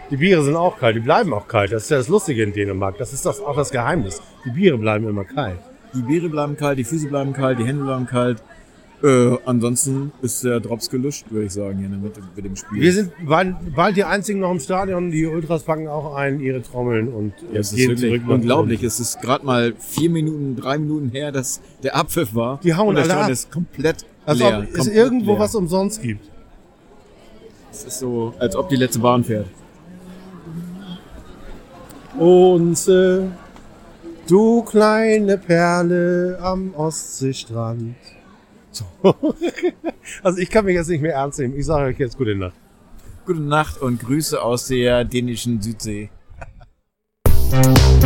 Die 0.10 0.18
Biere 0.18 0.43
sind 0.43 0.56
auch 0.56 0.78
kalt, 0.78 0.95
die 0.95 0.99
bleiben 0.99 1.34
auch 1.34 1.47
kalt. 1.47 1.72
Das 1.72 1.84
ist 1.84 1.89
ja 1.89 1.97
das 1.97 2.08
Lustige 2.10 2.43
in 2.43 2.52
Dänemark. 2.52 2.97
Das 2.97 3.14
ist 3.14 3.26
das, 3.26 3.39
auch 3.39 3.56
das 3.56 3.70
Geheimnis. 3.72 4.22
Die 4.45 4.49
Biere 4.49 4.78
bleiben 4.78 5.08
immer 5.08 5.24
kalt. 5.24 5.60
Die 5.93 6.02
Biere 6.02 6.28
bleiben 6.28 6.58
kalt, 6.58 6.78
die 6.80 6.84
Füße 6.84 7.08
bleiben 7.08 7.34
kalt, 7.34 7.60
die 7.60 7.66
Hände 7.66 7.84
bleiben 7.84 8.06
kalt. 8.08 8.41
Äh, 9.04 9.38
ansonsten 9.45 10.12
ist 10.22 10.43
der 10.43 10.60
Drops 10.60 10.89
gelöscht, 10.89 11.26
würde 11.32 11.47
ich 11.47 11.54
sagen, 11.54 11.78
hier 11.78 11.88
in 11.88 11.91
der 11.93 12.02
Mitte 12.02 12.22
mit 12.36 12.45
dem 12.45 12.56
Spiel. 12.56 12.82
Wir 12.82 12.93
sind 12.93 13.12
bald, 13.26 13.56
bald 13.76 13.97
die 13.97 14.04
einzigen 14.04 14.39
noch 14.41 14.52
im 14.52 14.60
Stadion. 14.60 15.10
Die 15.10 15.26
Ultras 15.26 15.64
packen 15.64 15.88
auch 15.88 16.14
ein, 16.14 16.39
ihre 16.39 16.62
Trommeln 16.62 17.08
und 17.08 17.34
Ja, 17.52 17.60
es 17.62 17.72
ist 17.72 17.78
gehen 17.78 17.89
wirklich 17.91 18.22
zurück 18.22 18.30
unglaublich. 18.30 18.84
Es 18.84 18.99
ist 18.99 19.20
gerade 19.22 19.43
mal 19.43 19.74
vier 19.80 20.12
Minuten, 20.12 20.56
drei 20.56 20.78
Minuten 20.78 21.10
her, 21.10 21.32
dass 21.32 21.62
der 21.82 21.95
Abpfiff 21.95 22.36
war. 22.36 22.60
Die 22.64 22.76
hauen 22.76 22.89
und 22.89 22.95
der 22.95 23.04
alle 23.06 23.12
Stadion 23.12 23.26
ab. 23.26 23.32
ist 23.32 23.52
komplett 23.52 24.06
Als 24.26 24.38
leer. 24.39 24.68
ob 24.70 24.78
es 24.78 24.88
irgendwo 24.88 25.32
leer. 25.32 25.39
was 25.39 25.56
umsonst 25.56 26.02
gibt. 26.04 26.30
Es 27.72 27.84
ist 27.86 27.99
so, 27.99 28.34
als 28.38 28.56
ob 28.56 28.70
die 28.70 28.76
letzte 28.76 28.99
Bahn 28.99 29.24
fährt. 29.24 29.47
Und 32.20 32.88
äh, 32.88 33.22
du 34.28 34.62
kleine 34.64 35.38
Perle 35.39 36.38
am 36.41 36.76
Ostseestrand. 36.76 37.95
So. 38.72 38.86
also 40.24 40.39
ich 40.39 40.49
kann 40.49 40.65
mich 40.65 40.76
jetzt 40.76 40.89
nicht 40.89 41.01
mehr 41.01 41.13
ernst 41.13 41.39
nehmen. 41.39 41.57
Ich 41.57 41.65
sage 41.65 41.88
euch 41.88 41.99
jetzt 41.99 42.17
gute 42.17 42.36
Nacht. 42.36 42.55
Gute 43.26 43.41
Nacht 43.41 43.82
und 43.82 43.99
Grüße 43.99 44.41
aus 44.41 44.67
der 44.67 45.05
dänischen 45.05 45.61
Südsee. 45.61 46.09
St. 47.51 48.01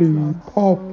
Pauli 0.00 0.80